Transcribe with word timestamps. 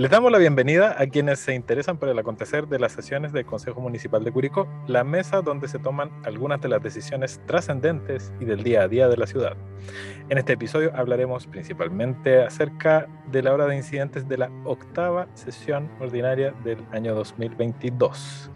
Les 0.00 0.10
damos 0.10 0.32
la 0.32 0.38
bienvenida 0.38 0.96
a 0.98 1.06
quienes 1.08 1.40
se 1.40 1.54
interesan 1.54 1.98
por 1.98 2.08
el 2.08 2.18
acontecer 2.18 2.66
de 2.66 2.78
las 2.78 2.92
sesiones 2.92 3.34
del 3.34 3.44
Consejo 3.44 3.82
Municipal 3.82 4.24
de 4.24 4.32
Curicó, 4.32 4.66
la 4.86 5.04
mesa 5.04 5.42
donde 5.42 5.68
se 5.68 5.78
toman 5.78 6.10
algunas 6.24 6.58
de 6.62 6.70
las 6.70 6.82
decisiones 6.82 7.38
trascendentes 7.44 8.32
y 8.40 8.46
del 8.46 8.62
día 8.62 8.80
a 8.80 8.88
día 8.88 9.08
de 9.08 9.18
la 9.18 9.26
ciudad. 9.26 9.58
En 10.30 10.38
este 10.38 10.54
episodio 10.54 10.90
hablaremos 10.96 11.46
principalmente 11.46 12.42
acerca 12.42 13.08
de 13.30 13.42
la 13.42 13.52
hora 13.52 13.66
de 13.66 13.76
incidentes 13.76 14.26
de 14.26 14.38
la 14.38 14.50
octava 14.64 15.28
sesión 15.34 15.90
ordinaria 16.00 16.54
del 16.64 16.78
año 16.92 17.14
2022. 17.14 18.50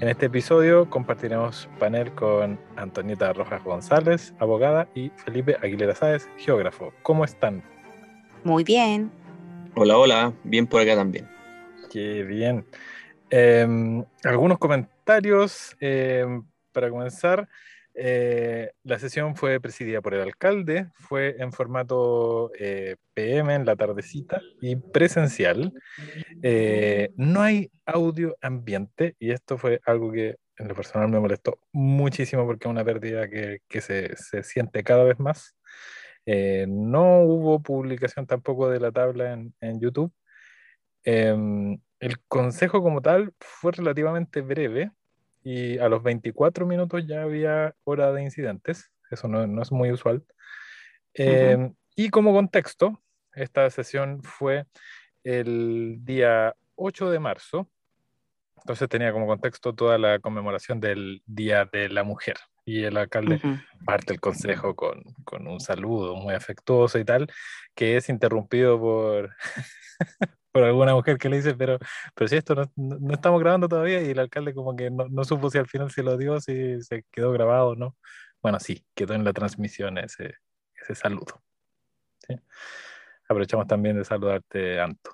En 0.00 0.08
este 0.08 0.26
episodio 0.26 0.88
compartiremos 0.88 1.68
panel 1.78 2.10
con 2.12 2.58
Antonieta 2.76 3.34
Rojas 3.34 3.62
González, 3.62 4.32
abogada, 4.38 4.88
y 4.94 5.10
Felipe 5.10 5.58
Aguilera 5.62 5.94
Sáez, 5.94 6.26
geógrafo. 6.38 6.94
¿Cómo 7.02 7.26
están? 7.26 7.62
Muy 8.44 8.64
bien. 8.64 9.25
Hola, 9.78 9.98
hola, 9.98 10.32
bien 10.42 10.66
por 10.66 10.80
acá 10.80 10.96
también. 10.96 11.28
Qué 11.92 12.22
bien. 12.22 12.64
Em, 13.28 14.02
algunos 14.24 14.56
comentarios 14.56 15.76
em, 15.80 16.46
para 16.72 16.88
comenzar. 16.88 17.46
Eh, 17.92 18.70
la 18.84 18.98
sesión 18.98 19.36
fue 19.36 19.60
presidida 19.60 20.00
por 20.00 20.14
el 20.14 20.22
alcalde, 20.22 20.88
fue 20.94 21.36
en 21.40 21.52
formato 21.52 22.50
eh, 22.58 22.96
PM 23.12 23.54
en 23.54 23.66
la 23.66 23.76
tardecita 23.76 24.40
y 24.62 24.76
presencial. 24.76 25.74
Eh, 26.42 27.10
no 27.16 27.42
hay 27.42 27.70
audio 27.84 28.34
ambiente 28.40 29.14
y 29.18 29.30
esto 29.30 29.58
fue 29.58 29.82
algo 29.84 30.10
que 30.10 30.36
en 30.56 30.68
lo 30.68 30.74
personal 30.74 31.10
me 31.10 31.20
molestó 31.20 31.58
muchísimo 31.72 32.46
porque 32.46 32.66
es 32.66 32.70
una 32.70 32.84
pérdida 32.84 33.28
que, 33.28 33.58
que 33.68 33.82
se, 33.82 34.16
se 34.16 34.42
siente 34.42 34.82
cada 34.82 35.04
vez 35.04 35.18
más. 35.18 35.54
Eh, 36.26 36.66
no 36.68 37.20
hubo 37.20 37.62
publicación 37.62 38.26
tampoco 38.26 38.68
de 38.68 38.80
la 38.80 38.90
tabla 38.90 39.32
en, 39.32 39.54
en 39.60 39.80
YouTube. 39.80 40.12
Em, 41.04 41.78
el 42.00 42.18
consejo 42.26 42.82
como 42.82 43.00
tal 43.00 43.32
fue 43.38 43.72
relativamente 43.72 44.40
breve 44.40 44.90
y 45.44 45.78
a 45.78 45.88
los 45.88 46.02
24 46.02 46.66
minutos 46.66 47.06
ya 47.06 47.22
había 47.22 47.74
hora 47.84 48.12
de 48.12 48.24
incidentes. 48.24 48.90
Eso 49.10 49.28
no, 49.28 49.46
no 49.46 49.62
es 49.62 49.70
muy 49.70 49.92
usual. 49.92 50.24
Em, 51.14 51.74
y 51.94 52.10
como 52.10 52.34
contexto, 52.34 53.00
esta 53.32 53.70
sesión 53.70 54.22
fue 54.24 54.66
el 55.22 55.98
día 56.00 56.56
8 56.74 57.10
de 57.10 57.20
marzo. 57.20 57.70
Entonces 58.56 58.88
tenía 58.88 59.12
como 59.12 59.28
contexto 59.28 59.74
toda 59.74 59.96
la 59.96 60.18
conmemoración 60.18 60.80
del 60.80 61.22
Día 61.24 61.66
de 61.66 61.88
la 61.88 62.02
Mujer 62.02 62.36
y 62.66 62.82
el 62.82 62.96
alcalde 62.96 63.40
parte 63.84 64.12
el 64.12 64.20
consejo 64.20 64.74
con, 64.74 65.00
con, 65.24 65.46
un 65.46 65.60
saludo 65.60 66.16
muy 66.16 66.34
afectuoso 66.34 66.98
y 66.98 67.04
tal, 67.04 67.28
que 67.76 67.96
es 67.96 68.08
interrumpido 68.08 68.78
por, 68.80 69.34
por 70.50 70.64
alguna 70.64 70.92
mujer 70.92 71.16
que 71.16 71.28
le 71.28 71.36
dice, 71.36 71.54
pero, 71.54 71.78
pero 72.12 72.28
si 72.28 72.36
esto 72.36 72.56
no, 72.56 72.72
no, 72.74 73.14
estamos 73.14 73.40
grabando 73.40 73.68
todavía 73.68 74.02
y 74.02 74.10
el 74.10 74.18
alcalde 74.18 74.52
como 74.52 74.74
que 74.74 74.90
no, 74.90 75.06
no, 75.08 75.24
supo 75.24 75.48
si 75.48 75.58
al 75.58 75.68
final 75.68 75.92
se 75.92 76.02
lo 76.02 76.16
dio, 76.16 76.40
si 76.40 76.82
se 76.82 77.04
quedó 77.12 77.30
grabado 77.30 77.68
o 77.68 77.76
no. 77.76 77.96
Bueno, 78.42 78.58
sí, 78.58 78.84
quedó 78.96 79.14
en 79.14 79.22
la 79.22 79.32
transmisión 79.32 79.96
ese, 79.98 80.34
ese 80.82 80.96
saludo. 80.96 81.44
¿sí? 82.26 82.34
Aprovechamos 83.28 83.68
también 83.68 83.96
de 83.96 84.04
saludarte, 84.04 84.80
Anto, 84.80 85.12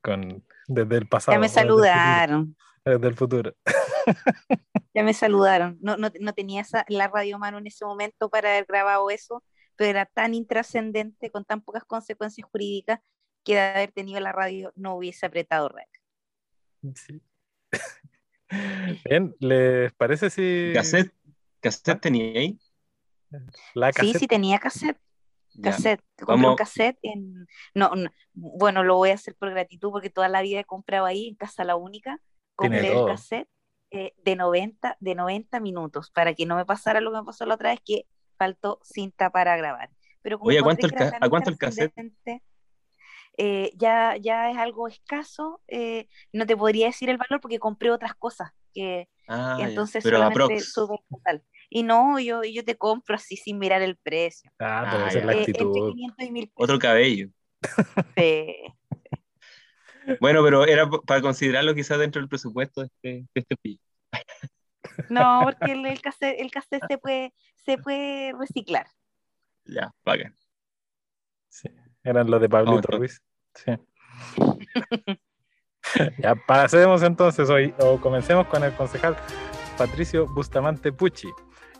con, 0.00 0.42
desde 0.68 0.96
el 0.96 1.06
pasado. 1.06 1.36
Ya 1.36 1.38
me 1.38 1.50
saludaron. 1.50 2.56
Desde 2.82 3.08
el 3.08 3.14
futuro. 3.14 3.54
ya 4.94 5.02
me 5.02 5.14
saludaron. 5.14 5.78
No, 5.80 5.96
no, 5.96 6.10
no 6.20 6.32
tenía 6.32 6.62
esa, 6.62 6.84
la 6.88 7.08
radio 7.08 7.38
mano 7.38 7.58
en 7.58 7.66
ese 7.66 7.84
momento 7.84 8.28
para 8.28 8.50
haber 8.50 8.66
grabado 8.66 9.10
eso, 9.10 9.42
pero 9.76 9.90
era 9.90 10.06
tan 10.06 10.34
intrascendente, 10.34 11.30
con 11.30 11.44
tan 11.44 11.62
pocas 11.62 11.84
consecuencias 11.84 12.46
jurídicas, 12.50 13.00
que 13.44 13.54
de 13.54 13.60
haber 13.60 13.92
tenido 13.92 14.20
la 14.20 14.32
radio 14.32 14.72
no 14.76 14.94
hubiese 14.94 15.26
apretado 15.26 15.68
rec. 15.68 15.88
Sí. 16.94 17.20
Bien, 19.04 19.34
¿les 19.40 19.92
parece 19.94 20.30
si. 20.30 20.72
¿Cassette? 20.74 21.12
¿Cassette 21.60 22.00
tenía 22.00 22.38
ahí? 22.38 22.58
La 23.74 23.92
cassette. 23.92 24.12
Sí, 24.12 24.18
sí 24.20 24.26
tenía 24.26 24.58
cassette. 24.58 24.98
Cassette, 25.62 26.02
ya. 26.18 26.24
compré 26.24 26.48
un 26.48 26.56
cassette 26.56 26.98
en, 27.02 27.46
no, 27.74 27.94
no, 27.94 28.10
bueno, 28.32 28.84
lo 28.84 28.96
voy 28.96 29.10
a 29.10 29.14
hacer 29.14 29.34
por 29.34 29.50
gratitud 29.50 29.90
porque 29.90 30.08
toda 30.08 30.28
la 30.28 30.40
vida 30.40 30.60
he 30.60 30.64
comprado 30.64 31.04
ahí 31.04 31.28
en 31.28 31.34
Casa 31.34 31.62
La 31.64 31.76
Única, 31.76 32.18
compré 32.54 32.90
el 32.90 33.04
cassette 33.06 33.48
eh, 33.92 34.14
de, 34.24 34.36
90, 34.36 34.96
de 35.00 35.14
90 35.14 35.60
minutos 35.60 36.10
para 36.10 36.32
que 36.32 36.46
no 36.46 36.56
me 36.56 36.64
pasara 36.64 37.00
lo 37.00 37.12
que 37.12 37.18
me 37.18 37.24
pasó 37.24 37.44
la 37.44 37.54
otra 37.54 37.70
vez 37.70 37.80
que 37.84 38.06
faltó 38.38 38.80
cinta 38.82 39.30
para 39.30 39.56
grabar. 39.56 39.90
Pero 40.22 40.38
Oye, 40.40 40.60
¿a 40.60 40.62
cuánto, 40.62 40.86
el, 40.86 40.94
¿a 41.20 41.28
cuánto 41.28 41.50
el 41.50 41.58
cassette? 41.58 41.92
Eh, 43.36 43.72
ya, 43.76 44.16
ya 44.16 44.50
es 44.50 44.56
algo 44.56 44.88
escaso, 44.88 45.60
eh, 45.68 46.08
no 46.32 46.46
te 46.46 46.56
podría 46.56 46.86
decir 46.86 47.10
el 47.10 47.18
valor 47.18 47.40
porque 47.40 47.58
compré 47.58 47.90
otras 47.90 48.14
cosas 48.14 48.52
que, 48.74 49.08
ah, 49.28 49.56
que 49.58 49.64
entonces 49.64 50.02
pero 50.02 50.18
solamente 50.18 50.60
sube 50.60 50.96
total. 51.10 51.42
Y 51.70 51.82
no, 51.82 52.18
yo, 52.18 52.42
yo 52.44 52.64
te 52.64 52.76
compro 52.76 53.16
así 53.16 53.36
sin 53.36 53.58
mirar 53.58 53.82
el 53.82 53.96
precio. 53.96 54.50
Ah, 54.58 54.86
pero 54.90 55.04
ah, 55.04 55.08
esa 55.08 55.18
es 55.18 55.24
la 55.24 55.32
actitud. 55.32 55.66
entre 55.66 55.92
500 55.92 56.26
y 56.26 56.30
1000 56.30 56.52
Otro 56.54 56.78
cabello. 56.78 57.28
Sí. 58.16 58.56
Bueno, 60.20 60.42
pero 60.42 60.66
era 60.66 60.88
para 60.88 61.20
considerarlo 61.20 61.74
quizás 61.74 61.98
dentro 61.98 62.20
del 62.20 62.28
presupuesto 62.28 62.80
de 62.82 62.86
este, 62.86 63.08
de 63.34 63.40
este 63.40 63.56
pillo. 63.56 63.80
No, 65.08 65.40
porque 65.44 65.72
el, 65.72 65.86
el, 65.86 66.00
cassette, 66.00 66.40
el 66.40 66.50
cassette 66.50 66.84
se 66.88 66.98
puede, 66.98 67.32
se 67.64 67.78
puede 67.78 68.32
reciclar. 68.38 68.86
Ya, 69.64 69.92
pagan. 70.02 70.36
Sí, 71.48 71.68
eran 72.02 72.30
los 72.30 72.40
de 72.40 72.48
Pablito 72.48 72.88
oh, 72.88 72.98
Ruiz. 72.98 73.22
Sí. 73.54 73.72
ya 76.18 76.34
pasemos 76.34 77.02
entonces 77.02 77.48
hoy, 77.48 77.74
o 77.78 78.00
comencemos 78.00 78.46
con 78.46 78.64
el 78.64 78.74
concejal 78.74 79.16
Patricio 79.78 80.26
Bustamante 80.26 80.92
Pucci. 80.92 81.28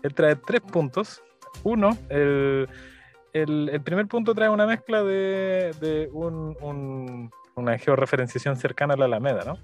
Él 0.03 0.15
trae 0.15 0.37
tres 0.37 0.61
puntos. 0.61 1.23
Uno, 1.65 1.97
el, 2.09 2.69
el, 3.33 3.69
el 3.69 3.83
primer 3.83 4.07
punto 4.07 4.35
trae 4.35 4.49
una 4.49 4.67
mezcla 4.67 5.03
de, 5.03 5.75
de 5.81 6.09
un, 6.13 6.57
un 6.61 7.31
una 7.55 7.79
georreferenciación 7.79 8.57
cercana 8.57 8.95
a 8.95 8.97
la 8.97 9.05
Alameda, 9.07 9.45
¿no? 9.45 9.59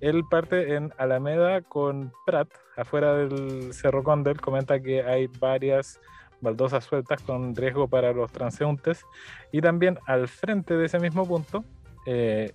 Él 0.00 0.22
parte 0.30 0.74
en 0.74 0.92
Alameda 0.98 1.62
con 1.62 2.12
Prat, 2.26 2.48
afuera 2.76 3.14
del 3.14 3.72
Cerro 3.72 4.02
Condel, 4.02 4.40
comenta 4.40 4.80
que 4.80 5.02
hay 5.02 5.28
varias 5.38 6.00
baldosas 6.40 6.84
sueltas 6.84 7.22
con 7.22 7.54
riesgo 7.54 7.88
para 7.88 8.12
los 8.12 8.30
transeúntes 8.32 9.04
y 9.52 9.60
también 9.60 9.98
al 10.06 10.28
frente 10.28 10.76
de 10.76 10.86
ese 10.86 10.98
mismo 10.98 11.26
punto, 11.26 11.64
eh, 12.04 12.52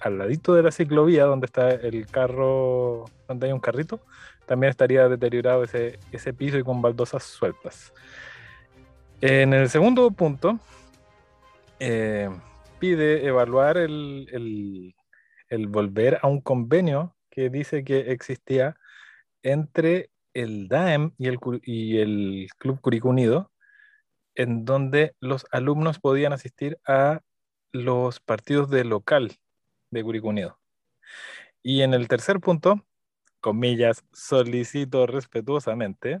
al 0.00 0.18
ladito 0.18 0.54
de 0.54 0.62
la 0.62 0.70
ciclovía 0.70 1.24
donde 1.24 1.46
está 1.46 1.70
el 1.70 2.06
carro, 2.06 3.06
donde 3.26 3.46
hay 3.46 3.52
un 3.52 3.60
carrito, 3.60 4.00
también 4.44 4.70
estaría 4.70 5.08
deteriorado 5.08 5.64
ese, 5.64 5.98
ese 6.12 6.34
piso 6.34 6.58
y 6.58 6.62
con 6.62 6.82
baldosas 6.82 7.22
sueltas. 7.22 7.92
En 9.20 9.52
el 9.52 9.68
segundo 9.68 10.10
punto, 10.10 10.58
eh, 11.80 12.28
pide 12.78 13.26
evaluar 13.26 13.76
el, 13.76 14.94
el, 15.48 15.66
volver 15.68 16.18
a 16.22 16.28
un 16.28 16.40
convenio 16.40 17.16
que 17.30 17.50
dice 17.50 17.84
que 17.84 18.12
existía 18.12 18.76
entre 19.42 20.10
el 20.34 20.68
DAEM 20.68 21.12
y 21.18 21.28
el, 21.28 21.38
y 21.62 21.98
el 21.98 22.48
Club 22.58 22.80
Curicó 22.80 23.08
Unido, 23.08 23.50
en 24.34 24.64
donde 24.64 25.14
los 25.20 25.46
alumnos 25.50 25.98
podían 25.98 26.32
asistir 26.32 26.78
a 26.86 27.20
los 27.72 28.20
partidos 28.20 28.70
de 28.70 28.84
local 28.84 29.32
de 29.90 30.02
Curicó 30.02 30.28
Unido. 30.28 30.58
Y 31.62 31.82
en 31.82 31.94
el 31.94 32.08
tercer 32.08 32.40
punto, 32.40 32.84
comillas, 33.40 34.04
solicito 34.12 35.06
respetuosamente, 35.06 36.20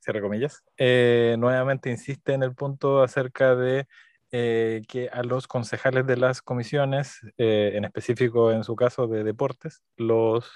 cierre 0.00 0.20
comillas, 0.20 0.64
eh, 0.76 1.36
nuevamente 1.38 1.90
insiste 1.90 2.34
en 2.34 2.42
el 2.42 2.54
punto 2.54 3.02
acerca 3.02 3.54
de 3.54 3.86
eh, 4.34 4.80
que 4.88 5.10
a 5.10 5.22
los 5.22 5.46
concejales 5.46 6.06
de 6.06 6.16
las 6.16 6.40
comisiones, 6.40 7.20
eh, 7.36 7.72
en 7.74 7.84
específico 7.84 8.50
en 8.50 8.64
su 8.64 8.74
caso 8.76 9.06
de 9.06 9.24
deportes, 9.24 9.82
los 9.98 10.50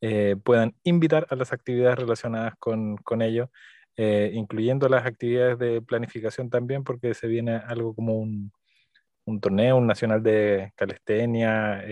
eh, 0.00 0.36
puedan 0.44 0.76
invitar 0.84 1.26
a 1.28 1.34
las 1.34 1.52
actividades 1.52 1.98
relacionadas 1.98 2.54
con, 2.60 2.96
con 2.98 3.20
ello, 3.20 3.50
incluyendo 3.96 4.88
las 4.88 5.04
actividades 5.04 5.58
de 5.58 5.82
planificación 5.82 6.48
también, 6.48 6.84
porque 6.84 7.12
se 7.14 7.26
viene 7.26 7.56
algo 7.56 7.94
como 7.94 8.14
un, 8.18 8.52
un 9.24 9.40
torneo, 9.40 9.76
un 9.76 9.86
nacional 9.86 10.22
de 10.22 10.72
calistenia, 10.76 11.84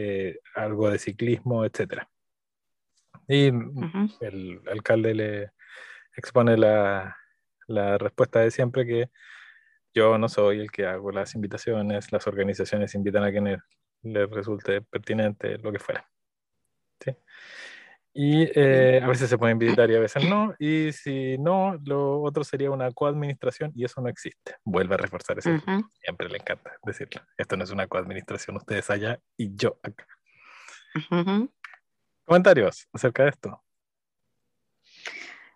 algo 0.54 0.90
de 0.90 0.98
ciclismo, 0.98 1.64
etc. 1.64 2.04
Y 3.28 3.50
uh 3.50 3.52
-huh. 3.52 4.16
el 4.20 4.60
alcalde 4.70 5.14
le 5.14 5.50
expone 6.16 6.56
la, 6.56 7.16
la 7.66 7.98
respuesta 7.98 8.40
de 8.40 8.50
siempre 8.50 8.86
que 8.86 9.10
yo 9.94 10.18
no 10.18 10.28
soy 10.28 10.60
el 10.60 10.70
que 10.70 10.86
hago 10.86 11.10
las 11.10 11.34
invitaciones, 11.34 12.12
las 12.12 12.26
organizaciones 12.26 12.94
invitan 12.94 13.24
a 13.24 13.30
quienes 13.30 13.60
les 14.02 14.30
resulte 14.30 14.82
pertinente, 14.82 15.58
lo 15.58 15.72
que 15.72 15.78
fuera. 15.78 16.08
¿sí? 17.00 17.16
Y 18.12 18.42
eh, 18.58 19.00
a 19.02 19.06
veces 19.06 19.30
se 19.30 19.38
puede 19.38 19.52
invitar 19.52 19.88
y 19.90 19.94
a 19.94 20.00
veces 20.00 20.28
no. 20.28 20.54
Y 20.58 20.90
si 20.92 21.38
no, 21.38 21.78
lo 21.84 22.22
otro 22.22 22.42
sería 22.42 22.70
una 22.70 22.90
coadministración 22.90 23.72
y 23.76 23.84
eso 23.84 24.00
no 24.00 24.08
existe. 24.08 24.56
Vuelve 24.64 24.94
a 24.94 24.98
reforzar 24.98 25.38
eso. 25.38 25.50
Siempre 26.02 26.28
le 26.28 26.38
encanta 26.38 26.72
decirlo. 26.84 27.22
Esto 27.36 27.56
no 27.56 27.64
es 27.64 27.70
una 27.70 27.86
coadministración, 27.86 28.56
ustedes 28.56 28.90
allá 28.90 29.20
y 29.36 29.54
yo 29.54 29.78
acá. 29.82 30.06
Comentarios 32.24 32.88
acerca 32.92 33.24
de 33.24 33.30
esto. 33.30 33.62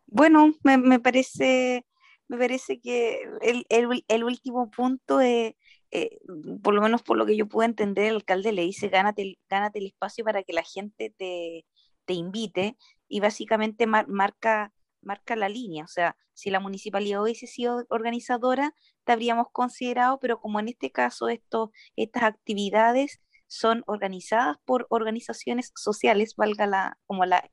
Bueno, 0.07 0.55
me, 0.63 1.01
parece, 1.01 1.85
me 2.29 2.39
parece 2.39 2.81
que 2.81 3.21
el, 3.43 4.25
último 4.25 4.71
punto 4.71 5.21
es, 5.21 5.55
eh, 5.91 6.19
por 6.63 6.75
lo 6.75 6.83
menos 6.83 7.03
por 7.03 7.17
lo 7.17 7.27
que 7.27 7.37
yo 7.37 7.47
puedo 7.49 7.69
entender, 7.69 8.07
el 8.07 8.17
alcalde 8.17 8.53
le 8.53 8.63
dice, 8.63 8.89
gánate, 8.89 9.39
gánate 9.49 9.79
el 9.79 9.87
espacio 9.87 10.25
para 10.25 10.43
que 10.43 10.53
la 10.53 10.63
gente 10.63 11.15
te, 11.17 11.67
te 12.05 12.15
invite 12.15 12.77
y 13.09 13.21
básicamente 13.21 13.87
marca, 13.87 14.73
marca 15.03 15.37
la 15.37 15.49
línea. 15.49 15.85
O 15.85 15.89
sea, 15.89 16.17
si 16.35 16.51
la 16.51 16.61
municipalidad 16.61 17.23
hubiese 17.23 17.47
sido 17.47 17.85
organizadora, 17.91 18.75
te 19.05 19.13
habríamos 19.13 19.49
considerado, 19.53 20.19
pero 20.21 20.41
como 20.41 20.61
en 20.61 20.69
este 20.69 20.91
caso 20.91 21.29
esto, 21.29 21.73
estas 21.97 22.25
actividades 22.25 23.21
son 23.47 23.85
organizadas 23.87 24.57
por 24.65 24.87
organizaciones 24.91 25.73
sociales, 25.77 26.35
valga 26.37 26.67
la, 26.67 26.99
como 27.07 27.25
la, 27.25 27.51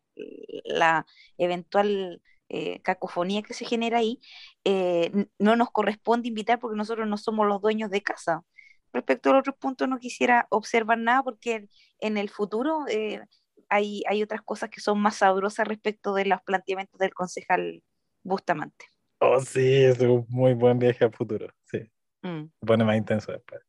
la 0.65 1.06
eventual 1.38 2.21
eh, 2.53 2.81
cacofonía 2.81 3.44
que 3.44 3.53
se 3.53 3.63
genera 3.63 4.00
ahí, 4.00 4.19
eh, 4.65 5.09
no 5.39 5.56
nos 5.56 5.71
corresponde 5.71 6.27
invitar 6.27 6.59
porque 6.59 6.75
nosotros 6.75 7.07
no 7.07 7.15
somos 7.15 7.48
los 7.48 7.62
dueños 7.62 7.89
de 7.89 8.01
casa. 8.01 8.44
Respecto 8.92 9.30
al 9.30 9.38
otro 9.38 9.56
punto, 9.56 9.88
no 9.88 10.00
quisiera 10.00 10.48
observar 10.50 10.98
nada 10.98 11.24
porque 11.24 11.69
en 12.00 12.18
el 12.18 12.30
futuro 12.30 12.83
eh, 12.89 13.21
hay, 13.69 14.03
otras 14.21 14.42
cosas 14.42 14.69
que 14.69 14.81
son 14.81 15.00
más 15.00 15.15
sabrosas 15.15 15.65
respecto 15.65 16.13
de 16.13 16.25
los 16.25 16.42
planteamientos 16.42 17.00
del 17.00 17.13
concejal 17.13 17.81
Bustamante. 18.21 18.86
Oh, 19.19 19.39
sí, 19.39 19.74
es 19.74 19.98
un 20.01 20.25
muy 20.27 20.53
buen 20.53 20.77
viaje 20.77 21.06
al 21.06 21.13
futuro, 21.13 21.48
sí. 21.63 21.89
Mm. 22.21 22.48
Se 22.59 22.65
pone 22.65 22.83
más 22.83 22.98
intenso 22.98 23.31
después. 23.31 23.62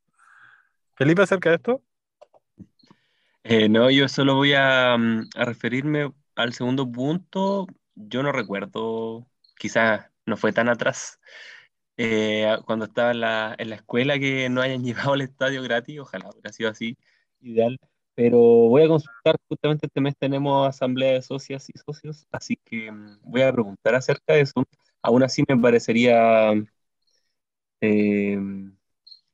Felipe, 0.94 1.23
acerca 1.23 1.50
de 1.50 1.56
esto. 1.56 1.82
Eh, 3.44 3.69
no, 3.69 3.90
yo 3.90 4.08
solo 4.08 4.34
voy 4.34 4.55
a, 4.55 4.96
mm, 4.99 5.29
a, 5.37 5.44
referirme 5.44 6.12
al 6.34 6.52
segundo 6.52 6.90
punto. 6.90 7.69
Yo 7.94 8.22
no 8.22 8.32
recuerdo, 8.32 9.26
quizás 9.58 10.10
no 10.26 10.36
fue 10.36 10.52
tan 10.52 10.68
atrás, 10.68 11.20
eh, 11.96 12.56
cuando 12.66 12.86
estaba 12.86 13.10
en 13.12 13.20
la, 13.20 13.56
escuela 13.74 14.18
que 14.18 14.48
no 14.48 14.60
hayan 14.62 14.82
llevado 14.84 15.12
al 15.14 15.22
estadio 15.22 15.62
gratis, 15.62 16.00
ojalá 16.00 16.30
hubiera 16.30 16.52
sido 16.52 16.70
así, 16.70 16.96
ideal 17.40 17.78
pero 18.14 18.38
voy 18.38 18.82
a 18.82 18.88
consultar, 18.88 19.36
justamente 19.48 19.86
este 19.86 20.00
mes 20.00 20.14
tenemos 20.18 20.68
asamblea 20.68 21.12
de 21.14 21.22
socias 21.22 21.68
y 21.70 21.78
socios, 21.78 22.26
así 22.30 22.56
que 22.64 22.90
mm, 22.92 23.20
voy 23.22 23.42
a 23.42 23.52
preguntar 23.52 23.94
acerca 23.94 24.34
de 24.34 24.42
eso. 24.42 24.64
Aún 25.02 25.22
así 25.22 25.42
me 25.48 25.56
parecería 25.56 26.52
eh, 27.80 28.38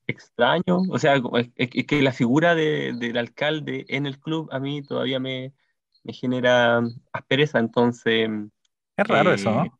extraño, 0.07 0.81
o 0.89 0.97
sea, 0.97 1.21
es, 1.55 1.69
que 1.85 2.01
la 2.01 2.13
figura 2.13 2.55
del 2.55 3.17
alcalde 3.17 3.85
en 3.89 4.05
el 4.05 4.19
club 4.19 4.49
a 4.51 4.59
mí 4.59 4.81
todavía 4.81 5.19
me, 5.19 5.53
genera 6.13 6.81
aspereza, 7.11 7.59
entonces... 7.59 8.29
Es 8.97 9.07
raro 9.07 9.33
eso, 9.33 9.51
¿no? 9.51 9.65
Eh, 9.65 9.71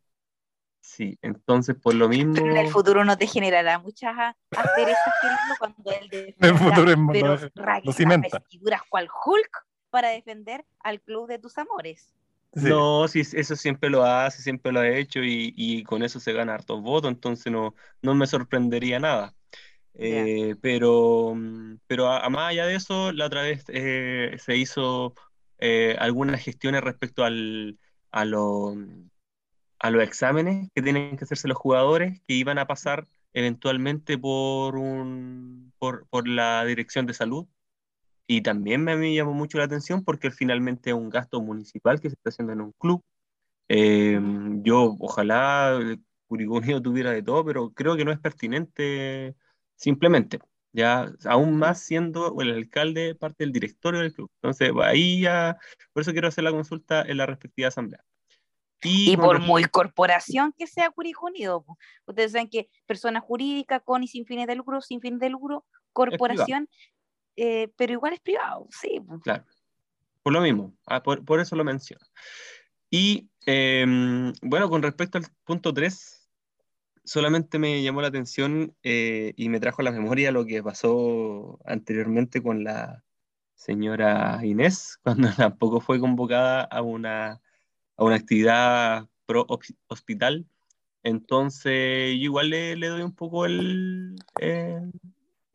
Sí, 0.81 1.19
entonces 1.21 1.75
por 1.75 1.93
lo 1.93 2.09
mismo. 2.09 2.35
en 2.37 2.57
el 2.57 2.67
futuro 2.69 3.05
no 3.05 3.15
te 3.15 3.27
generará 3.27 3.77
muchas 3.77 4.15
asperezas, 4.49 5.13
cuando 5.59 5.91
él 5.91 6.09
de 6.09 6.35
En 6.39 6.49
el 6.49 6.57
futuro 6.57 6.93
pero 7.11 7.37
no, 7.37 8.83
cual 8.89 9.07
Hulk 9.25 9.65
para 9.91 10.09
defender 10.09 10.65
al 10.79 10.99
club 11.01 11.27
de 11.27 11.37
tus 11.37 11.57
amores. 11.59 12.13
No, 12.53 13.07
sí, 13.07 13.21
eso 13.21 13.55
siempre 13.55 13.91
lo 13.91 14.03
hace, 14.03 14.41
siempre 14.41 14.71
lo 14.71 14.79
ha 14.79 14.89
hecho 14.89 15.19
y, 15.19 15.53
y 15.55 15.83
con 15.83 16.01
eso 16.01 16.19
se 16.19 16.33
gana 16.33 16.55
hartos 16.55 16.81
votos, 16.81 17.11
entonces 17.11 17.51
no, 17.51 17.75
no 18.01 18.15
me 18.15 18.25
sorprendería 18.25 18.99
nada. 18.99 19.35
Eh, 19.93 20.55
pero, 20.61 21.35
pero 21.85 22.07
a, 22.11 22.27
más 22.29 22.49
allá 22.49 22.65
de 22.65 22.75
eso, 22.75 23.11
la 23.11 23.27
otra 23.27 23.43
vez 23.43 23.63
eh, 23.67 24.35
se 24.39 24.55
hizo 24.55 25.13
eh, 25.59 25.95
algunas 25.99 26.41
gestiones 26.41 26.81
respecto 26.81 27.23
al, 27.23 27.77
a 28.11 28.25
lo 28.25 28.75
a 29.79 29.91
los 29.91 30.03
exámenes 30.03 30.69
que 30.75 30.81
tienen 30.81 31.17
que 31.17 31.23
hacerse 31.23 31.47
los 31.47 31.57
jugadores 31.57 32.21
que 32.27 32.33
iban 32.33 32.57
a 32.59 32.67
pasar 32.67 33.07
eventualmente 33.33 34.17
por, 34.17 34.75
un, 34.77 35.73
por, 35.79 36.07
por 36.09 36.27
la 36.27 36.65
dirección 36.65 37.05
de 37.05 37.13
salud. 37.13 37.47
Y 38.27 38.41
también 38.41 38.83
me, 38.83 39.13
llamó 39.13 39.33
mucho 39.33 39.57
la 39.57 39.63
atención 39.65 40.03
porque 40.03 40.31
finalmente 40.31 40.91
es 40.91 40.95
un 40.95 41.09
gasto 41.09 41.41
municipal 41.41 41.99
que 41.99 42.09
se 42.09 42.15
está 42.15 42.29
haciendo 42.29 42.53
en 42.53 42.61
un 42.61 42.73
club. 42.73 43.03
Eh, 43.69 44.19
yo 44.63 44.95
ojalá 44.99 45.79
Curicó 46.27 46.61
tuviera 46.83 47.11
de 47.11 47.23
todo, 47.23 47.43
pero 47.45 47.71
creo 47.73 47.95
que 47.97 48.05
no 48.05 48.11
es 48.11 48.19
pertinente 48.19 49.35
simplemente, 49.75 50.39
ya 50.71 51.11
aún 51.25 51.57
más 51.57 51.81
siendo 51.81 52.39
el 52.41 52.53
alcalde 52.53 53.15
parte 53.15 53.43
del 53.43 53.51
directorio 53.51 54.01
del 54.01 54.13
club. 54.13 54.29
Entonces, 54.35 54.71
ahí 54.83 55.21
ya, 55.21 55.57
por 55.93 56.01
eso 56.01 56.11
quiero 56.11 56.27
hacer 56.27 56.43
la 56.43 56.51
consulta 56.51 57.01
en 57.01 57.17
la 57.17 57.25
respectiva 57.25 57.67
asamblea. 57.67 58.03
Y, 58.81 59.17
por 59.17 59.41
muy 59.41 59.65
corporación 59.65 60.53
que 60.57 60.65
sea 60.65 60.89
Curicó 60.89 61.25
Unido. 61.25 61.65
Ustedes 62.05 62.31
saben 62.31 62.49
que 62.49 62.69
persona 62.85 63.19
jurídica 63.19 63.81
con 63.81 64.03
y 64.03 64.07
sin 64.07 64.25
fines 64.25 64.47
de 64.47 64.55
lucro, 64.55 64.79
sin 64.81 65.01
fines 65.01 65.19
de 65.19 65.29
lucro, 65.29 65.65
corporación, 65.91 66.69
eh, 67.35 67.69
pero 67.75 67.93
igual 67.93 68.13
es 68.13 68.21
privado, 68.21 68.67
sí. 68.69 69.01
Claro, 69.23 69.43
por 70.23 70.31
lo 70.33 70.41
mismo, 70.41 70.73
ah, 70.85 71.03
por, 71.03 71.39
eso 71.39 71.55
lo 71.55 71.65
menciono. 71.65 72.05
Y 72.89 73.29
em, 73.45 74.31
bueno, 74.41 74.69
con 74.69 74.81
respecto 74.81 75.17
al 75.17 75.25
punto 75.43 75.73
3, 75.73 76.18
solamente 77.09 77.57
me 77.57 77.81
llamó 77.81 78.01
la 78.01 78.09
atención 78.09 78.75
eh, 78.83 79.33
y 79.35 79.49
me 79.49 79.59
trajo 79.59 79.81
a 79.81 79.85
la 79.85 79.91
memoria 79.91 80.31
lo 80.31 80.45
que 80.45 80.61
pasó 80.61 81.59
anteriormente 81.65 82.43
con 82.43 82.63
la 82.63 83.03
señora 83.55 84.39
Inés, 84.43 84.99
cuando 85.03 85.29
tampoco 85.35 85.81
fue 85.81 85.99
convocada 85.99 86.63
a 86.63 86.81
una 86.83 87.41
a 87.97 88.03
una 88.03 88.15
actividad 88.15 89.07
pro 89.25 89.47
hospital. 89.87 90.45
Entonces, 91.03 92.11
yo 92.17 92.25
igual 92.25 92.51
le, 92.51 92.75
le 92.75 92.87
doy 92.89 93.01
un 93.01 93.15
poco 93.15 93.45
el, 93.45 94.15
eh, 94.39 94.79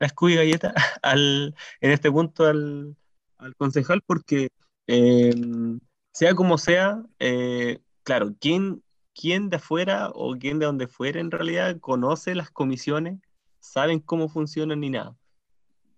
la 0.00 0.06
escudo 0.06 0.36
galleta 0.36 0.74
al, 1.02 1.54
en 1.80 1.90
este 1.92 2.10
punto 2.10 2.46
al, 2.46 2.96
al 3.38 3.56
concejal, 3.56 4.02
porque 4.02 4.48
em, 4.88 5.80
sea 6.12 6.34
como 6.34 6.58
sea, 6.58 7.02
eh, 7.20 7.80
claro, 8.02 8.34
¿quién, 8.40 8.82
¿quién 9.14 9.50
de 9.50 9.56
afuera 9.56 10.10
o 10.14 10.36
quién 10.36 10.58
de 10.58 10.66
donde 10.66 10.88
fuera 10.88 11.20
en 11.20 11.30
realidad 11.30 11.78
conoce 11.80 12.34
las 12.34 12.50
comisiones, 12.50 13.20
saben 13.60 14.00
cómo 14.00 14.28
funcionan 14.28 14.80
ni 14.80 14.90
nada? 14.90 15.16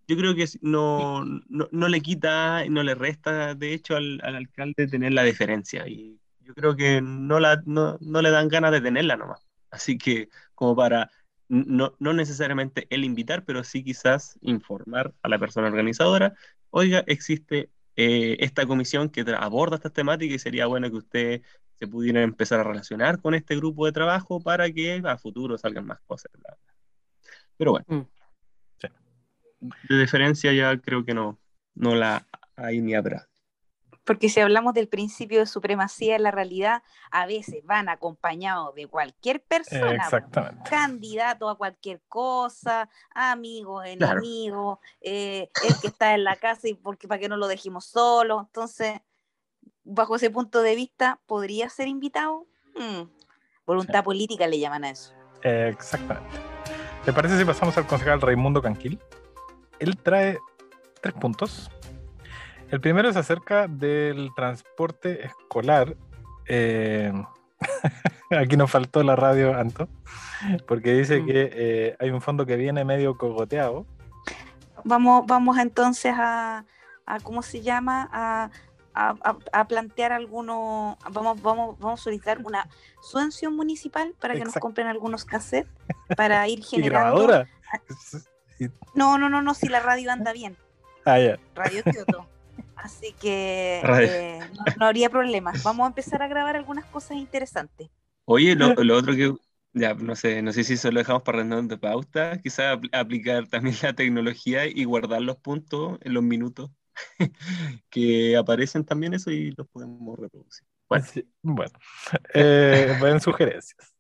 Yo 0.09 0.17
creo 0.17 0.35
que 0.35 0.47
no, 0.61 1.25
no, 1.25 1.69
no 1.73 1.89
le 1.89 2.01
quita, 2.01 2.65
no 2.69 2.83
le 2.85 2.95
resta, 2.95 3.55
de 3.55 3.75
hecho, 3.75 3.97
al, 3.97 4.21
al 4.23 4.37
alcalde 4.37 4.87
tener 4.87 5.13
la 5.13 5.25
deferencia. 5.25 5.89
Y 5.89 6.21
yo 6.43 6.55
creo 6.55 6.77
que 6.77 7.01
no, 7.03 7.41
la, 7.41 7.61
no, 7.67 7.99
no 8.01 8.23
le 8.23 8.31
dan 8.31 8.49
ganas 8.49 8.71
de 8.71 8.81
tenerla 8.81 9.17
nomás. 9.17 9.45
Así 9.71 9.99
que 9.99 10.29
como 10.55 10.77
para 10.77 11.11
no, 11.49 11.95
no, 11.99 12.13
necesariamente 12.13 12.87
el 12.91 13.05
invitar, 13.05 13.45
pero 13.45 13.63
sí 13.65 13.85
quizás 13.85 14.39
informar 14.43 15.15
a 15.23 15.29
la 15.29 15.39
persona 15.39 15.69
organizadora, 15.69 16.35
oiga, 16.71 17.05
existe 17.07 17.71
eh, 17.97 18.37
esta 18.41 18.67
comisión 18.67 19.09
que 19.09 19.25
aborda 19.39 19.77
estas 19.77 19.93
temáticas 19.93 20.37
y 20.37 20.39
sería 20.39 20.67
bueno 20.67 20.91
que 20.91 20.97
usted 20.97 21.43
se 21.79 21.87
pudiera 21.87 22.23
empezar 22.23 22.61
a 22.61 22.65
relacionar 22.65 23.21
con 23.21 23.35
este 23.35 23.57
grupo 23.57 23.87
de 23.87 23.93
trabajo 23.93 24.41
para 24.41 24.71
que 24.71 25.03
a 25.05 25.19
futuro 25.19 25.59
salgan 25.59 25.87
más 25.87 26.01
cosas. 26.07 26.33
Pero 27.57 27.73
bueno, 27.73 27.87
mm. 27.89 28.89
de 29.89 29.99
diferencia 29.99 30.53
ya 30.53 30.79
creo 30.79 31.05
que 31.05 31.15
no, 31.15 31.39
no 31.75 31.95
la 31.95 32.27
hay 32.57 32.81
ni 32.81 32.95
habrá. 32.95 33.29
Porque 34.07 34.29
si 34.29 34.39
hablamos 34.39 34.73
del 34.73 34.89
principio 34.89 35.41
de 35.41 35.47
supremacía 35.47 36.15
en 36.15 36.23
la 36.23 36.31
realidad, 36.31 36.85
a 37.11 37.27
veces 37.27 37.65
van 37.65 37.89
acompañados 37.89 38.73
de 38.77 38.87
cualquier 38.87 39.43
persona, 39.43 40.09
candidato 40.71 41.49
a 41.49 41.59
cualquier 41.59 42.01
cosa, 42.07 42.89
amigos, 43.11 43.85
enemigos, 43.85 44.79
eh, 45.01 45.51
el 45.67 45.81
que 45.81 45.89
está 45.89 46.15
en 46.15 46.23
la 46.23 46.37
casa 46.37 46.69
y 46.69 46.75
porque 46.75 47.09
para 47.09 47.21
que 47.21 47.29
no 47.29 47.37
lo 47.37 47.49
dejemos 47.49 47.87
solo. 47.87 48.43
Entonces, 48.47 49.01
bajo 49.87 50.17
ese 50.17 50.31
punto 50.31 50.61
de 50.61 50.75
vista, 50.75 51.19
¿podría 51.27 51.69
ser 51.71 51.89
invitado? 51.89 52.45
Hmm, 52.75 53.09
voluntad 53.65 54.05
política 54.05 54.47
le 54.47 54.59
llaman 54.59 54.85
a 54.85 54.91
eso. 54.91 55.13
exactamente. 55.43 56.39
¿Te 57.05 57.13
parece 57.13 57.39
si 57.39 57.45
pasamos 57.45 57.79
al 57.79 57.87
concejal 57.87 58.21
Raimundo 58.21 58.61
Canquil? 58.61 58.99
Él 59.79 59.97
trae 59.97 60.39
tres 61.01 61.15
puntos 61.15 61.71
el 62.71 62.81
primero 62.81 63.09
es 63.09 63.17
acerca 63.17 63.69
del 63.69 64.31
transporte 64.35 65.25
escolar. 65.25 65.97
Eh, 66.47 67.13
aquí 68.31 68.57
nos 68.57 68.71
faltó 68.71 69.03
la 69.03 69.15
radio, 69.15 69.57
Anto, 69.57 69.89
porque 70.67 70.95
dice 70.95 71.21
mm. 71.21 71.27
que 71.27 71.51
eh, 71.53 71.97
hay 72.01 72.11
un 72.11 72.21
fondo 72.21 72.45
que 72.45 72.57
viene 72.57 72.85
medio 72.85 73.17
cogoteado. 73.17 73.87
Vamos, 74.85 75.25
vamos 75.27 75.59
entonces 75.59 76.13
a, 76.17 76.65
¿cómo 77.23 77.43
se 77.43 77.63
llama? 77.63 78.09
A, 78.13 78.51
a, 78.97 79.69
plantear 79.69 80.13
algunos, 80.13 80.97
vamos, 81.11 81.43
vamos, 81.43 81.79
vamos 81.79 82.01
a 82.01 82.03
solicitar 82.03 82.39
una 82.45 82.69
subvención 83.03 83.55
municipal 83.55 84.15
para 84.19 84.35
que 84.35 84.45
nos 84.45 84.55
compren 84.55 84.87
algunos 84.87 85.25
cassettes 85.25 85.71
para 86.17 86.49
ir 86.49 86.65
generando. 86.65 87.45
No, 88.95 89.19
no, 89.19 89.29
no, 89.29 89.43
no, 89.43 89.53
si 89.53 89.69
la 89.69 89.81
radio 89.81 90.11
anda 90.11 90.33
bien. 90.33 90.57
Ah, 91.05 91.19
ya. 91.19 91.39
Radio 91.55 91.83
Kyoto. 91.85 92.27
Así 92.75 93.13
que 93.21 93.83
eh, 93.85 94.41
no, 94.79 94.87
habría 94.87 95.11
problemas. 95.11 95.63
Vamos 95.63 95.85
a 95.85 95.89
empezar 95.89 96.23
a 96.23 96.27
grabar 96.27 96.57
algunas 96.57 96.87
cosas 96.87 97.19
interesantes. 97.19 97.91
Oye, 98.25 98.55
lo, 98.57 98.97
otro 98.97 99.15
que, 99.15 99.35
ya, 99.75 99.93
no 99.93 100.17
sé, 100.17 100.41
no 100.41 100.55
sé 100.55 100.65
si 100.65 100.73
eso 100.73 100.91
lo 100.91 101.01
dejamos 101.01 101.23
para 101.23 101.41
random 101.41 101.69
de 101.69 101.77
pauta, 101.77 102.41
quizás 102.41 102.79
aplicar 102.93 103.47
también 103.47 103.77
la 103.83 103.93
tecnología 103.93 104.67
y 104.67 104.85
guardar 104.85 105.21
los 105.21 105.37
puntos 105.37 105.99
en 106.01 106.15
los 106.15 106.23
minutos 106.23 106.71
que 107.91 108.37
aparecen 108.37 108.85
también 108.85 109.15
eso 109.15 109.31
y 109.31 109.53
los 109.53 109.67
podemos 109.69 110.19
reproducir. 110.19 110.67
Bueno, 110.89 111.07
bueno. 111.43 111.79
Eh, 112.35 112.97
buenas 113.01 113.23
sugerencias. 113.23 113.97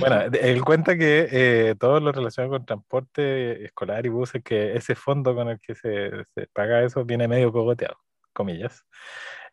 Bueno, 0.00 0.20
él 0.40 0.64
cuenta 0.64 0.96
que 0.96 1.28
eh, 1.30 1.74
todo 1.78 2.00
lo 2.00 2.10
relacionado 2.12 2.54
con 2.56 2.66
transporte 2.66 3.64
escolar 3.64 4.04
y 4.04 4.08
buses, 4.08 4.42
que 4.42 4.74
ese 4.74 4.94
fondo 4.94 5.34
con 5.34 5.48
el 5.48 5.60
que 5.60 5.74
se, 5.74 6.10
paga 6.52 6.82
eso 6.82 7.04
viene 7.04 7.28
medio 7.28 7.52
cogoteado, 7.52 7.98
comillas. 8.32 8.84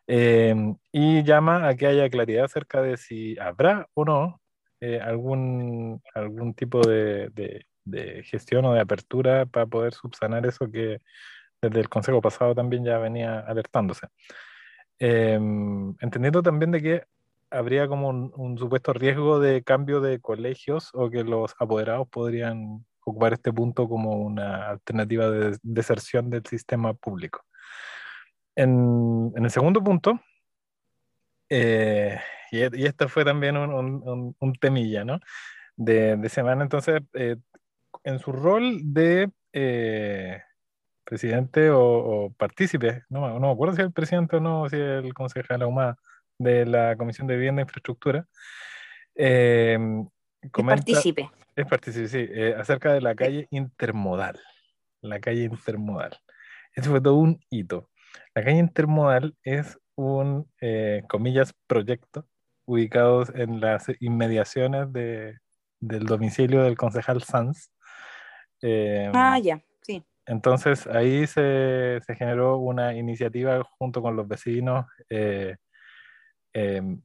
Em, 0.08 0.76
y 0.92 1.22
llama 1.24 1.68
a 1.68 1.74
que 1.76 1.86
haya 1.86 2.08
claridad 2.10 2.44
acerca 2.44 2.80
de 2.82 2.96
si 2.96 3.38
habrá 3.38 3.88
o 3.94 4.04
no 4.04 4.40
eh, 4.80 5.00
algún, 5.00 6.00
algún 6.14 6.54
tipo 6.54 6.80
de, 6.80 7.30
de, 7.84 8.22
gestión 8.24 8.64
o 8.64 8.74
de 8.74 8.80
apertura 8.80 9.46
para 9.46 9.66
poder 9.66 9.94
subsanar 9.94 10.46
eso 10.46 10.70
que 10.70 11.00
desde 11.68 11.80
el 11.80 11.88
consejo 11.88 12.20
pasado 12.20 12.54
también 12.54 12.84
ya 12.84 12.98
venía 12.98 13.40
alertándose. 13.40 14.08
Em, 14.98 15.94
entendiendo 16.00 16.42
también 16.42 16.70
de 16.70 16.82
que 16.82 17.04
habría 17.50 17.86
como 17.88 18.08
un, 18.08 18.58
supuesto 18.58 18.92
riesgo 18.92 19.40
de 19.40 19.62
cambio 19.62 20.00
de 20.00 20.20
colegios 20.20 20.90
o 20.94 21.10
que 21.10 21.22
los 21.24 21.54
apoderados 21.58 22.08
podrían 22.08 22.84
ocupar 23.00 23.34
este 23.34 23.52
punto 23.52 23.88
como 23.88 24.12
una 24.16 24.70
alternativa 24.70 25.30
de 25.30 25.56
deserción 25.62 26.30
del 26.30 26.44
sistema 26.46 26.94
público. 26.94 27.44
En, 28.56 29.32
el 29.36 29.50
segundo 29.50 29.82
punto, 29.82 30.20
eh, 31.48 32.18
y, 32.50 32.84
esto 32.84 33.08
fue 33.08 33.24
también 33.24 33.56
un, 33.56 34.52
temilla, 34.60 35.04
¿no? 35.04 35.20
De, 35.76 36.28
semana, 36.30 36.62
entonces, 36.62 37.02
eh, 37.14 37.36
en 38.02 38.18
su 38.18 38.32
rol 38.32 38.80
de 38.82 39.30
eh, 39.52 40.42
presidente 41.06 41.70
o, 41.70 42.34
partícipe, 42.36 43.04
no, 43.08 43.38
no 43.38 43.46
me 43.46 43.52
acuerdo 43.52 43.76
si 43.76 43.80
es 43.80 43.86
el 43.86 43.92
presidente 43.92 44.36
o 44.36 44.40
no, 44.40 44.68
si 44.68 44.76
es 44.76 45.04
el 45.04 45.14
concejal 45.14 45.62
Ahumada, 45.62 45.96
de 46.38 46.66
la 46.66 46.96
Comisión 46.96 47.26
de 47.26 47.36
Vivienda 47.36 47.62
e 47.62 47.64
Infraestructura. 47.64 48.26
Eh, 49.14 49.78
partícipe. 50.52 51.30
Es 51.54 51.66
partícipe, 51.66 52.08
sí, 52.08 52.26
eh, 52.28 52.54
acerca 52.58 52.92
de 52.92 53.00
la 53.00 53.14
calle 53.14 53.46
intermodal. 53.50 54.38
La 55.00 55.20
calle 55.20 55.44
intermodal. 55.44 56.18
Eso 56.74 56.90
fue 56.90 57.00
todo 57.00 57.14
un 57.14 57.40
hito. 57.48 57.88
La 58.34 58.44
calle 58.44 58.58
intermodal 58.58 59.34
es 59.42 59.78
un, 59.94 60.50
eh, 60.60 61.02
comillas, 61.08 61.54
proyecto 61.66 62.26
ubicado 62.66 63.24
en 63.34 63.60
las 63.60 63.86
inmediaciones 64.00 64.92
de, 64.92 65.38
del 65.78 66.04
domicilio 66.04 66.64
del 66.64 66.76
concejal 66.76 67.22
Sanz. 67.22 67.70
ah, 69.14 69.38
ya. 69.38 69.62
Entonces 70.26 70.86
ahí 70.88 71.26
se, 71.26 72.00
se, 72.04 72.14
generó 72.16 72.58
una 72.58 72.94
iniciativa 72.94 73.62
junto 73.78 74.02
con 74.02 74.16
los 74.16 74.26
vecinos 74.26 74.86
eh, 75.08 75.56
Em, 76.58 77.02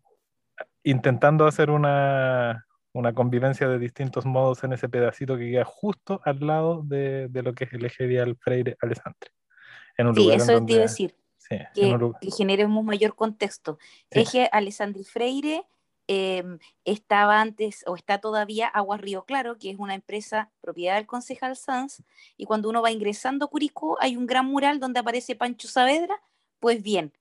intentando 0.86 1.46
hacer 1.46 1.70
una, 1.70 2.66
una, 2.94 3.14
convivencia 3.14 3.68
de 3.68 3.80
distintos 3.80 4.26
modos 4.26 4.64
en 4.64 4.72
ese 4.72 4.88
pedacito 4.88 5.38
que 5.38 5.52
queda 5.52 5.66
justo 5.66 6.22
al 6.24 6.40
lado 6.40 6.84
de, 6.86 7.28
de 7.28 7.44
lo 7.44 7.54
que 7.54 7.66
es 7.66 7.74
el 7.74 7.84
eje 7.84 8.06
vial 8.06 8.38
Freire 8.38 8.78
Alessandre. 8.82 9.32
En 9.98 10.08
un 10.08 10.16
sí, 10.16 10.32
eso 10.32 10.64
te 10.64 10.72
iba 10.72 10.84
a 10.84 10.84
decir. 10.84 11.14
que, 11.50 12.32
generemos 12.38 12.86
mayor 12.86 13.14
contexto. 13.14 13.78
Eje 14.10 14.48
Alessandri 14.54 15.04
Freire 15.04 15.64
em, 16.14 16.60
estaba 16.84 17.40
antes 17.40 17.86
o 17.88 17.96
está 17.96 18.20
todavía 18.20 18.68
Aguas 18.68 19.00
Río 19.00 19.24
Claro, 19.24 19.58
que 19.58 19.70
es 19.70 19.80
una 19.80 19.96
empresa 19.96 20.52
propiedad 20.60 20.96
del 20.96 21.08
concejal 21.08 21.56
Sanz, 21.56 22.04
y 22.36 22.44
cuando 22.44 22.68
uno 22.68 22.82
va 22.82 22.92
ingresando 22.92 23.46
a 23.46 23.48
Curicó 23.48 23.98
hay 24.02 24.18
un 24.18 24.28
gran 24.28 24.46
mural 24.46 24.82
donde 24.82 25.00
aparece 25.00 25.38
Pancho 25.38 25.70
Saavedra, 25.70 26.22
pues 26.60 26.84
bien, 26.84 27.14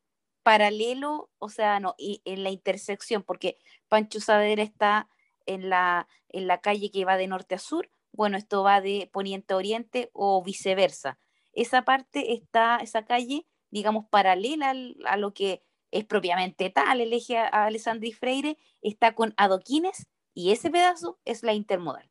paralelo, 0.43 1.31
o 1.39 1.49
sea, 1.51 1.79
no, 1.79 1.95
y 1.99 2.21
en 2.25 2.43
la 2.43 2.51
intersección, 2.51 3.23
porque 3.23 3.59
Pancho 3.89 4.19
Saavedra 4.19 4.65
está 4.65 5.09
en 5.47 5.71
la, 5.71 6.09
en 6.29 6.49
la 6.49 6.61
calle 6.61 6.91
que 6.91 7.05
va 7.05 7.17
de 7.17 7.29
norte 7.29 7.55
a 7.55 7.59
sur, 7.59 7.89
bueno, 8.11 8.37
esto 8.37 8.65
va 8.65 8.81
de 8.81 9.09
poniente 9.13 9.55
a 9.55 9.57
oriente 9.57 10.11
o 10.15 10.43
viceversa. 10.43 11.21
Esa 11.53 11.83
parte 11.83 12.33
está, 12.33 12.79
esa 12.79 13.05
calle, 13.05 13.47
digamos, 13.71 14.07
paralela 14.11 14.75
a 15.07 15.17
lo 15.17 15.33
que 15.33 15.63
es 15.91 16.05
propiamente 16.05 16.71
tal, 16.71 17.01
el 17.01 17.13
eje 17.13 17.39
a 17.39 17.67
Alessandri 17.67 18.13
Freire, 18.13 18.57
está 18.83 19.15
con 19.15 19.35
adoquines 19.37 20.07
y 20.35 20.53
ese 20.53 20.71
pedazo 20.71 21.19
es 21.25 21.43
la 21.43 21.53
intermodal. 21.53 22.09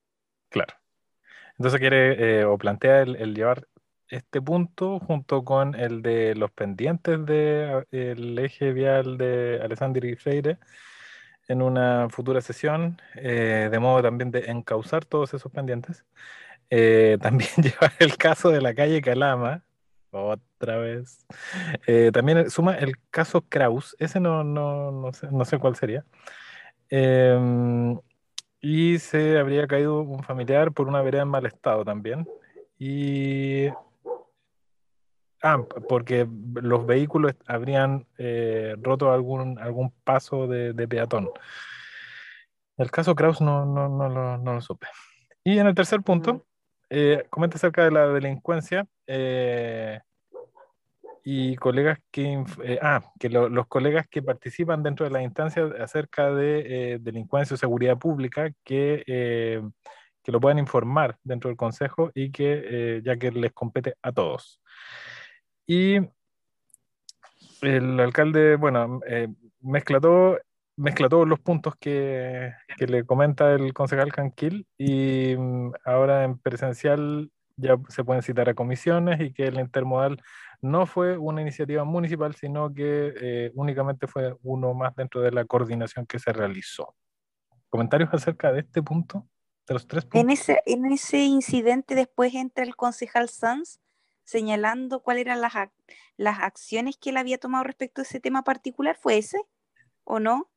Claro. 0.49 0.75
Entonces 1.57 1.79
quiere 1.79 2.39
eh, 2.39 2.45
o 2.45 2.57
plantea 2.57 3.01
el, 3.01 3.35
llevar 3.35 3.67
este 4.07 4.41
punto 4.41 4.99
junto 4.99 5.43
con 5.43 5.75
el 5.75 6.01
de 6.01 6.35
los 6.35 6.51
pendientes 6.51 7.25
del 7.25 8.39
eje 8.39 8.71
vial 8.71 9.17
de 9.17 9.59
Alessandro 9.61 10.07
y 10.07 10.15
Freire 10.15 10.57
en 11.49 11.61
una 11.61 12.07
futura 12.09 12.41
sesión, 12.41 13.01
eh, 13.15 13.69
de 13.71 13.79
modo 13.79 14.03
también 14.03 14.31
de 14.31 14.51
encauzar 14.51 15.03
todos 15.03 15.33
esos 15.33 15.51
pendientes. 15.51 16.05
Eh, 16.69 17.17
también 17.21 17.49
llevar 17.57 17.93
el 17.99 18.15
caso 18.17 18.51
de 18.51 18.61
la 18.61 18.73
calle 18.73 19.01
Calama, 19.01 19.63
otra 20.11 20.77
vez. 20.77 21.25
Eh, 21.87 22.11
también 22.13 22.49
suma 22.49 22.75
el 22.75 22.93
caso 23.09 23.41
Kraus, 23.41 23.95
ese 23.99 24.19
no, 24.19 24.43
no, 24.43 24.91
no, 24.91 25.13
sé, 25.13 25.27
no 25.31 25.45
sé 25.45 25.59
cuál 25.59 25.75
sería. 25.75 26.05
Em, 26.89 27.99
y 28.61 28.99
se 28.99 29.39
habría 29.39 29.67
caído 29.67 30.01
un 30.01 30.23
familiar 30.23 30.71
por 30.73 30.87
una 30.87 31.01
vereda 31.01 31.23
en 31.23 31.29
mal 31.29 31.45
estado 31.45 31.85
también. 31.85 32.27
Y 32.77 33.69
Ah, 35.41 35.63
porque 35.87 36.27
los 36.55 36.85
vehículos 36.85 37.33
habrían 37.47 38.05
eh, 38.17 38.75
roto 38.81 39.11
algún, 39.11 39.57
algún 39.59 39.91
paso 40.03 40.47
de, 40.47 40.73
peatón. 40.87 41.29
El 42.77 42.91
caso 42.91 43.15
Kraus 43.15 43.39
no, 43.39 43.65
no, 43.65 43.87
no, 43.87 44.09
lo, 44.09 44.37
no, 44.37 44.53
lo, 44.55 44.61
supe. 44.61 44.87
Y 45.43 45.57
en 45.57 45.67
el 45.67 45.75
tercer 45.75 46.01
punto, 46.01 46.45
eh, 46.89 47.25
comenta 47.29 47.57
acerca 47.57 47.83
de 47.83 47.91
la 47.91 48.07
delincuencia 48.07 48.85
eh, 49.07 49.99
y 51.23 51.55
colegas 51.57 51.99
que, 52.11 52.43
ah, 52.81 53.03
que 53.19 53.29
los 53.29 53.67
colegas 53.67 54.07
que 54.09 54.21
participan 54.21 54.81
dentro 54.81 55.05
de 55.05 55.11
la 55.11 55.21
instancia 55.21 55.69
acerca 55.79 56.31
de 56.31 56.97
delincuencia 57.01 57.53
o 57.53 57.57
seguridad 57.57 57.97
pública 57.97 58.51
que, 58.63 59.03
que 60.23 60.31
lo 60.31 60.39
puedan 60.39 60.59
informar 60.59 61.17
dentro 61.23 61.49
del 61.49 61.57
consejo 61.57 62.11
y 62.15 62.31
que 62.31 63.01
ya 63.03 63.17
que 63.17 63.31
les 63.31 63.51
compete 63.51 63.95
a 64.01 64.11
todos. 64.11 64.61
Y 65.67 65.99
el 67.61 67.99
alcalde, 67.99 68.55
bueno, 68.55 69.01
eh, 69.07 69.27
mezcla, 69.61 69.99
todo, 69.99 70.39
mezcla 70.79 71.09
todos 71.09 71.27
los 71.27 71.39
puntos 71.39 71.75
que, 71.79 72.53
que, 72.77 72.87
le 72.87 73.03
comenta 73.05 73.53
el 73.53 73.73
concejal 73.73 74.11
Canquil 74.11 74.65
y 74.77 75.35
mm, 75.37 75.73
ahora 75.85 76.23
en 76.23 76.37
presencial 76.37 77.31
ya 77.57 77.77
se 77.89 78.03
pueden 78.03 78.23
citar 78.23 78.47
a 78.49 78.53
comisiones 78.53 79.19
y 79.19 79.33
que 79.33 79.47
el 79.47 79.59
intermodal 79.59 80.21
no 80.61 80.85
fue 80.85 81.17
una 81.17 81.41
iniciativa 81.41 81.83
municipal, 81.83 82.33
sino 82.35 82.73
que 82.73 83.13
eh, 83.21 83.51
únicamente 83.55 84.07
fue 84.07 84.35
uno 84.43 84.73
más 84.73 84.95
dentro 84.95 85.21
de 85.21 85.31
la 85.31 85.45
coordinación 85.45 86.05
que 86.05 86.19
se 86.19 86.31
realizó. 86.31 86.95
¿Comentarios 87.69 88.09
acerca 88.13 88.51
de 88.51 88.61
este 88.61 88.81
punto? 88.81 89.27
De 89.67 89.73
los 89.73 89.85
tres 89.85 90.05
puntos. 90.05 90.21
En 90.21 90.29
ese, 90.29 90.61
en 90.65 90.85
ese 90.85 91.19
incidente 91.19 91.95
después 91.95 92.33
entra 92.33 92.63
el 92.63 92.75
concejal 92.75 93.29
Sanz 93.29 93.79
señalando 94.23 95.01
cuáles 95.01 95.21
eran 95.21 95.41
las, 95.41 95.53
las 96.15 96.39
acciones 96.39 96.97
que 96.97 97.09
él 97.09 97.17
había 97.17 97.37
tomado 97.37 97.63
respecto 97.63 98.01
a 98.01 98.03
ese 98.03 98.19
tema 98.19 98.43
particular? 98.43 98.95
¿Fue 98.95 99.17
ese 99.17 99.41
o 100.03 100.19
no? 100.19 100.48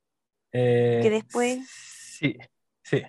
Que 0.53 1.07
eh, 1.07 1.11
después... 1.11 1.69
Sí, 1.69 2.37
sí. 2.83 3.03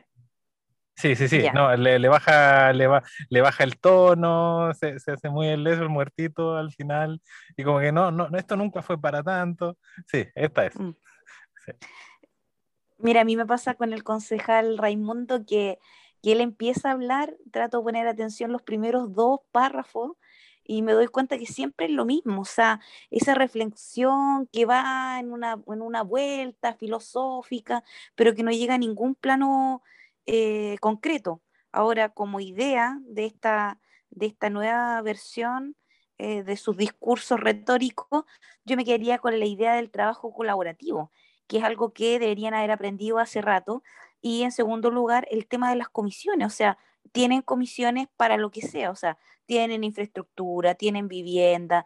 Sí, 0.95 1.15
sí, 1.15 1.27
sí, 1.27 1.47
no, 1.53 1.75
le, 1.75 1.99
le, 1.99 2.07
baja, 2.07 2.71
le, 2.71 2.87
va, 2.87 3.03
le 3.29 3.41
baja 3.41 3.63
el 3.63 3.77
tono, 3.77 4.73
se, 4.73 4.99
se, 4.99 5.11
hace 5.11 5.29
muy 5.29 5.47
el 5.47 5.65
el 5.67 5.89
muertito 5.89 6.55
al 6.55 6.71
final, 6.71 7.19
y 7.57 7.63
como 7.63 7.79
que 7.79 7.91
no, 7.91 8.11
no, 8.11 8.29
esto 8.37 8.55
nunca 8.55 8.81
fue 8.81 9.01
para 9.01 9.21
tanto. 9.21 9.77
Sí, 10.05 10.25
esta 10.33 10.65
es. 10.67 10.79
Mm. 10.79 10.91
Mira, 12.99 13.21
a 13.21 13.25
mí 13.25 13.35
me 13.35 13.45
pasa 13.45 13.73
con 13.73 13.91
el 13.91 14.03
concejal 14.03 14.77
Raimundo 14.77 15.45
que, 15.45 15.77
que 16.21 16.31
él 16.31 16.41
empieza 16.41 16.89
a 16.89 16.93
hablar, 16.93 17.35
trato 17.51 17.79
de 17.79 17.83
poner 17.83 18.07
atención 18.07 18.51
los 18.51 18.61
primeros 18.61 19.13
dos 19.13 19.41
párrafos, 19.51 20.11
y 20.65 20.81
me 20.81 20.93
doy 20.93 21.07
cuenta 21.07 21.37
que 21.37 21.45
siempre 21.45 21.87
es 21.87 21.91
lo 21.91 22.05
mismo, 22.05 22.41
o 22.41 22.45
sea, 22.45 22.79
esa 23.11 23.35
reflexión 23.35 24.47
que 24.51 24.65
va 24.65 25.19
en 25.19 25.31
una, 25.31 25.61
en 25.67 25.81
una 25.81 26.03
vuelta 26.03 26.73
filosófica, 26.73 27.83
pero 28.15 28.33
que 28.33 28.43
no 28.43 28.51
llega 28.51 28.75
a 28.75 28.77
ningún 28.77 29.15
plano 29.15 29.83
eh, 30.25 30.77
concreto. 30.79 31.41
Ahora, 31.71 32.09
como 32.09 32.39
idea 32.39 32.99
de 33.03 33.25
esta, 33.25 33.79
de 34.09 34.27
esta 34.27 34.49
nueva 34.49 35.01
versión 35.01 35.75
eh, 36.17 36.43
de 36.43 36.55
sus 36.57 36.77
discursos 36.77 37.39
retóricos, 37.39 38.25
yo 38.65 38.77
me 38.77 38.85
quedaría 38.85 39.17
con 39.19 39.37
la 39.39 39.45
idea 39.45 39.75
del 39.75 39.91
trabajo 39.91 40.33
colaborativo, 40.33 41.11
que 41.47 41.57
es 41.57 41.63
algo 41.63 41.93
que 41.93 42.19
deberían 42.19 42.53
haber 42.53 42.71
aprendido 42.71 43.19
hace 43.19 43.41
rato. 43.41 43.83
Y 44.21 44.43
en 44.43 44.51
segundo 44.51 44.91
lugar, 44.91 45.27
el 45.31 45.47
tema 45.47 45.69
de 45.69 45.75
las 45.75 45.89
comisiones, 45.89 46.47
o 46.47 46.49
sea, 46.55 46.77
tienen 47.11 47.41
comisiones 47.41 48.07
para 48.17 48.37
lo 48.37 48.51
que 48.51 48.61
sea, 48.61 48.91
o 48.91 48.95
sea, 48.95 49.17
tienen 49.45 49.83
infraestructura, 49.83 50.75
tienen 50.75 51.07
vivienda, 51.07 51.85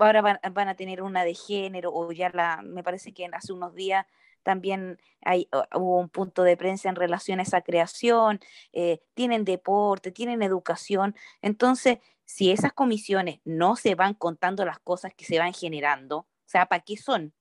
ahora 0.00 0.22
van, 0.22 0.68
a 0.68 0.74
tener 0.74 1.02
una 1.02 1.24
de 1.24 1.34
género, 1.34 1.92
o 1.92 2.10
ya 2.12 2.30
la, 2.30 2.62
me 2.62 2.82
parece 2.82 3.14
que 3.14 3.26
hace 3.32 3.52
unos 3.52 3.74
días 3.74 4.06
también 4.42 4.98
hay, 5.22 5.48
hubo 5.74 5.98
un 5.98 6.08
punto 6.08 6.44
de 6.44 6.56
prensa 6.56 6.88
en 6.88 6.94
relación 6.94 7.40
a 7.40 7.42
esa 7.42 7.62
creación, 7.62 8.38
eh, 8.72 9.00
tienen 9.14 9.44
deporte, 9.44 10.12
tienen 10.12 10.40
educación. 10.40 11.16
Entonces, 11.42 11.98
si 12.24 12.52
esas 12.52 12.72
comisiones 12.72 13.40
no 13.44 13.74
se 13.74 13.96
van 13.96 14.14
contando 14.14 14.64
las 14.64 14.78
cosas 14.78 15.12
que 15.14 15.24
se 15.24 15.40
van 15.40 15.52
generando, 15.52 16.18
o 16.18 16.48
sea, 16.48 16.66
¿para 16.66 16.84
qué 16.84 16.96
son? 16.96 17.34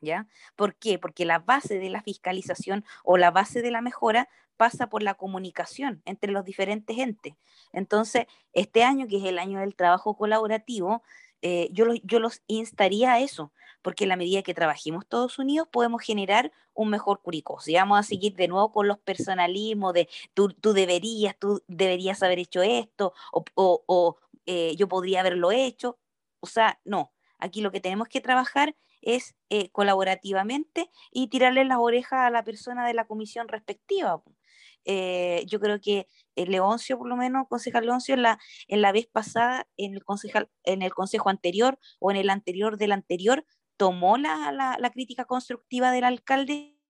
¿Ya? 0.00 0.28
¿Por 0.54 0.76
qué? 0.76 0.98
Porque 1.00 1.24
la 1.24 1.40
base 1.40 1.80
de 1.80 1.90
la 1.90 2.02
fiscalización 2.02 2.84
o 3.02 3.16
la 3.16 3.32
base 3.32 3.60
de 3.60 3.72
la 3.72 3.80
mejora 3.80 4.28
pasa 4.58 4.90
por 4.90 5.02
la 5.02 5.14
comunicación 5.14 6.02
entre 6.04 6.32
los 6.32 6.44
diferentes 6.44 6.98
entes. 6.98 7.32
Entonces, 7.72 8.26
este 8.52 8.82
año, 8.84 9.06
que 9.08 9.16
es 9.16 9.24
el 9.24 9.38
año 9.38 9.60
del 9.60 9.74
trabajo 9.74 10.16
colaborativo, 10.16 11.02
eh, 11.40 11.68
yo, 11.72 11.86
yo 12.02 12.18
los 12.18 12.42
instaría 12.48 13.12
a 13.12 13.20
eso, 13.20 13.52
porque 13.80 14.04
en 14.04 14.08
la 14.08 14.16
medida 14.16 14.42
que 14.42 14.54
trabajemos 14.54 15.06
todos 15.06 15.38
unidos 15.38 15.68
podemos 15.70 16.02
generar 16.02 16.50
un 16.74 16.90
mejor 16.90 17.22
curicó. 17.22 17.60
Si 17.60 17.74
vamos 17.74 17.98
a 18.00 18.02
seguir 18.02 18.34
de 18.34 18.48
nuevo 18.48 18.72
con 18.72 18.88
los 18.88 18.98
personalismos 18.98 19.94
de 19.94 20.08
tú, 20.34 20.52
deberías, 20.74 21.36
tú 21.38 21.62
deberías 21.68 22.22
haber 22.22 22.40
hecho 22.40 22.60
esto, 22.62 23.14
o, 23.32 23.44
o, 23.86 24.16
eh, 24.46 24.74
yo 24.76 24.88
podría 24.88 25.20
haberlo 25.20 25.52
hecho, 25.52 25.98
o 26.40 26.46
sea, 26.46 26.80
no, 26.84 27.12
aquí 27.38 27.60
lo 27.60 27.70
que 27.70 27.80
tenemos 27.80 28.08
que 28.08 28.20
trabajar 28.20 28.74
es 29.00 29.36
eh, 29.50 29.70
colaborativamente 29.70 30.90
y 31.12 31.28
tirarle 31.28 31.64
las 31.64 31.78
orejas 31.78 32.20
a 32.20 32.30
la 32.30 32.42
persona 32.44 32.86
de 32.86 32.94
la 32.94 33.06
comisión 33.06 33.48
respectiva. 33.48 34.22
Eh, 34.90 35.44
yo 35.46 35.60
creo 35.60 35.78
que 35.82 36.06
el 36.34 36.50
Leoncio, 36.50 36.96
por 36.96 37.10
lo 37.10 37.16
menos, 37.16 37.46
concejal 37.46 37.84
Leoncio, 37.84 38.14
en 38.14 38.22
la, 38.22 38.38
en 38.68 38.80
la 38.80 38.90
vez 38.90 39.06
pasada, 39.06 39.68
en 39.76 39.92
el, 39.92 40.02
concejal, 40.02 40.50
en 40.64 40.80
el 40.80 40.94
consejo 40.94 41.28
anterior 41.28 41.78
o 41.98 42.10
en 42.10 42.16
el 42.16 42.30
anterior 42.30 42.78
del 42.78 42.92
anterior, 42.92 43.44
tomó 43.76 44.16
la, 44.16 44.50
la, 44.50 44.90
crítica 44.90 45.26
constructiva 45.26 45.92
del 45.92 46.04
alcalde 46.04 46.80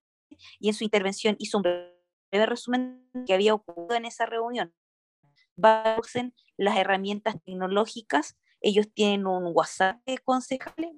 y 0.60 0.68
en 0.68 0.74
su 0.74 0.84
intervención 0.84 1.34
hizo 1.40 1.58
un 1.58 1.62
breve 1.62 2.46
resumen 2.46 3.10
que 3.26 3.34
había 3.34 3.52
ocurrido 3.52 3.96
en 3.96 4.04
esa 4.04 4.26
reunión. 4.26 4.72
Usen 5.98 6.36
las 6.56 6.76
herramientas 6.76 7.34
tecnológicas, 7.44 8.38
ellos 8.60 8.86
tienen 8.94 9.26
un 9.26 9.50
WhatsApp 9.52 10.00
de 10.06 10.18
concejales, 10.18 10.92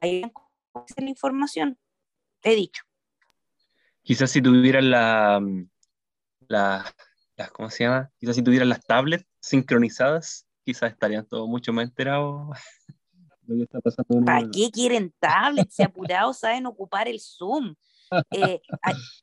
ahí 0.00 0.22
la 0.96 1.08
información, 1.08 1.76
he 2.42 2.54
dicho. 2.54 2.84
Quizás 4.02 4.30
si 4.30 4.40
tuvieran 4.40 4.90
la, 4.90 5.40
las, 6.48 6.92
¿cómo 7.52 7.70
se 7.70 7.84
llama? 7.84 8.10
Quizás 8.18 8.36
si 8.36 8.42
tuvieran 8.42 8.68
las 8.68 8.84
tablets 8.84 9.26
sincronizadas, 9.40 10.46
quizás 10.64 10.92
estarían 10.92 11.26
todos 11.26 11.48
mucho 11.48 11.72
más 11.72 11.84
enterados. 11.84 12.56
¿Para 14.24 14.48
qué 14.50 14.70
quieren 14.72 15.14
tablets? 15.20 15.74
Si 15.74 15.82
apurados 15.82 16.38
saben 16.38 16.66
ocupar 16.66 17.08
el 17.08 17.20
Zoom. 17.20 17.74
Eh, 18.30 18.60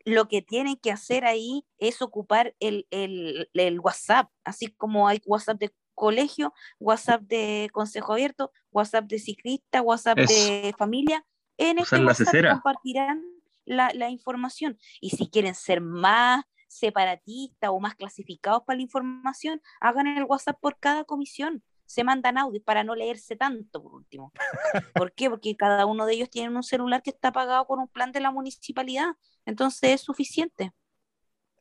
lo 0.06 0.28
que 0.28 0.42
tienen 0.42 0.76
que 0.76 0.92
hacer 0.92 1.24
ahí 1.26 1.66
es 1.78 2.02
ocupar 2.02 2.54
el, 2.60 2.86
el, 2.92 3.50
el, 3.54 3.80
WhatsApp, 3.80 4.30
así 4.44 4.68
como 4.68 5.08
hay 5.08 5.22
WhatsApp 5.26 5.58
de 5.58 5.72
colegio, 5.94 6.54
WhatsApp 6.80 7.22
de 7.22 7.70
consejo 7.72 8.14
abierto, 8.14 8.52
WhatsApp 8.72 9.06
de 9.06 9.20
ciclista, 9.20 9.82
WhatsApp 9.82 10.18
de 10.20 10.74
familia. 10.78 11.26
En 11.58 11.80
este 11.80 12.04
WhatsApp 12.04 12.52
compartirán 12.52 13.24
la, 13.66 13.92
la, 13.94 14.10
información. 14.10 14.78
Y 15.00 15.12
si 15.12 15.30
quieren 15.30 15.56
ser 15.56 15.80
más 15.80 16.44
separatistas 16.74 17.70
o 17.70 17.80
más 17.80 17.96
clasificados 17.96 18.64
para 18.66 18.78
la 18.78 18.84
información, 18.84 19.62
hagan 19.80 20.08
el 20.08 20.24
WhatsApp 20.24 20.60
por 20.60 20.78
cada 20.80 21.04
comisión. 21.04 21.64
Se 21.86 22.04
mandan 22.04 22.38
audios 22.38 22.64
para 22.64 22.84
no 22.84 22.96
leerse 22.96 23.36
tanto, 23.36 23.84
por 23.84 23.94
último. 23.94 24.32
¿Por 24.96 25.14
qué? 25.14 25.30
Porque 25.30 25.56
cada 25.56 25.86
uno 25.86 26.06
de 26.06 26.14
ellos 26.14 26.30
tiene 26.30 26.56
un 26.56 26.64
celular 26.64 27.04
que 27.04 27.12
está 27.12 27.32
pagado 27.32 27.66
con 27.66 27.80
un 27.80 27.88
plan 27.88 28.12
de 28.12 28.22
la 28.22 28.32
municipalidad. 28.32 29.16
Entonces 29.46 29.92
es 29.92 30.02
suficiente. 30.02 30.72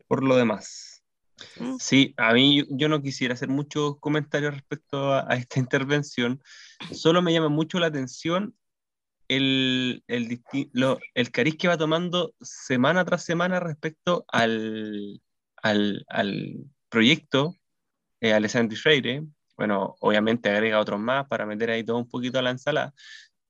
Por 0.07 0.23
lo 0.23 0.37
demás. 0.37 1.03
Sí, 1.81 2.15
a 2.17 2.33
mí 2.33 2.65
yo 2.71 2.89
no 2.89 3.03
quisiera 3.03 3.35
hacer 3.35 3.49
muchos 3.49 3.99
comentarios 3.99 4.55
respecto 4.55 5.13
a, 5.13 5.27
a 5.29 5.37
esta 5.37 5.59
intervención. 5.61 6.43
Solo 6.93 7.21
me 7.21 7.33
llama 7.33 7.49
mucho 7.49 7.79
la 7.79 7.87
atención 7.87 8.55
el, 9.29 10.03
el, 10.07 11.31
cariz 11.31 11.57
que 11.57 11.69
va 11.69 11.77
tomando 11.77 12.35
semana 12.41 13.05
tras 13.05 13.25
semana 13.25 13.61
respecto 13.61 14.25
al, 14.29 15.21
al, 15.63 16.05
proyecto 16.89 17.57
eh, 18.21 18.33
Alessandri 18.33 18.77
Freire. 18.77 19.25
Bueno, 19.57 19.95
obviamente 20.01 20.51
agrega 20.51 20.81
otros 20.81 21.01
más 21.01 21.27
para 21.29 21.47
meter 21.47 21.71
ahí 21.71 21.85
todo 21.85 21.99
un 21.99 22.09
poquito 22.09 22.39
a 22.39 22.43
la 22.43 22.51
ensalada, 22.51 22.93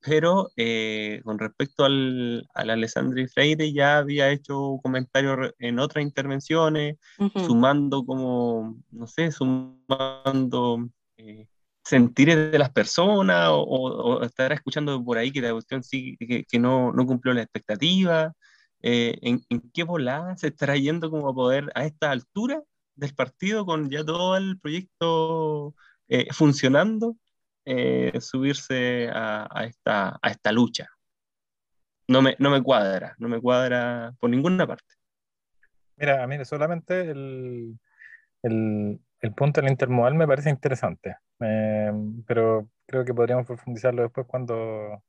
pero 0.00 0.50
eh, 0.56 1.20
con 1.24 1.38
respecto 1.38 1.84
al, 1.84 2.46
al 2.54 2.70
Alessandri 2.70 3.28
Freire 3.28 3.72
ya 3.72 3.98
había 3.98 4.30
hecho 4.30 4.78
comentarios 4.82 5.52
en 5.58 5.78
otras 5.78 6.04
intervenciones, 6.04 6.96
sumando 7.46 8.04
como, 8.04 8.76
no 8.90 9.06
sé, 9.06 9.30
sumando 9.30 10.88
eh, 11.16 11.46
sentir 11.84 12.34
de 12.36 12.58
las 12.58 12.70
personas 12.70 13.48
o, 13.50 14.22
estar 14.22 14.52
escuchando 14.52 15.04
por 15.04 15.18
ahí 15.18 15.32
que 15.32 15.40
la 15.40 15.52
cuestión 15.52 15.82
sí, 15.82 16.16
que, 16.18 16.58
no, 16.58 16.92
no, 16.92 17.06
cumplió 17.06 17.34
la 17.34 17.42
expectativa? 17.42 18.32
Eh, 18.82 19.18
¿en, 19.22 19.42
¿en, 19.48 19.70
qué 19.72 19.84
volada 19.84 20.36
se 20.36 20.48
estará 20.48 20.76
yendo 20.76 21.10
como 21.10 21.28
a 21.28 21.34
poder 21.34 21.70
a 21.74 21.84
esta 21.84 22.10
altura 22.10 22.62
del 22.96 23.14
partido 23.14 23.64
con 23.64 23.90
ya 23.90 24.04
todo 24.04 24.36
el 24.36 24.58
proyecto 24.60 25.74
eh, 26.08 26.26
funcionando, 26.32 27.16
eh, 27.64 28.20
subirse 28.20 29.08
a, 29.12 29.64
esta, 29.66 30.18
a 30.22 30.30
esta 30.30 30.52
lucha? 30.52 30.88
No 32.08 32.22
me, 32.22 32.36
no 32.38 32.50
me 32.50 32.62
cuadra, 32.62 33.14
no 33.18 33.28
me 33.28 33.40
cuadra 33.40 34.14
por 34.20 34.30
ninguna 34.30 34.66
parte. 34.66 34.94
Mira, 35.96 36.22
a 36.22 36.26
mí 36.26 36.44
solamente 36.44 37.10
el, 37.10 37.78
el 39.22 39.34
punto 39.34 39.60
del 39.60 39.70
intermodal 39.70 40.14
me 40.14 40.26
parece 40.26 40.50
interesante, 40.50 41.16
pero 42.26 42.68
creo 42.86 43.04
que 43.04 43.14
podríamos 43.14 43.46
profundizarlo 43.46 44.02
después 44.02 44.26
cuando 44.26 45.02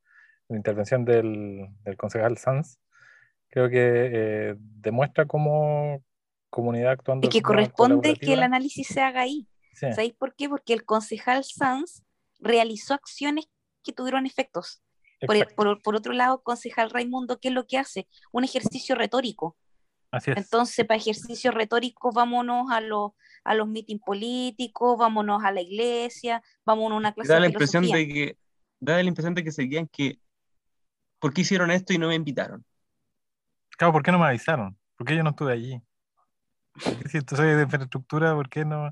la 0.49 0.57
intervención 0.57 1.05
del, 1.05 1.67
del 1.83 1.97
concejal 1.97 2.37
Sanz 2.37 2.77
creo 3.49 3.69
que 3.69 4.09
eh, 4.11 4.55
demuestra 4.57 5.25
cómo 5.25 6.03
comunidad 6.49 6.93
actuando. 6.93 7.27
Y 7.27 7.29
que 7.29 7.41
corresponde 7.41 8.15
que 8.15 8.33
el 8.33 8.41
análisis 8.41 8.87
se 8.87 9.01
haga 9.01 9.21
ahí. 9.21 9.47
¿Sabéis 9.73 10.13
por 10.13 10.35
qué? 10.35 10.49
Porque 10.49 10.73
el 10.73 10.85
concejal 10.85 11.43
Sanz 11.43 12.03
realizó 12.39 12.93
acciones 12.93 13.45
que 13.83 13.91
tuvieron 13.93 14.25
efectos. 14.25 14.83
Por, 15.25 15.53
por, 15.55 15.81
por, 15.81 15.95
otro 15.95 16.13
lado, 16.13 16.41
concejal 16.41 16.89
Raimundo, 16.89 17.39
¿qué 17.39 17.49
es 17.49 17.53
lo 17.53 17.65
que 17.65 17.77
hace? 17.77 18.07
Un 18.31 18.43
ejercicio 18.43 18.95
retórico. 18.95 19.55
Entonces, 20.25 20.85
para 20.85 20.97
ejercicio 20.97 21.51
retórico, 21.51 22.11
vámonos 22.11 22.71
a 22.71 22.81
los 22.81 23.11
a 23.43 23.55
los 23.55 23.67
meetings 23.67 24.01
políticos, 24.01 24.97
vámonos 24.97 25.43
a 25.43 25.51
la 25.51 25.61
iglesia, 25.61 26.41
vámonos 26.65 26.95
a 26.95 26.99
una 26.99 27.13
clase 27.13 27.33
da 27.33 27.39
la 27.39 27.47
impresión 27.47 27.85
de 27.85 28.07
que 28.07 28.37
Da 28.83 28.95
la 28.95 29.03
impresión 29.03 29.33
de 29.33 29.45
que 29.45 29.51
seguían 29.53 29.87
que, 29.87 30.19
¿por 31.19 31.33
qué 31.33 31.41
hicieron 31.41 31.71
esto 31.71 31.93
y 31.93 31.97
no 31.97 32.09
me 32.09 32.15
invitaron? 32.15 32.65
Claro, 33.77 33.93
¿por 33.93 34.03
qué 34.03 34.11
no 34.11 34.19
me 34.19 34.25
avisaron? 34.25 34.77
¿Por 34.97 35.07
qué 35.07 35.15
yo 35.15 35.23
no 35.23 35.29
estuve 35.29 35.53
allí? 35.53 35.81
Si 37.09 37.21
tú 37.21 37.37
soy 37.37 37.55
de 37.55 37.63
infraestructura, 37.63 38.35
¿por 38.35 38.49
qué 38.49 38.65
no? 38.65 38.91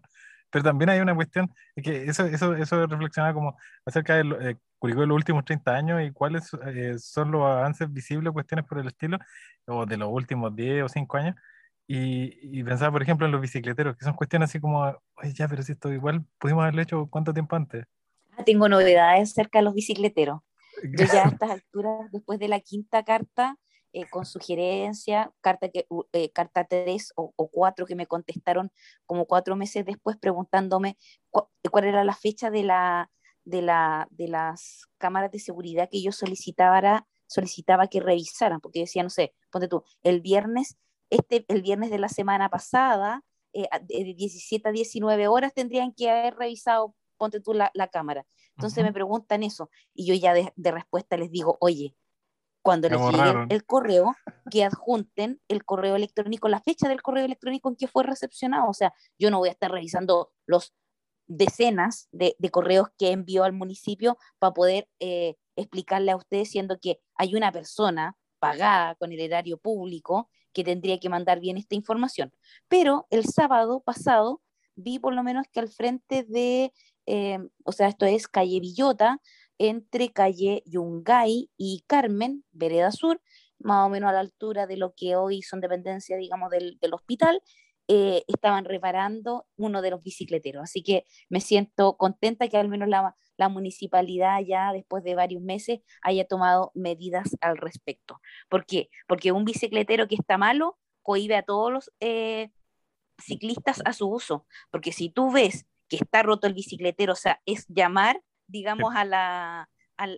Pero 0.50 0.64
también 0.64 0.92
hay 0.92 1.02
una 1.02 1.14
cuestión, 1.14 1.54
es 1.76 1.84
que 1.84 2.04
eso, 2.06 2.26
eso, 2.26 2.56
eso 2.56 2.88
reflexionaba 2.88 3.34
como 3.34 3.58
acerca 3.86 4.16
del 4.16 4.32
eh, 4.42 4.56
Curicó 4.80 5.02
de 5.02 5.08
los 5.08 5.16
últimos 5.16 5.44
30 5.44 5.76
años 5.76 6.02
y 6.02 6.12
cuáles 6.12 6.50
eh, 6.66 6.98
son 6.98 7.32
los 7.32 7.42
avances 7.42 7.92
visibles, 7.92 8.32
cuestiones 8.32 8.66
por 8.66 8.80
el 8.80 8.88
estilo, 8.88 9.20
o 9.66 9.86
de 9.86 9.98
los 9.98 10.10
últimos 10.10 10.56
10 10.56 10.84
o 10.84 10.90
5 10.90 11.18
años, 11.18 11.36
y, 11.94 12.60
y, 12.60 12.64
pensaba, 12.64 12.92
por 12.92 13.02
ejemplo, 13.02 13.26
en 13.26 13.34
los 13.34 13.42
bicicleteros, 13.42 13.98
que 13.98 14.06
son 14.06 14.14
cuestiones 14.14 14.50
así 14.50 14.60
como, 14.60 14.82
oye, 14.82 15.34
ya, 15.34 15.48
pero 15.48 15.62
si 15.62 15.74
esto 15.74 15.92
igual 15.92 16.26
pudimos 16.38 16.62
haberlo 16.62 16.82
hecho 16.82 17.08
cuánto 17.10 17.34
tiempo 17.34 17.56
antes. 17.56 17.86
Ah, 18.38 18.46
tengo 18.46 18.70
novedades 18.70 19.32
acerca 19.32 19.60
de 19.60 19.66
los 19.66 19.74
bicicleteros. 19.74 20.40
Yo 20.84 21.06
ya 21.06 21.26
a 21.26 21.28
estas 21.34 21.52
alturas, 21.52 22.10
después 22.12 22.40
de 22.40 22.48
la 22.48 22.62
quinta 22.62 23.04
carta, 23.04 23.58
eh, 23.92 24.06
con 24.10 24.26
sugerencia, 24.26 25.34
carta, 25.42 25.68
que, 25.68 25.86
eh, 26.14 26.32
carta 26.32 26.64
3 26.64 27.12
o, 27.18 27.34
o 27.36 27.50
4 27.50 27.86
que 27.86 27.96
me 27.96 28.08
contestaron 28.08 28.72
como 29.06 29.26
cuatro 29.26 29.58
meses 29.58 29.86
después 29.86 30.16
preguntándome 30.16 30.98
cuál 31.30 31.84
era 31.84 32.06
la 32.06 32.16
fecha 32.16 32.50
de 32.50 32.64
la, 32.64 33.12
de, 33.44 33.62
la, 33.62 34.08
de 34.12 34.30
las 34.30 34.88
cámaras 34.98 35.30
de 35.32 35.40
seguridad 35.40 35.90
que 35.92 36.02
yo 36.02 36.14
solicitaba, 36.14 37.06
solicitaba 37.28 37.88
que 37.88 38.00
revisaran, 38.00 38.62
porque 38.62 38.80
decía, 38.80 39.04
no 39.04 39.10
sé, 39.10 39.34
ponte 39.52 39.68
tú, 39.68 39.84
el 40.04 40.22
viernes, 40.22 40.78
este, 41.12 41.46
el 41.50 41.62
viernes 41.62 41.92
de 41.92 42.00
la 42.00 42.10
semana 42.10 42.50
pasada, 42.50 43.24
eh, 43.54 43.68
de 43.84 44.14
17 44.16 44.70
a 44.70 44.72
19 44.72 45.28
horas 45.28 45.54
tendrían 45.54 45.94
que 45.94 46.10
haber 46.10 46.36
revisado, 46.36 46.96
ponte 47.18 47.40
tú, 47.40 47.54
la, 47.54 47.72
cámara. 47.92 48.26
Entonces 48.58 48.84
me 48.84 48.94
preguntan 48.94 49.44
eso 49.44 49.70
y 49.94 50.06
yo 50.06 50.16
ya 50.16 50.34
de, 50.34 50.52
de 50.56 50.72
respuesta 50.72 51.18
les 51.18 51.30
digo, 51.30 51.58
oye, 51.60 51.96
cuando 52.62 52.90
les 52.90 53.00
llegue 53.00 53.46
el 53.50 53.66
correo, 53.66 54.16
que 54.50 54.64
adjunten 54.64 55.42
el 55.48 55.66
correo 55.66 55.96
electrónico, 55.96 56.48
la 56.48 56.62
fecha 56.62 56.88
del 56.88 57.02
correo 57.02 57.26
electrónico 57.26 57.70
en 57.70 57.76
que 57.76 57.88
fue 57.88 58.04
recepcionado. 58.04 58.70
O 58.70 58.74
sea, 58.74 58.94
yo 59.18 59.32
no 59.32 59.40
voy 59.40 59.50
a 59.50 59.54
estar 59.54 59.72
revisando 59.72 60.32
los 60.46 60.74
decenas 61.28 62.08
de, 62.12 62.36
correos 62.52 62.90
que 62.98 63.12
envió 63.12 63.44
al 63.44 63.54
municipio 63.54 64.18
para 64.40 64.54
poder 64.54 64.88
eh, 65.00 65.36
explicarle 65.56 66.12
a 66.12 66.18
ustedes, 66.18 66.50
siendo 66.50 66.80
que 66.80 67.00
hay 67.16 67.36
una 67.36 67.52
persona 67.52 68.16
pagada 68.40 68.96
con 68.96 69.12
el 69.12 69.20
erario 69.20 69.58
público 69.58 70.30
que 70.54 70.64
tendría 70.64 71.00
que 71.00 71.10
mandar 71.10 71.40
bien 71.40 71.58
esta 71.58 71.76
información. 71.76 72.34
Pero 72.68 73.08
el 73.10 73.26
sábado 73.26 73.82
pasado 73.82 74.42
vi 74.76 75.00
por 75.00 75.14
lo 75.14 75.24
menos 75.24 75.46
que 75.52 75.60
al 75.60 75.70
frente 75.70 76.24
de, 76.24 76.74
eh, 77.06 77.40
o 77.64 77.72
sea, 77.72 77.88
esto 77.88 78.06
es 78.06 78.28
calle 78.28 78.60
Villota, 78.60 79.20
entre 79.58 80.12
calle 80.12 80.64
Yungay 80.66 81.50
y 81.58 81.84
Carmen, 81.88 82.44
Vereda 82.52 82.92
Sur, 82.92 83.22
más 83.60 83.86
o 83.86 83.90
menos 83.90 84.10
a 84.10 84.14
la 84.14 84.20
altura 84.20 84.66
de 84.66 84.78
lo 84.78 84.94
que 84.96 85.16
hoy 85.16 85.44
son 85.44 85.62
dependencias, 85.62 86.20
digamos, 86.20 86.50
del, 86.50 86.78
hospital, 86.94 87.42
eh, 87.88 88.24
estaban 88.28 88.66
reparando 88.66 89.46
uno 89.58 89.82
de 89.82 89.92
los 89.92 90.02
bicicleteros. 90.02 90.64
Así 90.64 90.82
que 90.82 91.06
me 91.30 91.42
siento 91.42 91.96
contenta 91.98 92.48
que 92.48 92.58
al 92.58 92.70
menos 92.70 92.90
la, 92.90 93.16
la, 93.42 93.50
municipalidad 93.50 94.40
ya 94.46 94.72
después 94.74 95.04
de 95.04 95.16
varios 95.16 95.42
meses 95.42 95.82
haya 96.02 96.26
tomado 96.26 96.72
medidas 96.74 97.38
al 97.42 97.58
respecto. 97.58 98.22
¿Por 98.50 98.66
qué? 98.66 98.90
Porque 99.08 99.32
un 99.32 99.46
bicicletero 99.46 100.08
que 100.08 100.16
está 100.16 100.38
malo 100.38 100.78
cohibe 101.02 101.36
a 101.36 101.44
todos 101.44 101.72
los 101.72 101.92
eh, 102.00 102.50
ciclistas 103.20 103.82
a 103.86 103.94
su 103.94 104.08
uso. 104.10 104.46
Porque 104.72 104.92
si 104.92 105.10
tú 105.10 105.32
ves 105.32 105.66
que 105.88 105.98
está 105.98 106.24
roto 106.24 106.48
el 106.48 106.54
bicicletero, 106.54 107.14
o 107.14 107.18
sea, 107.18 107.42
es 107.46 107.66
llamar, 107.68 108.22
digamos, 108.48 108.96
a 108.96 109.06
la, 109.06 109.70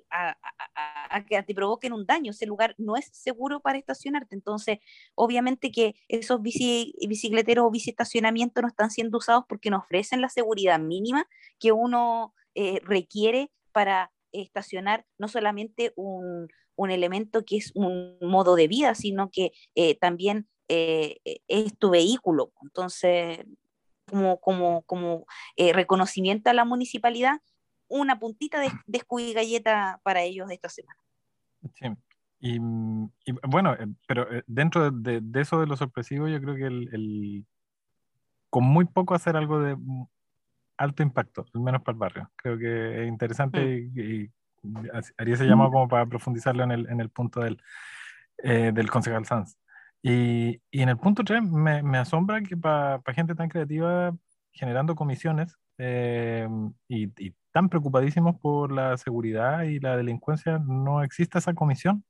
a, 0.09 1.23
que 1.27 1.41
te 1.43 1.53
provoquen 1.53 1.93
un 1.93 2.05
daño. 2.05 2.31
Ese 2.31 2.45
lugar 2.45 2.75
no 2.77 2.95
es 2.95 3.09
seguro 3.11 3.59
para 3.61 3.77
estacionarte. 3.77 4.35
Entonces, 4.35 4.79
obviamente 5.15 5.71
que 5.71 5.95
esos 6.07 6.41
bicicleteros 6.41 7.65
o 7.65 7.71
biciestacionamientos 7.71 8.61
no 8.61 8.67
están 8.67 8.91
siendo 8.91 9.17
usados 9.17 9.45
porque 9.47 9.69
no 9.69 9.77
ofrecen 9.77 10.21
la 10.21 10.29
seguridad 10.29 10.79
mínima 10.79 11.27
que 11.59 11.71
uno 11.71 12.33
eh, 12.55 12.79
requiere 12.83 13.51
para 13.71 14.11
estacionar 14.31 15.05
no 15.17 15.27
solamente 15.27 15.93
un, 15.95 16.47
elemento 16.89 17.45
que 17.45 17.57
es 17.57 17.71
un 17.75 18.17
modo 18.19 18.55
de 18.55 18.67
vida, 18.67 18.93
sino 18.95 19.29
que 19.31 19.51
eh, 19.75 19.95
también 19.97 20.49
eh, 20.67 21.17
es 21.47 21.77
tu 21.77 21.91
vehículo. 21.91 22.51
Entonces, 22.61 23.39
como, 24.09 24.39
como, 24.39 24.81
como 24.81 25.25
reconocimiento 25.57 26.49
a 26.49 26.53
la 26.53 26.65
municipalidad, 26.65 27.39
una 27.87 28.19
puntita 28.19 28.59
de, 28.59 28.69
de 28.85 30.01
para 30.03 30.23
ellos 30.23 30.49
esta 30.51 30.67
semana. 30.67 30.99
Sí. 31.75 31.87
Y, 32.45 32.59
bueno, 33.47 33.77
pero 34.05 34.27
dentro 34.47 34.91
de, 34.91 35.21
eso 35.35 35.61
de 35.61 35.67
lo 35.67 35.77
sorpresivo, 35.77 36.27
yo 36.27 36.41
creo 36.41 36.55
que 36.55 36.65
el, 36.65 37.45
con 38.49 38.65
muy 38.65 38.83
poco 38.83 39.15
hacer 39.15 39.37
algo 39.37 39.61
de 39.61 39.77
alto 40.77 41.03
impacto, 41.03 41.45
al 41.53 41.61
menos 41.61 41.81
para 41.81 41.93
el 41.93 41.99
barrio. 41.99 42.31
Creo 42.35 42.57
que 42.57 43.03
es 43.03 43.07
interesante 43.07 43.59
mm. 43.59 43.99
y, 43.99 44.31
haría 45.17 45.33
ese 45.33 45.45
llamado 45.45 45.71
como 45.71 45.87
para 45.89 46.05
profundizarlo 46.05 46.63
en 46.63 46.71
el, 46.71 46.89
en 46.89 47.01
el 47.01 47.09
punto 47.09 47.41
del, 47.41 47.61
eh, 48.37 48.71
del 48.73 48.89
concejal 48.89 49.25
Sanz. 49.25 49.57
Y, 50.01 50.61
y, 50.71 50.81
en 50.81 50.89
el 50.89 50.97
punto 50.97 51.23
3 51.23 51.43
me, 51.43 51.83
me 51.83 51.97
asombra 51.97 52.41
que 52.41 52.57
para 52.57 53.01
gente 53.13 53.35
tan 53.35 53.49
creativa 53.49 54.13
generando 54.51 54.95
comisiones 54.95 55.57
y, 55.77 57.05
y, 57.17 57.35
tan 57.51 57.69
preocupadísimos 57.69 58.39
por 58.39 58.71
la 58.71 58.97
seguridad 58.97 59.63
y 59.63 59.79
la 59.79 59.95
delincuencia, 59.95 60.59
no 60.59 61.03
existe 61.03 61.37
esa 61.37 61.53
comisión. 61.53 62.03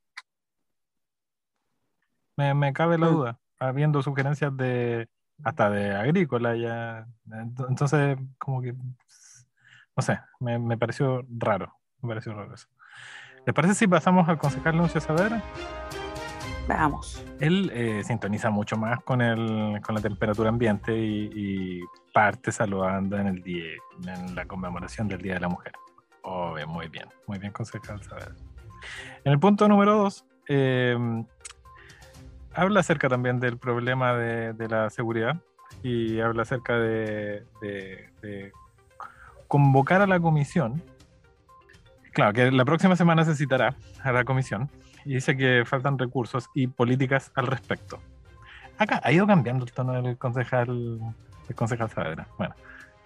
Me, 2.36 2.54
me 2.54 2.72
cabe 2.72 2.98
la 2.98 3.10
mm. 3.10 3.12
duda, 3.12 3.40
habiendo 3.58 4.02
sugerencias 4.02 4.56
de 4.56 5.08
hasta 5.44 5.70
de 5.70 5.94
agrícola 5.94 6.56
ya. 6.56 7.06
Entonces, 7.68 8.18
como 8.38 8.62
que, 8.62 8.72
no 8.72 10.02
sé, 10.02 10.18
me, 10.40 10.58
me 10.58 10.76
pareció 10.76 11.24
raro, 11.28 11.72
me 12.00 12.08
pareció 12.08 12.34
raro 12.34 12.54
eso. 12.54 12.68
¿Les 13.46 13.54
parece 13.54 13.74
si 13.74 13.86
pasamos 13.86 14.28
al 14.28 14.38
concejal 14.38 14.76
Lucio 14.76 15.00
Saavedra? 15.00 15.42
Vamos. 16.66 17.22
Él 17.40 17.70
eh, 17.74 18.02
sintoniza 18.04 18.48
mucho 18.48 18.78
más 18.78 19.02
con, 19.02 19.20
el, 19.20 19.80
con 19.82 19.94
la 19.94 20.00
temperatura 20.00 20.48
ambiente 20.48 20.96
y, 20.96 21.80
parte 22.14 22.52
saludando 22.52 23.18
en 23.18 23.26
el 23.26 23.42
día, 23.42 23.64
en 24.06 24.36
la 24.36 24.46
conmemoración 24.46 25.08
del 25.08 25.20
Día 25.20 25.34
de 25.34 25.40
la 25.40 25.48
Mujer. 25.48 25.72
Oh, 26.22 26.54
muy 26.68 26.88
bien, 26.88 27.08
muy 27.26 27.38
bien 27.38 27.52
concejal 27.52 28.02
saber. 28.02 28.34
En 29.24 29.32
el 29.32 29.40
punto 29.40 29.66
número 29.66 29.96
dos, 29.96 30.24
eh, 30.48 30.96
habla 32.54 32.80
acerca 32.80 33.08
también 33.08 33.40
del 33.40 33.58
problema 33.58 34.14
de, 34.14 34.68
la 34.68 34.90
seguridad 34.90 35.36
y 35.82 36.20
habla 36.20 36.42
acerca 36.42 36.78
de, 36.78 37.44
de, 37.60 38.52
convocar 39.48 40.00
a 40.02 40.06
la 40.06 40.20
comisión. 40.20 40.82
Claro, 42.12 42.32
que 42.32 42.50
la 42.50 42.64
próxima 42.64 42.96
semana 42.96 43.24
se 43.24 43.34
citará 43.34 43.74
a 44.02 44.12
la 44.12 44.24
comisión 44.24 44.70
y 45.04 45.14
dice 45.14 45.36
que 45.36 45.64
faltan 45.66 45.98
recursos 45.98 46.48
y 46.54 46.68
políticas 46.68 47.32
al 47.34 47.46
respecto. 47.46 47.98
Acá 48.78 49.00
ha 49.02 49.12
ido 49.12 49.26
cambiando 49.26 49.64
el 49.64 49.72
tono 49.72 50.00
del 50.00 50.16
concejal, 50.16 51.00
el 51.48 51.54
concejal 51.54 51.90
Saavedra. 51.90 52.28
Bueno, 52.38 52.54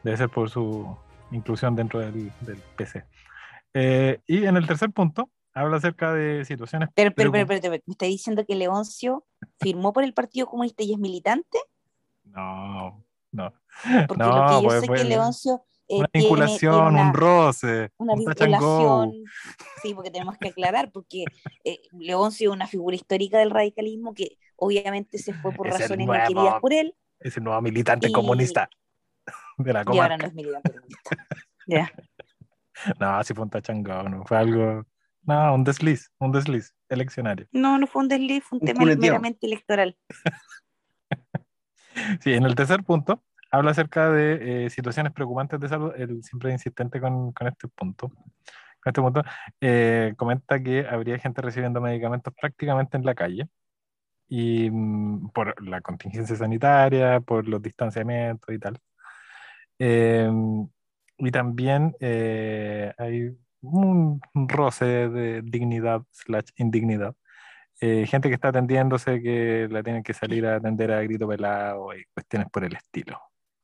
debe 0.03 0.17
ser 0.17 0.29
por 0.29 0.51
su 0.51 0.97
inclusión 1.31 1.75
dentro 1.75 2.01
del, 2.01 2.33
PC. 2.77 3.05
Eh, 3.75 4.21
y 4.27 4.47
en 4.47 4.57
el 4.57 4.67
tercer 4.67 4.91
punto, 4.91 5.31
habla 5.53 5.77
acerca 5.77 6.13
de 6.13 6.45
situaciones. 6.45 6.89
Pero, 6.95 7.13
pero, 7.15 7.33
pero, 7.33 7.47
pero, 7.47 7.71
¿me 7.71 7.83
está 7.87 8.07
diciendo 8.07 8.45
que 8.47 8.55
Leoncio 8.55 9.25
firmó 9.61 9.93
por 9.93 10.05
el 10.05 10.15
Partido 10.15 10.47
Comunista 10.47 10.83
y 10.83 10.93
es 10.93 10.99
militante? 10.99 11.59
No, 12.25 13.05
no. 13.33 13.53
Porque 14.07 14.25
lo 14.25 14.47
que 14.47 14.55
yo 14.55 14.63
pues, 14.63 14.81
sé 14.81 14.81
que 14.81 14.87
pues, 14.87 15.05
Leoncio 15.07 15.65
eh, 15.89 16.01
una 16.01 16.11
vinculación, 16.13 16.97
un 16.97 17.15
roce. 17.15 17.91
Una 17.97 18.15
vinculación. 18.15 19.25
Sí, 19.83 19.95
porque 19.95 20.11
tenemos 20.11 20.37
que 20.37 20.49
aclarar, 20.49 20.93
porque 20.93 21.25
eh, 21.65 21.81
Leoncio 21.93 22.51
es 22.51 22.55
una 22.55 22.67
figura 22.67 22.95
histórica 22.95 23.39
del 23.39 23.51
radicalismo 23.51 24.13
que 24.13 24.37
obviamente 24.57 25.17
se 25.19 25.33
fue 25.33 25.53
por 25.53 25.69
razones 25.69 26.07
no 26.07 26.13
queridas 26.13 26.61
por 26.61 26.75
él. 26.75 26.95
Es 27.21 27.37
el 27.39 27.45
nuevo 27.45 27.61
militante 27.63 28.13
comunista 28.13 28.69
de 29.57 29.73
la 29.73 29.85
comarca. 29.85 29.97
Y 29.97 30.01
ahora 30.01 30.17
no 30.19 30.27
es 30.27 30.35
militante 30.35 30.73
comunista. 30.73 31.17
ya. 31.67 31.93
No, 33.01 33.25
sí 33.25 33.35
fue 33.35 33.43
un 33.43 33.51
tachangón, 33.51 34.13
no 34.13 34.25
fue 34.25 34.37
algo. 34.37 34.87
No, 35.29 35.55
un 35.55 35.63
desliz, 35.63 36.11
un 36.19 36.33
desliz 36.33 36.75
eleccionario. 36.89 37.47
No, 37.53 37.77
no 37.77 37.87
fue 37.87 38.01
un 38.01 38.09
desliz, 38.09 38.43
fue 38.43 38.59
un, 38.59 38.67
tema 38.67 38.87
meramente 38.87 39.47
electoral. 39.47 39.95
sí, 42.23 42.33
en 42.33 42.45
el 42.45 42.55
tercer 42.55 42.83
punto, 42.83 43.23
habla 43.51 43.73
acerca 43.73 44.11
de 44.11 44.65
eh, 44.65 44.71
situaciones 44.71 45.13
preocupantes 45.13 45.61
de 45.61 45.69
salud, 45.69 45.93
él 45.99 46.23
siempre 46.23 46.51
insistente 46.51 46.99
con, 46.99 47.33
con 47.33 47.47
este 47.47 47.69
punto. 47.69 48.09
Con 48.09 48.91
este 48.91 49.03
punto, 49.03 49.23
eh, 49.61 50.15
comenta 50.17 50.63
que 50.63 50.87
habría 50.89 51.19
gente 51.19 51.43
recibiendo 51.43 51.83
medicamentos 51.83 52.33
prácticamente 52.33 52.97
en 52.97 53.05
la 53.05 53.15
calle 53.15 53.49
y 54.29 54.71
mm, 54.71 55.29
por 55.35 55.63
la 55.63 55.83
contingencia 55.83 56.37
sanitaria, 56.37 57.21
por 57.21 57.47
los 57.47 57.61
distanciamientos 57.61 58.55
y 58.55 58.59
tal. 58.59 58.81
Em, 59.79 60.67
y 61.19 61.31
también 61.31 61.95
eh, 62.01 62.95
hay 62.97 63.37
un 63.61 64.21
roce 64.35 64.85
de 65.09 65.43
dignidad 65.43 66.03
slash 66.11 66.51
indignidad. 66.57 67.15
gente 67.81 68.29
que 68.29 68.35
está 68.35 68.49
atendiéndose 68.49 69.23
que 69.23 69.69
la 69.71 69.83
tienen 69.83 70.03
que 70.03 70.15
salir 70.15 70.47
a 70.47 70.57
atender 70.57 70.93
a 70.93 71.03
grito 71.03 71.29
pelado 71.29 71.95
y 71.95 72.05
cuestiones 72.15 72.49
por 72.51 72.65
el 72.65 72.75
estilo. 72.75 73.21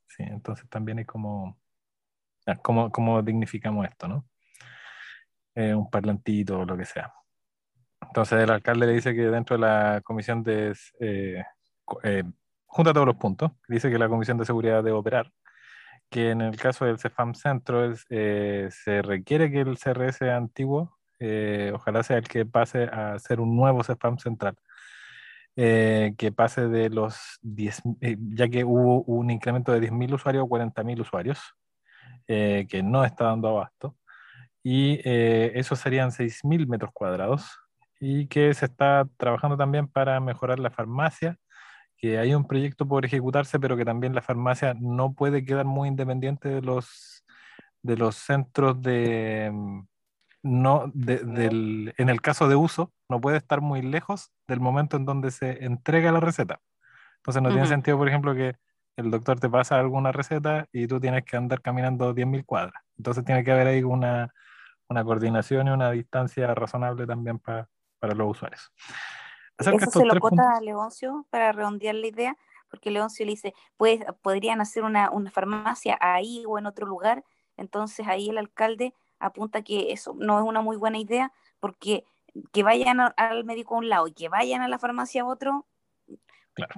¿sí? 0.08 0.22
Entonces 0.24 0.68
también 0.68 1.00
es 1.00 1.06
como, 1.06 1.58
¿cómo, 2.62 2.90
cómo 2.90 3.22
dignificamos 3.22 3.86
esto, 3.86 4.08
no? 4.08 4.26
Eh, 5.54 5.74
un 5.74 5.88
parlantito 5.88 6.60
o 6.60 6.64
lo 6.64 6.76
que 6.76 6.84
sea. 6.84 7.12
Entonces 8.02 8.42
el 8.42 8.50
alcalde 8.50 8.86
le 8.86 8.94
dice 8.94 9.14
que 9.14 9.22
dentro 9.22 9.56
de 9.56 9.60
la 9.62 10.00
comisión 10.02 10.42
de... 10.42 10.74
Eh, 11.00 11.44
eh, 12.02 12.24
junta 12.66 12.92
todos 12.92 13.06
los 13.06 13.16
puntos, 13.16 13.52
dice 13.68 13.88
que 13.88 13.98
la 13.98 14.08
comisión 14.08 14.36
de 14.36 14.44
seguridad 14.44 14.82
debe 14.82 14.96
operar, 14.96 15.30
que 16.14 16.30
en 16.30 16.40
el 16.40 16.56
caso 16.56 16.84
del 16.84 17.00
CEFAM 17.00 17.34
Centro 17.34 17.90
es, 17.90 18.06
se 18.08 19.02
requiere 19.02 19.50
que 19.50 19.62
el 19.62 19.76
CRS 19.76 20.22
antiguo, 20.30 20.96
ojalá 21.74 22.04
sea 22.04 22.18
el 22.18 22.28
que 22.28 22.46
pase 22.46 22.84
a 22.84 23.18
ser 23.18 23.40
un 23.40 23.56
nuevo 23.56 23.82
CEFAM 23.82 24.18
central, 24.18 24.56
eh, 25.56 26.14
que 26.18 26.32
pase 26.32 26.68
de 26.68 26.90
los 26.90 27.38
10, 27.42 27.82
eh, 28.00 28.16
ya 28.34 28.48
que 28.48 28.64
hubo 28.64 29.02
un 29.04 29.30
incremento 29.30 29.72
de 29.72 29.80
10.000 29.80 30.14
usuarios 30.14 30.44
a 30.44 30.48
40.000 30.48 31.00
usuarios, 31.00 31.38
eh, 32.26 32.66
que 32.68 32.82
no 32.82 33.04
está 33.04 33.26
dando 33.26 33.48
abasto. 33.48 33.96
y 34.64 35.00
eh, 35.04 35.52
eso 35.56 35.76
serían 35.76 36.10
6.000 36.10 36.66
metros 36.66 36.90
cuadrados 36.94 37.58
y 38.00 38.26
que 38.28 38.54
se 38.54 38.66
está 38.66 39.06
trabajando 39.18 39.56
también 39.56 39.88
para 39.88 40.18
mejorar 40.20 40.58
la 40.58 40.70
farmacia, 40.70 41.38
que 41.96 42.18
hay 42.18 42.34
un 42.34 42.46
proyecto 42.46 42.86
por 42.86 43.04
ejecutarse, 43.04 43.58
pero 43.60 43.76
que 43.76 43.84
también 43.84 44.14
la 44.14 44.22
farmacia 44.22 44.74
no 44.78 45.14
puede 45.14 45.44
quedar 45.44 45.64
muy 45.64 45.88
independiente 45.88 46.48
de 46.48 46.62
los, 46.62 47.24
de 47.82 47.96
los 47.96 48.16
centros 48.16 48.80
de... 48.82 49.50
Mm, 49.52 49.86
no, 50.42 50.90
del, 50.92 51.94
en 51.96 52.10
el 52.10 52.20
caso 52.20 52.48
de 52.48 52.54
uso, 52.54 52.92
no 53.08 53.18
puede 53.18 53.38
estar 53.38 53.62
muy 53.62 53.80
lejos 53.80 54.30
del 54.46 54.60
momento 54.60 54.98
en 54.98 55.06
donde 55.06 55.30
se 55.30 55.64
entrega 55.64 56.12
la 56.12 56.20
receta. 56.20 56.60
Entonces 57.16 57.42
no 57.42 57.48
tiene 57.48 57.66
sentido, 57.66 57.96
por 57.96 58.08
ejemplo, 58.08 58.34
que 58.34 58.56
el 58.96 59.10
doctor 59.10 59.40
te 59.40 59.48
pasa 59.48 59.80
alguna 59.80 60.12
receta 60.12 60.66
y 60.70 60.86
tú 60.86 61.00
tienes 61.00 61.24
que 61.24 61.38
andar 61.38 61.62
caminando 61.62 62.14
10.000 62.14 62.44
cuadras. 62.44 62.82
Entonces 62.98 63.24
tiene 63.24 63.42
que 63.42 63.52
haber 63.52 63.68
ahí 63.68 63.82
una, 63.82 64.34
una 64.88 65.02
coordinación 65.02 65.68
y 65.68 65.70
una 65.70 65.90
distancia 65.90 66.54
razonable 66.54 67.06
también 67.06 67.38
para, 67.38 67.68
para 67.98 68.14
los 68.14 68.30
usuarios. 68.30 68.70
Eso 69.58 69.90
se 69.90 70.04
lo 70.04 70.18
cota 70.20 70.56
a 70.56 70.60
Leoncio 70.60 71.26
para 71.30 71.52
redondear 71.52 71.94
la 71.94 72.06
idea, 72.06 72.36
porque 72.68 72.90
Leoncio 72.90 73.24
le 73.24 73.32
dice, 73.32 73.54
pues 73.76 74.00
podrían 74.22 74.60
hacer 74.60 74.82
una, 74.82 75.10
una 75.10 75.30
farmacia 75.30 75.96
ahí 76.00 76.44
o 76.46 76.58
en 76.58 76.66
otro 76.66 76.86
lugar. 76.86 77.24
Entonces 77.56 78.06
ahí 78.08 78.30
el 78.30 78.38
alcalde 78.38 78.94
apunta 79.20 79.62
que 79.62 79.92
eso 79.92 80.14
no 80.18 80.38
es 80.38 80.44
una 80.44 80.60
muy 80.60 80.76
buena 80.76 80.98
idea, 80.98 81.32
porque 81.60 82.04
que 82.52 82.62
vayan 82.62 82.98
al 83.00 83.44
médico 83.44 83.74
a 83.74 83.78
un 83.78 83.88
lado 83.88 84.08
y 84.08 84.12
que 84.12 84.28
vayan 84.28 84.62
a 84.62 84.68
la 84.68 84.78
farmacia 84.78 85.22
a 85.22 85.26
otro, 85.26 85.66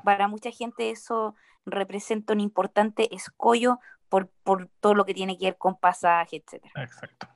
para 0.05 0.29
mucha 0.29 0.51
gente 0.51 0.91
eso 0.91 1.35
representa 1.65 2.33
un 2.33 2.41
importante 2.41 3.15
escollo 3.15 3.81
por, 4.09 4.29
por 4.45 4.69
todo 4.81 4.95
lo 4.95 5.05
que 5.05 5.15
tiene 5.15 5.37
que 5.39 5.47
ver 5.47 5.59
con 5.59 5.77
pasaje, 5.77 6.37
etcétera. 6.37 6.73
Exacto. 6.83 7.27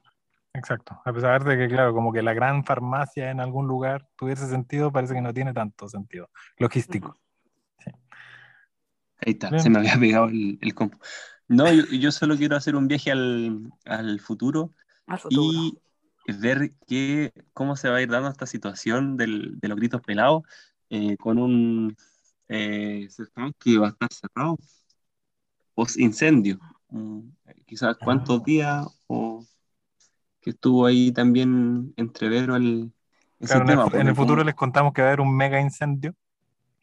Exacto. 0.61 1.01
A 1.07 1.12
pesar 1.12 1.42
de 1.42 1.57
que, 1.57 1.68
claro, 1.68 1.94
como 1.94 2.12
que 2.12 2.23
la 2.23 2.35
gran 2.35 2.64
farmacia 2.64 3.31
en 3.31 3.40
algún 3.40 3.66
lugar 3.66 4.07
tuviese 4.14 4.46
sentido, 4.46 4.92
parece 4.92 5.14
que 5.14 5.23
no 5.23 5.33
tiene 5.33 5.55
tanto 5.55 5.88
sentido 5.88 6.29
logístico. 6.59 7.18
Ahí 9.25 9.33
está, 9.33 9.59
se 9.59 9.70
me 9.70 9.79
había 9.79 9.99
pegado 9.99 10.27
el, 10.29 10.59
el 10.61 10.75
compu. 10.75 10.99
No, 11.49 11.73
yo, 11.73 11.85
yo, 11.87 12.12
solo 12.12 12.37
quiero 12.37 12.57
hacer 12.57 12.77
un 12.77 12.88
viaje 12.88 13.11
al, 13.11 13.73
al, 13.87 14.20
futuro, 14.20 14.75
y 15.31 15.79
ver 16.38 16.73
que, 16.87 17.33
cómo 17.55 17.75
se 17.75 17.88
va 17.88 17.96
a 17.96 18.03
ir 18.03 18.11
dando 18.11 18.29
esta 18.29 18.46
situación 18.46 19.16
del, 19.16 19.59
de 19.59 19.68
los 19.68 19.79
gritos 19.79 20.03
pelados 20.03 20.42
eh, 20.90 21.16
con 21.16 21.38
un 21.38 21.96
eh, 22.49 23.09
que 23.59 23.79
va 23.79 23.88
a 23.88 23.90
estar 23.90 24.12
cerrado 24.12 24.59
post 25.75 25.99
incendio. 25.99 26.59
Mm, 26.90 27.31
quizás 27.66 27.96
cuántos 27.96 28.40
ah. 28.40 28.42
días 28.44 28.87
o 29.07 29.44
que 30.40 30.50
estuvo 30.50 30.87
ahí 30.87 31.12
también 31.12 31.92
entrevero 31.96 32.57
el, 32.57 32.92
en, 33.40 34.09
el, 34.09 34.14
futuro 34.14 34.44
les 34.44 34.55
contamos 34.55 34.92
que 34.92 35.00
va 35.00 35.09
a 35.09 35.11
haber 35.11 35.20
un 35.20 35.35
mega 35.35 35.61
incendio 35.61 36.14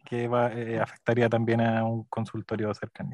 que 0.06 0.28
va, 0.28 0.52
eh, 0.54 0.80
afectaría 0.80 1.30
también 1.30 1.62
a 1.62 1.84
un 1.84 2.06
consultorio 2.06 2.74
cercano. 2.74 3.12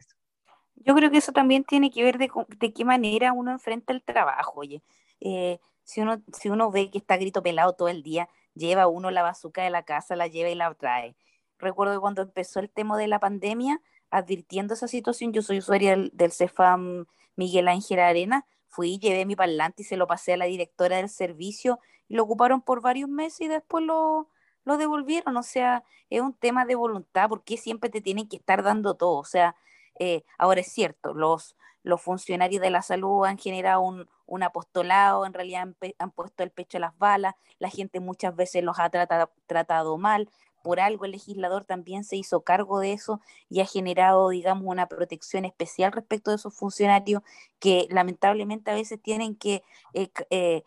Yo 0.76 0.96
creo 0.96 1.10
que 1.10 1.18
eso 1.18 1.32
también 1.32 1.64
tiene 1.64 1.90
que 1.92 2.04
ver 2.04 2.18
de, 2.18 2.30
de 2.60 2.74
qué 2.74 2.86
manera 2.86 3.34
uno 3.34 3.52
enfrenta 3.52 3.94
el 3.94 4.04
trabajo. 4.04 4.60
Oye, 4.60 4.84
eh, 5.20 5.60
si, 5.84 6.02
uno, 6.02 6.22
si 6.32 6.50
uno 6.50 6.72
ve 6.72 6.92
que 6.92 7.00
está 7.00 7.18
grito 7.18 7.42
pelado 7.42 7.74
todo 7.74 7.88
el 7.88 8.04
día, 8.04 8.30
lleva 8.54 8.88
uno 8.88 9.12
la 9.12 9.24
bazuca 9.24 9.64
de 9.64 9.72
la 9.72 9.84
casa, 9.84 10.16
la 10.16 10.28
lleva 10.28 10.50
y 10.50 10.56
la 10.56 10.74
trae. 10.76 11.16
Recuerdo 11.58 11.94
que 11.94 12.00
cuando 12.00 12.22
empezó 12.22 12.60
el 12.60 12.70
tema 12.70 12.98
de 12.98 13.08
la 13.08 13.20
pandemia, 13.20 13.82
advirtiendo 14.10 14.74
esa 14.76 14.88
situación, 14.88 15.34
yo 15.34 15.42
soy 15.42 15.58
usuaria 15.58 15.92
del, 15.92 16.12
del 16.14 16.32
CEFAM 16.32 17.06
Miguel 17.36 17.68
Ángel 17.68 18.00
Arena, 18.00 18.46
fui, 18.74 18.98
llevé 18.98 19.26
mi 19.26 19.36
parlante 19.36 19.84
y 19.84 19.86
se 19.86 19.98
lo 19.98 20.08
pasé 20.08 20.34
a 20.34 20.38
la 20.38 20.46
directora 20.46 20.98
del 20.98 21.10
servicio 21.10 21.80
y 22.08 22.16
lo 22.16 22.24
ocuparon 22.24 22.62
por 22.62 22.82
varios 22.82 23.10
meses 23.10 23.42
y 23.42 23.48
después 23.48 23.84
lo, 23.86 24.30
lo 24.66 24.78
devolvieron. 24.78 25.38
O 25.38 25.44
sea, 25.44 25.84
es 26.10 26.22
un 26.22 26.34
tema 26.34 26.66
de 26.66 26.76
voluntad, 26.76 27.30
porque 27.30 27.58
siempre 27.58 27.90
te 27.90 28.02
tienen 28.02 28.28
que 28.28 28.38
estar 28.38 28.64
dando 28.64 28.96
todo. 28.96 29.18
O 29.20 29.26
sea, 29.26 29.56
eh, 30.00 30.24
ahora 30.38 30.62
es 30.62 30.72
cierto, 30.72 31.14
los, 31.14 31.56
los 31.84 32.02
funcionarios 32.02 32.62
de 32.62 32.72
la 32.72 32.82
salud 32.82 33.26
han 33.26 33.38
generado 33.38 33.82
un, 33.82 34.10
un 34.26 34.44
apostolado, 34.44 35.26
en 35.26 35.34
realidad 35.34 35.68
han, 36.00 36.12
puesto 36.12 36.44
el 36.44 36.52
pecho 36.52 36.78
a 36.78 36.82
las 36.82 36.98
balas, 36.98 37.36
la 37.60 37.70
gente 37.70 38.00
muchas 38.00 38.36
veces 38.36 38.64
los 38.64 38.80
ha 38.80 38.90
tratado 38.90 39.98
mal, 39.98 40.30
por 40.64 40.80
algo 40.80 41.06
el 41.06 41.12
legislador 41.12 41.66
también 41.66 42.04
se 42.04 42.16
hizo 42.16 42.42
cargo 42.42 42.80
de 42.80 42.94
eso 42.94 43.22
y 43.50 43.60
ha 43.60 43.66
generado, 43.66 44.30
digamos, 44.30 44.64
una 44.66 44.88
protección 44.88 45.46
especial 45.46 45.92
respecto 45.92 46.32
de 46.32 46.38
esos 46.38 46.56
funcionarios 46.56 47.22
que 47.60 47.88
lamentablemente 47.92 48.72
a 48.72 48.74
veces 48.74 49.00
tienen 49.02 49.36
que 49.36 49.62
eh, 49.94 50.10
eh, 50.32 50.64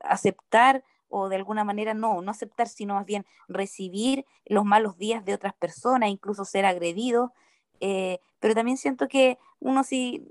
aceptar 0.00 0.84
o 1.08 1.30
de 1.30 1.36
alguna 1.36 1.64
manera 1.64 1.94
no, 1.94 2.20
no 2.20 2.30
aceptar, 2.30 2.68
sino 2.68 2.94
más 2.94 3.06
bien 3.06 3.24
recibir 3.48 4.26
los 4.44 4.64
malos 4.66 4.98
días 4.98 5.24
de 5.24 5.34
otras 5.34 5.54
personas, 5.54 6.10
incluso 6.10 6.44
ser 6.44 6.66
agredidos. 6.66 7.30
Eh, 7.80 8.20
pero 8.40 8.54
también 8.54 8.76
siento 8.76 9.08
que 9.08 9.38
uno 9.60 9.82
si 9.82 10.28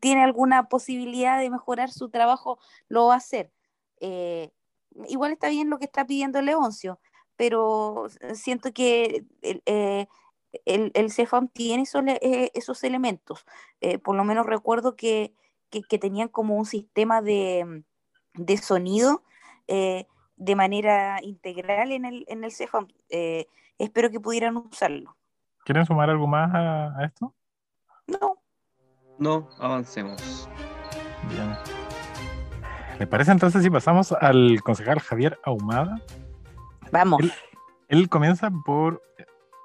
tiene 0.00 0.24
alguna 0.24 0.68
posibilidad 0.68 1.38
de 1.38 1.48
mejorar 1.48 1.92
su 1.92 2.10
trabajo, 2.10 2.58
lo 2.88 3.06
va 3.06 3.14
a 3.14 3.18
hacer. 3.18 3.52
igual 5.08 5.32
está 5.32 5.48
bien 5.48 5.70
lo 5.70 5.78
que 5.78 5.84
está 5.84 6.04
pidiendo 6.04 6.42
Leoncio, 6.42 6.98
pero 7.38 8.08
siento 8.34 8.72
que 8.72 9.24
el, 9.42 9.62
eh, 9.64 10.08
el, 10.64 11.10
CEFAM 11.12 11.46
tiene 11.46 11.84
esos, 11.84 12.02
eh, 12.04 12.50
esos 12.52 12.82
elementos. 12.82 13.46
Eh, 13.80 13.98
por 13.98 14.16
lo 14.16 14.24
menos 14.24 14.44
recuerdo 14.44 14.96
que, 14.96 15.32
que, 15.70 15.98
tenían 15.98 16.26
como 16.28 16.56
un 16.56 16.66
sistema 16.66 17.22
de, 17.22 17.84
de 18.34 18.56
sonido 18.56 19.22
de 19.68 20.56
manera 20.56 21.22
integral 21.22 21.92
en 21.92 22.06
el, 22.06 22.24
en 22.26 22.42
el 22.42 22.50
CEFAM. 22.50 22.88
espero 23.78 24.10
que 24.10 24.18
pudieran 24.18 24.56
usarlo. 24.56 25.16
¿Quieren 25.64 25.86
sumar 25.86 26.10
algo 26.10 26.26
más 26.26 26.52
a, 26.52 26.98
a 26.98 27.04
esto? 27.04 27.34
No. 28.06 28.42
No, 29.18 29.48
avancemos. 29.60 30.48
Bien. 31.28 31.54
¿Le 32.98 33.06
parece 33.06 33.30
entonces 33.30 33.62
si 33.62 33.70
pasamos 33.70 34.10
al 34.12 34.60
concejal 34.62 34.98
Javier 34.98 35.38
Ahumada? 35.44 36.00
Vamos. 36.90 37.22
Él, 37.88 38.08
comienza 38.08 38.50
por, 38.50 39.02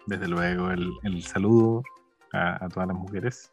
desde 0.06 0.28
luego, 0.28 0.72
el, 0.72 1.24
saludo 1.24 1.84
a, 2.32 2.68
todas 2.70 2.88
las 2.88 2.98
mujeres. 2.98 3.52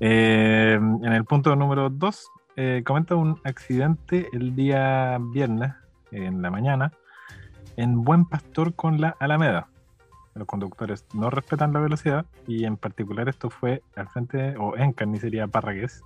Eh, 0.00 0.78
en 0.78 1.12
el 1.12 1.24
punto 1.24 1.54
número 1.56 1.90
2, 1.90 2.30
eh, 2.56 2.82
comenta 2.84 3.14
un 3.14 3.40
accidente 3.44 4.28
el 4.32 4.54
día 4.54 5.18
viernes, 5.20 5.72
en 6.10 6.42
la 6.42 6.50
mañana, 6.50 6.92
en 7.76 8.04
Buen 8.04 8.26
Pastor 8.26 8.74
con 8.74 9.00
la 9.00 9.16
Alameda. 9.18 9.68
Los 10.34 10.46
conductores 10.46 11.06
no 11.14 11.30
respetan 11.30 11.72
la 11.72 11.80
velocidad 11.80 12.26
y 12.46 12.64
en 12.64 12.76
particular 12.76 13.28
esto 13.28 13.50
fue 13.50 13.82
al 13.96 14.08
frente 14.08 14.54
o 14.58 14.76
en 14.76 14.92
carnicería 14.92 15.46
Parragués. 15.46 16.02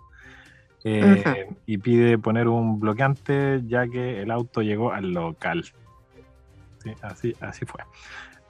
Eh, 0.85 1.49
y 1.67 1.79
pide 1.79 2.17
poner 2.17 2.47
un 2.47 2.79
bloqueante 2.79 3.63
ya 3.67 3.89
que 3.89 4.23
el 4.23 4.31
auto 4.31 4.63
llegó 4.63 4.93
al 4.93 5.13
local 5.13 5.65
así, 7.03 7.35
así 7.41 7.65
fue. 7.65 7.81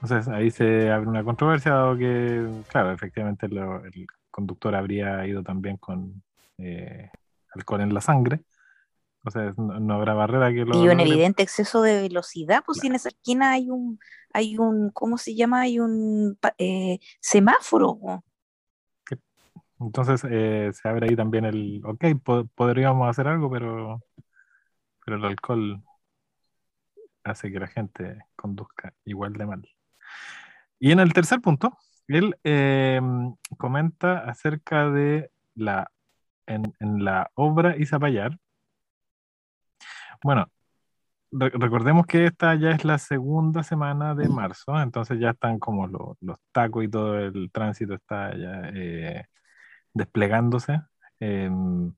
Entonces 0.00 0.28
ahí 0.28 0.50
se 0.50 0.90
abre 0.90 1.08
una 1.08 1.24
controversia, 1.24 1.72
dado 1.72 1.96
que, 1.96 2.46
claro, 2.68 2.92
efectivamente 2.92 3.46
el 3.46 4.06
conductor 4.30 4.74
habría 4.74 5.26
ido 5.26 5.42
también 5.42 5.78
con 5.78 6.22
eh, 6.58 7.10
alcohol 7.54 7.80
en 7.80 7.94
la 7.94 8.00
sangre. 8.00 8.42
O 9.24 9.30
sea, 9.30 9.52
no, 9.56 9.94
habrá 9.94 10.14
barrera 10.14 10.52
que 10.52 10.64
lo. 10.64 10.84
Y 10.84 10.88
un 10.88 11.00
evidente 11.00 11.42
exceso 11.42 11.82
de 11.82 12.02
velocidad, 12.02 12.62
pues 12.64 12.78
si 12.78 12.86
en 12.86 12.94
esa 12.94 13.08
esquina 13.08 13.52
hay 13.52 13.70
un, 13.70 13.98
hay 14.32 14.56
un, 14.56 14.90
¿cómo 14.90 15.18
se 15.18 15.34
llama? 15.34 15.62
Hay 15.62 15.80
un 15.80 16.38
eh, 16.58 17.00
semáforo. 17.20 17.98
Entonces 19.80 20.22
eh, 20.30 20.70
se 20.72 20.88
abre 20.88 21.08
ahí 21.08 21.16
también 21.16 21.44
el, 21.44 21.82
ok, 21.84 22.04
podríamos 22.54 23.10
hacer 23.10 23.26
algo, 23.26 23.50
pero, 23.50 24.00
pero 25.04 25.16
el 25.16 25.24
alcohol 25.24 25.82
hace 27.26 27.50
que 27.50 27.60
la 27.60 27.66
gente 27.66 28.18
conduzca 28.36 28.92
igual 29.04 29.32
de 29.34 29.46
mal. 29.46 29.68
Y 30.78 30.92
en 30.92 31.00
el 31.00 31.12
tercer 31.12 31.40
punto, 31.40 31.76
él 32.08 32.36
eh, 32.44 33.00
comenta 33.58 34.18
acerca 34.18 34.90
de 34.90 35.30
la, 35.54 35.90
en, 36.46 36.72
la 37.04 37.30
obra 37.34 37.76
Izapayar. 37.76 38.38
Bueno, 40.22 40.50
recordemos 41.30 42.06
que 42.06 42.26
esta 42.26 42.54
ya 42.54 42.70
es 42.70 42.84
la 42.84 42.98
segunda 42.98 43.62
semana 43.62 44.14
de 44.14 44.28
marzo, 44.28 44.80
entonces 44.80 45.18
ya 45.18 45.30
están 45.30 45.58
como 45.58 45.86
los 46.20 46.38
tacos 46.52 46.84
y 46.84 46.88
todo 46.88 47.18
el 47.18 47.50
tránsito 47.52 47.94
está 47.94 48.36
ya 48.36 48.70
eh, 48.74 49.26
desplegándose. 49.92 50.80
Em, 51.20 51.92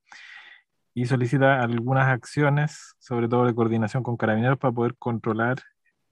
y 0.99 1.07
solicita 1.07 1.63
algunas 1.63 2.09
acciones, 2.09 2.97
sobre 2.99 3.29
todo 3.29 3.47
de 3.47 3.55
coordinación 3.55 4.03
con 4.03 4.17
carabineros, 4.17 4.59
para 4.59 4.73
poder 4.73 4.97
controlar 4.99 5.59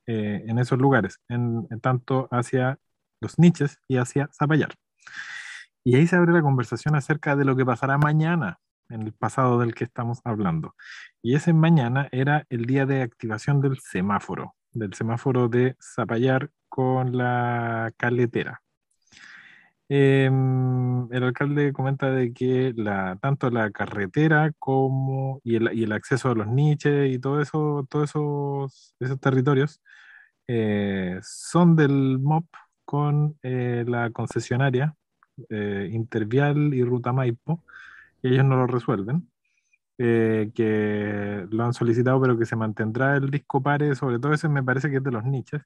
eh, 0.06 0.44
en 0.46 0.60
esos 0.60 0.78
lugares, 0.78 1.18
en, 1.28 1.66
tanto 1.80 2.28
hacia 2.30 2.78
los 3.20 3.36
niches 3.36 3.80
y 3.88 3.96
hacia 3.96 4.28
Zapallar. 4.32 4.74
Y 5.82 5.96
ahí 5.96 6.06
se 6.06 6.14
abre 6.14 6.32
la 6.32 6.40
conversación 6.40 6.94
acerca 6.94 7.34
de 7.34 7.44
lo 7.44 7.56
que 7.56 7.66
pasará 7.66 7.98
mañana, 7.98 8.60
en 8.88 9.02
el 9.02 9.12
pasado 9.12 9.58
del 9.58 9.74
que 9.74 9.82
estamos 9.82 10.20
hablando. 10.22 10.76
Y 11.20 11.34
ese 11.34 11.52
mañana 11.52 12.08
era 12.12 12.46
el 12.48 12.66
día 12.66 12.86
de 12.86 13.02
activación 13.02 13.60
del 13.60 13.80
semáforo, 13.80 14.54
del 14.70 14.94
semáforo 14.94 15.48
de 15.48 15.74
Zapallar 15.80 16.52
con 16.68 17.16
la 17.16 17.92
caletera. 17.96 18.62
Em, 19.88 21.12
el 21.12 21.22
alcalde 21.22 21.72
comenta 21.72 22.10
de 22.10 22.32
que 22.32 22.72
la, 22.76 23.16
tanto 23.22 23.50
la 23.50 23.70
carretera 23.70 24.52
como 24.58 25.40
y 25.44 25.56
el, 25.56 25.70
y 25.78 25.84
el 25.84 25.92
acceso 25.92 26.30
a 26.30 26.34
los 26.34 26.48
niches 26.48 27.14
y 27.14 27.20
todo 27.20 27.40
eso, 27.40 27.86
todos 27.88 28.10
esos, 28.10 28.94
esos 28.98 29.20
territorios 29.20 29.80
eh, 30.48 31.18
son 31.22 31.76
del 31.76 32.18
MOP 32.20 32.46
con 32.84 33.38
eh, 33.42 33.84
la 33.86 34.10
concesionaria 34.10 34.96
eh, 35.50 35.88
Intervial 35.92 36.74
y 36.74 36.82
Ruta 36.84 37.12
Maipo, 37.12 37.62
y 38.22 38.28
ellos 38.34 38.44
no 38.44 38.56
lo 38.56 38.66
resuelven. 38.66 39.28
que 39.98 41.46
lo 41.50 41.64
han 41.64 41.74
solicitado, 41.74 42.20
pero 42.20 42.38
que 42.38 42.46
se 42.46 42.56
mantendrá 42.56 43.16
el 43.16 43.30
disco 43.30 43.62
pare, 43.62 43.94
sobre 43.94 44.18
todo 44.18 44.32
ese 44.34 44.48
me 44.48 44.62
parece 44.62 44.90
que 44.90 44.98
es 44.98 45.04
de 45.04 45.10
los 45.12 45.24
niches, 45.24 45.62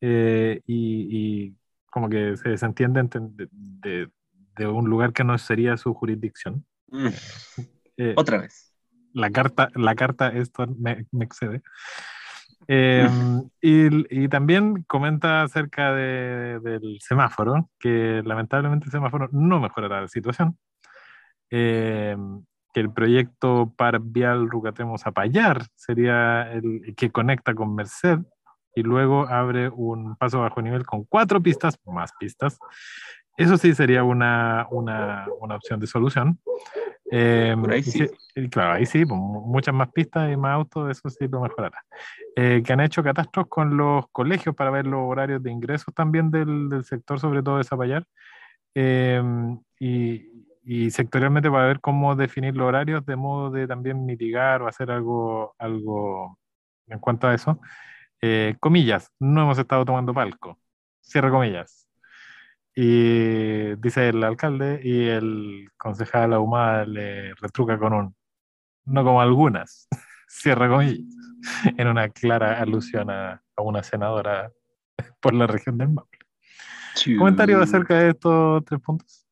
y, 0.00 0.56
y 0.66 1.56
como 1.96 2.10
que 2.10 2.36
se 2.36 2.50
desentienden 2.50 3.08
de, 3.08 4.10
de, 4.54 4.66
un 4.66 4.84
lugar 4.90 5.14
que 5.14 5.24
no 5.24 5.38
sería 5.38 5.78
su 5.78 5.94
jurisdicción. 5.94 6.62
Mm. 6.88 7.08
Eh, 7.96 8.12
Otra 8.18 8.36
vez. 8.36 8.74
La 9.14 9.30
carta, 9.30 9.70
la 9.74 9.94
carta 9.94 10.28
esto 10.28 10.66
me, 10.78 11.06
me 11.10 11.24
excede. 11.24 11.62
Em, 12.68 13.48
y, 13.62 14.24
y, 14.24 14.28
también 14.28 14.82
comenta 14.88 15.42
acerca 15.42 15.94
de, 15.94 16.58
del 16.60 16.98
semáforo, 17.00 17.70
que 17.78 18.22
lamentablemente 18.24 18.86
el 18.86 18.92
semáforo 18.92 19.28
no 19.32 19.60
mejorará 19.60 20.02
la 20.02 20.08
situación. 20.08 20.58
Em, 21.48 22.44
que 22.74 22.80
el 22.80 22.92
proyecto 22.92 23.72
Par 23.74 24.00
Vial 24.00 24.50
Rucatemo 24.50 24.98
Zapallar 24.98 25.64
sería 25.76 26.52
el 26.52 26.94
que 26.94 27.10
conecta 27.10 27.54
con 27.54 27.74
Merced 27.74 28.18
y 28.76 28.82
luego 28.82 29.26
abre 29.26 29.70
un 29.70 30.16
paso 30.16 30.40
bajo 30.40 30.60
nivel 30.60 30.84
con 30.84 31.04
cuatro 31.04 31.42
pistas, 31.42 31.80
más 31.86 32.12
pistas. 32.20 32.58
Eso 33.38 33.56
sí 33.56 33.74
sería 33.74 34.04
una, 34.04 34.66
una, 34.70 35.26
una 35.40 35.56
opción 35.56 35.80
de 35.80 35.86
solución. 35.86 36.38
Eh, 37.10 37.56
ahí 37.70 37.82
sí. 37.82 38.06
claro, 38.50 38.74
ahí 38.74 38.84
sí, 38.84 39.06
pues, 39.06 39.18
muchas 39.18 39.74
más 39.74 39.90
pistas 39.92 40.30
y 40.30 40.36
más 40.36 40.52
autos, 40.52 40.90
eso 40.90 41.08
sí 41.08 41.26
lo 41.26 41.40
mejorará. 41.40 41.82
Eh, 42.36 42.62
que 42.62 42.72
han 42.74 42.80
hecho 42.80 43.02
catastros 43.02 43.46
con 43.48 43.78
los 43.78 44.08
colegios 44.12 44.54
para 44.54 44.70
ver 44.70 44.86
los 44.86 45.00
horarios 45.00 45.42
de 45.42 45.50
ingresos 45.50 45.94
también 45.94 46.30
del, 46.30 46.68
del 46.68 46.84
sector, 46.84 47.18
sobre 47.18 47.42
todo 47.42 47.56
de 47.56 47.64
Zapallar. 47.64 48.04
Eh, 48.74 49.22
y, 49.80 50.44
y, 50.64 50.90
sectorialmente 50.90 51.50
para 51.50 51.66
ver 51.66 51.80
cómo 51.80 52.14
definir 52.14 52.54
los 52.54 52.68
horarios 52.68 53.06
de 53.06 53.16
modo 53.16 53.50
de 53.50 53.66
también 53.66 54.04
mitigar 54.04 54.60
o 54.60 54.68
hacer 54.68 54.90
algo, 54.90 55.54
algo 55.58 56.38
en 56.88 56.98
cuanto 56.98 57.26
a 57.26 57.32
eso. 57.32 57.58
Eh, 58.28 58.56
comillas, 58.58 59.12
no 59.20 59.42
hemos 59.42 59.56
estado 59.56 59.84
tomando 59.84 60.12
palco, 60.12 60.58
cierre 61.00 61.30
comillas. 61.30 61.86
Y 62.74 63.76
dice 63.76 64.08
el 64.08 64.24
alcalde 64.24 64.80
y 64.82 65.04
el 65.04 65.68
concejal 65.78 66.32
Ahumada 66.32 66.84
le 66.86 67.34
retruca 67.34 67.78
con 67.78 67.92
un, 67.92 68.16
no 68.84 69.04
como 69.04 69.20
algunas, 69.20 69.86
cierre 70.28 70.68
comillas, 70.68 71.06
en 71.78 71.86
una 71.86 72.08
clara 72.08 72.60
alusión 72.60 73.10
a, 73.10 73.40
una 73.58 73.84
senadora 73.84 74.50
por 75.20 75.32
la 75.32 75.46
región 75.46 75.78
del 75.78 75.90
Maule. 75.90 76.18
¿Comentario 77.18 77.60
acerca 77.62 77.96
de 78.00 78.10
estos 78.10 78.64
tres 78.64 78.80
puntos? 78.80 79.24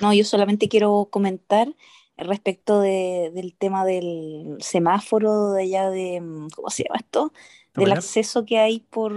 No, 0.00 0.14
yo 0.14 0.24
solamente 0.24 0.70
quiero 0.70 1.08
comentar 1.10 1.68
respecto 2.16 2.80
del 2.80 3.54
tema 3.58 3.84
del 3.84 4.56
semáforo 4.60 5.52
de 5.52 5.62
allá 5.64 5.90
de, 5.90 6.20
mm, 6.20 6.48
¿cómo 6.54 6.70
se 6.70 6.84
llama 6.84 6.96
esto? 6.98 7.32
Del 7.78 7.92
acceso 7.92 8.44
que 8.44 8.58
hay 8.58 8.80
por 8.80 9.12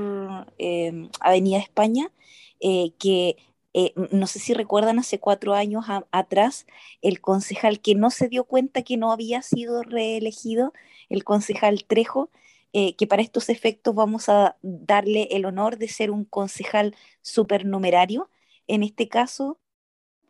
em, 0.58 1.10
Avenida 1.20 1.58
España, 1.58 2.12
eh, 2.60 2.94
que 3.00 3.38
eh, 3.74 3.94
no 4.12 4.28
sé 4.28 4.40
si 4.40 4.54
recuerdan 4.54 5.00
hace 5.00 5.20
cuatro 5.20 5.54
años 5.54 5.86
atrás, 6.12 6.66
el 7.02 7.22
concejal 7.22 7.80
que 7.80 7.96
no 7.96 8.10
se 8.10 8.28
dio 8.28 8.44
cuenta 8.44 8.82
que 8.82 8.98
no 8.98 9.12
había 9.12 9.42
sido 9.42 9.84
reelegido, 9.84 10.74
el 11.10 11.24
concejal 11.24 11.86
Trejo, 11.86 12.30
eh, 12.74 12.96
que 12.96 13.08
para 13.08 13.22
estos 13.22 13.50
efectos 13.50 13.96
vamos 13.96 14.30
a 14.30 14.58
darle 14.62 15.28
el 15.32 15.46
honor 15.46 15.78
de 15.78 15.88
ser 15.88 16.12
un 16.12 16.26
concejal 16.26 16.96
supernumerario. 17.22 18.30
En 18.68 18.84
este 18.84 19.08
caso, 19.10 19.60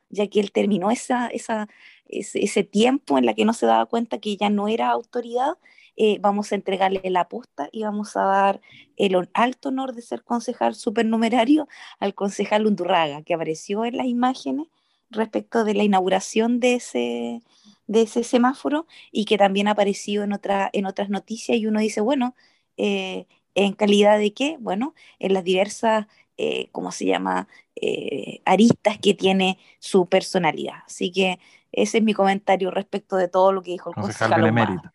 ya 0.09 0.27
que 0.27 0.39
él 0.39 0.51
terminó 0.51 0.91
esa, 0.91 1.27
esa, 1.27 1.67
ese, 2.07 2.63
tiempo 2.63 3.17
en 3.17 3.25
la 3.25 3.33
que 3.33 3.45
no 3.45 3.53
se 3.53 3.65
daba 3.65 3.85
cuenta 3.87 4.19
que 4.19 4.37
ya 4.37 4.49
no 4.49 4.67
era 4.67 4.89
autoridad, 4.89 5.57
eh, 5.97 6.17
vamos 6.19 6.51
a 6.51 6.55
entregarle 6.55 7.01
la 7.05 7.27
posta 7.27 7.69
y 7.71 7.83
vamos 7.83 8.15
a 8.15 8.23
dar 8.23 8.61
el 8.97 9.15
alto 9.33 9.69
honor 9.69 9.93
de 9.93 10.01
ser 10.01 10.23
concejal 10.23 10.75
supernumerario 10.75 11.67
al 11.99 12.13
concejal 12.13 12.65
Undurraga, 12.65 13.23
que 13.23 13.33
apareció 13.33 13.85
en 13.85 13.97
las 13.97 14.07
imágenes 14.07 14.67
respecto 15.09 15.63
de 15.63 15.73
la 15.73 15.83
inauguración 15.83 16.59
de 16.59 16.75
ese, 16.75 17.41
de 17.87 18.01
ese 18.03 18.23
semáforo 18.23 18.87
y 19.11 19.25
que 19.25 19.37
también 19.37 19.67
apareció 19.67 20.23
en, 20.23 20.33
otra, 20.33 20.69
en 20.73 20.85
otras 20.85 21.09
noticias 21.09 21.57
y 21.57 21.65
uno 21.65 21.79
dice, 21.79 22.01
bueno, 22.01 22.35
eh, 22.77 23.27
¿en 23.55 23.73
calidad 23.73 24.17
de 24.17 24.33
qué? 24.33 24.57
Bueno, 24.59 24.95
en 25.19 25.33
las 25.33 25.43
diversas 25.43 26.07
eh, 26.43 26.69
¿cómo 26.71 26.91
se 26.91 27.05
llama?, 27.05 27.47
eh, 27.75 28.41
aristas 28.45 28.97
que 28.97 29.13
tiene 29.13 29.59
su 29.77 30.07
personalidad. 30.07 30.79
Así 30.87 31.11
que 31.11 31.39
ese 31.71 31.99
es 31.99 32.03
mi 32.03 32.15
comentario 32.15 32.71
respecto 32.71 33.15
de 33.15 33.27
todo 33.27 33.51
lo 33.51 33.61
que 33.61 33.69
dijo 33.71 33.91
el 33.91 33.95
concejal, 33.95 34.41
concejal 34.41 34.91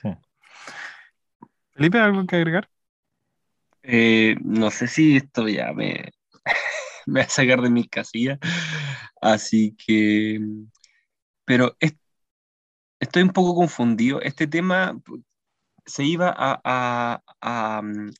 sí. 0.00 0.08
Felipe, 1.72 1.98
¿algo 1.98 2.26
que 2.26 2.36
agregar? 2.36 2.68
Eh, 3.82 4.36
no 4.42 4.70
sé 4.70 4.88
si 4.88 5.16
esto 5.16 5.46
ya 5.48 5.72
me, 5.72 6.10
me 7.06 7.20
va 7.20 7.26
a 7.26 7.28
sacar 7.28 7.60
de 7.60 7.70
mi 7.70 7.86
casilla, 7.88 8.38
así 9.20 9.76
que, 9.76 10.40
pero 11.44 11.76
estoy 13.00 13.22
un 13.22 13.30
poco 13.30 13.54
confundido. 13.54 14.20
Este 14.20 14.46
tema 14.46 15.00
se 15.86 16.04
iba 16.04 16.34
a, 16.36 17.22
a, 17.40 17.82
mm, 17.82 18.10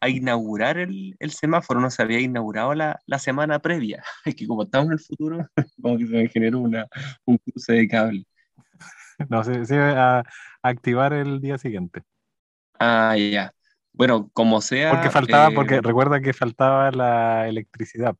a 0.00 0.08
inaugurar 0.08 0.78
el, 0.78 1.16
el, 1.18 1.32
semáforo, 1.32 1.80
no 1.80 1.90
se 1.90 2.02
había 2.02 2.20
inaugurado 2.20 2.74
la, 2.74 3.00
la 3.06 3.18
semana 3.18 3.60
previa. 3.60 4.04
Es 4.26 4.36
que 4.36 4.46
como 4.46 4.64
estamos 4.64 4.88
en 4.88 4.92
el 4.94 5.00
futuro, 5.00 5.46
como 5.82 5.98
que 5.98 6.06
se 6.06 6.12
me 6.12 6.28
generó 6.28 6.60
una, 6.60 6.86
un 7.26 7.38
cruce 7.38 7.74
de 7.74 7.88
cable. 7.88 8.26
No, 9.28 9.44
se, 9.44 9.64
se 9.66 9.78
a, 9.78 10.18
a 10.20 10.24
activar 10.62 11.12
el 11.12 11.40
día 11.40 11.58
siguiente. 11.58 12.02
Ah, 12.78 13.16
ya. 13.16 13.52
Bueno, 13.92 14.28
como 14.32 14.60
sea. 14.60 14.90
Porque 14.90 15.10
faltaba, 15.10 15.48
eh, 15.48 15.54
porque 15.54 15.80
recuerda 15.80 16.20
que 16.20 16.32
faltaba 16.32 16.90
la 16.90 17.48
electricidad. 17.48 18.16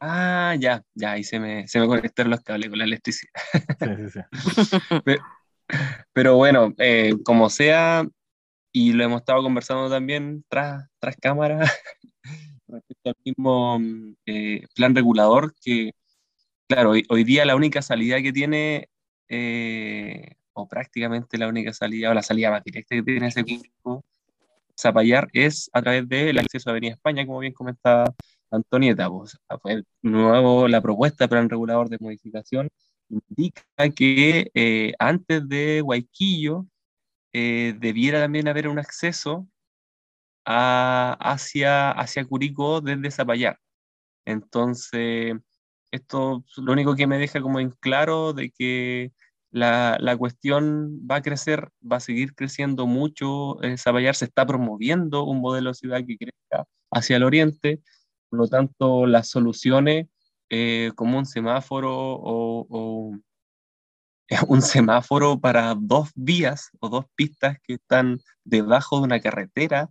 Ah, 0.00 0.56
ya, 0.58 0.82
ya, 0.94 1.12
ahí 1.12 1.24
se 1.24 1.38
me, 1.38 1.68
se 1.68 1.78
me 1.78 1.86
conectaron 1.86 2.30
los 2.30 2.40
cables 2.40 2.70
con 2.70 2.78
la 2.78 2.84
electricidad. 2.84 3.32
Sí, 3.78 3.88
sí, 3.96 4.10
sí. 4.10 4.20
pero, 5.04 5.22
pero, 6.12 6.36
bueno, 6.36 6.72
eh, 6.78 7.14
como 7.22 7.50
sea, 7.50 8.04
y 8.72 8.92
lo 8.92 9.04
hemos 9.04 9.20
estado 9.20 9.42
conversando 9.42 9.90
también 9.90 10.44
tras, 10.48 10.88
tras 10.98 11.16
cámara 11.16 11.60
respecto 12.68 13.10
al 13.10 13.16
mismo 13.24 13.78
eh, 14.26 14.66
plan 14.74 14.94
regulador 14.94 15.54
que, 15.62 15.92
claro, 16.66 16.90
hoy, 16.90 17.24
día 17.24 17.44
la 17.44 17.56
única 17.56 17.82
salida 17.82 18.22
que 18.22 18.32
tiene, 18.32 18.88
eh, 19.30 20.34
o 20.52 20.68
prácticamente 20.68 21.38
la 21.38 21.48
única 21.48 21.72
salida, 21.72 22.10
o 22.10 22.14
la 22.14 22.22
salida 22.22 22.50
más 22.50 22.64
directa 22.64 22.96
que 22.96 23.02
tiene 23.02 23.28
ese 23.28 23.42
grupo, 23.44 24.04
Zapallar, 24.78 25.28
es 25.32 25.70
a 25.72 25.82
través 25.82 26.08
del 26.08 26.38
acceso 26.38 26.70
a 26.70 26.72
Avenida 26.72 26.94
España, 26.94 27.26
como 27.26 27.40
bien 27.40 27.52
comentaba 27.52 28.12
Antonieta. 28.50 29.08
Pues, 29.10 29.38
fue 29.62 29.84
nuevo 30.02 30.68
la 30.68 30.80
propuesta 30.80 31.24
de 31.24 31.28
plan 31.28 31.48
regulador 31.48 31.88
de 31.88 31.98
modificación 32.00 32.68
indica 33.08 33.62
que 33.94 34.50
eh, 34.54 34.94
antes 34.98 35.48
de 35.48 35.80
Guayquillo 35.82 36.66
eh, 37.32 37.74
debiera 37.78 38.20
también 38.20 38.48
haber 38.48 38.68
un 38.68 38.78
acceso 38.78 39.48
hacia, 40.44 41.90
hacia 41.92 42.24
Curicó 42.24 42.80
desde 42.80 43.10
Zapallar. 43.10 43.58
Entonces, 44.24 45.34
esto 45.90 46.44
lo 46.56 46.72
único 46.72 46.94
que 46.94 47.06
me 47.06 47.18
deja 47.18 47.40
como 47.40 47.60
en 47.60 47.70
claro 47.70 48.32
de 48.32 48.50
que 48.50 49.12
la, 49.50 49.96
la 50.00 50.16
cuestión 50.16 51.00
va 51.10 51.16
a 51.16 51.22
crecer, 51.22 51.70
va 51.80 51.96
a 51.96 52.00
seguir 52.00 52.34
creciendo 52.34 52.86
mucho. 52.86 53.62
En 53.62 53.78
Zapallar 53.78 54.14
se 54.14 54.26
está 54.26 54.46
promoviendo 54.46 55.24
un 55.24 55.40
modelo 55.40 55.70
de 55.70 55.74
ciudad 55.74 56.04
que 56.06 56.16
crezca 56.16 56.66
hacia 56.92 57.16
el 57.16 57.24
oriente, 57.24 57.82
por 58.28 58.40
lo 58.40 58.48
tanto, 58.48 59.06
las 59.06 59.28
soluciones 59.28 60.06
eh, 60.50 60.92
como 60.94 61.18
un 61.18 61.26
semáforo 61.26 61.92
o 61.92 63.12
un 64.48 64.62
semáforo 64.62 65.40
para 65.40 65.74
dos 65.74 66.10
vías 66.14 66.70
o 66.80 66.88
dos 66.88 67.06
pistas 67.14 67.58
que 67.62 67.74
están 67.74 68.20
debajo 68.44 68.98
de 68.98 69.04
una 69.04 69.20
carretera, 69.20 69.90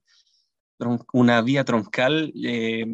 una 1.13 1.41
vía 1.41 1.63
troncal, 1.65 2.31
eh, 2.43 2.85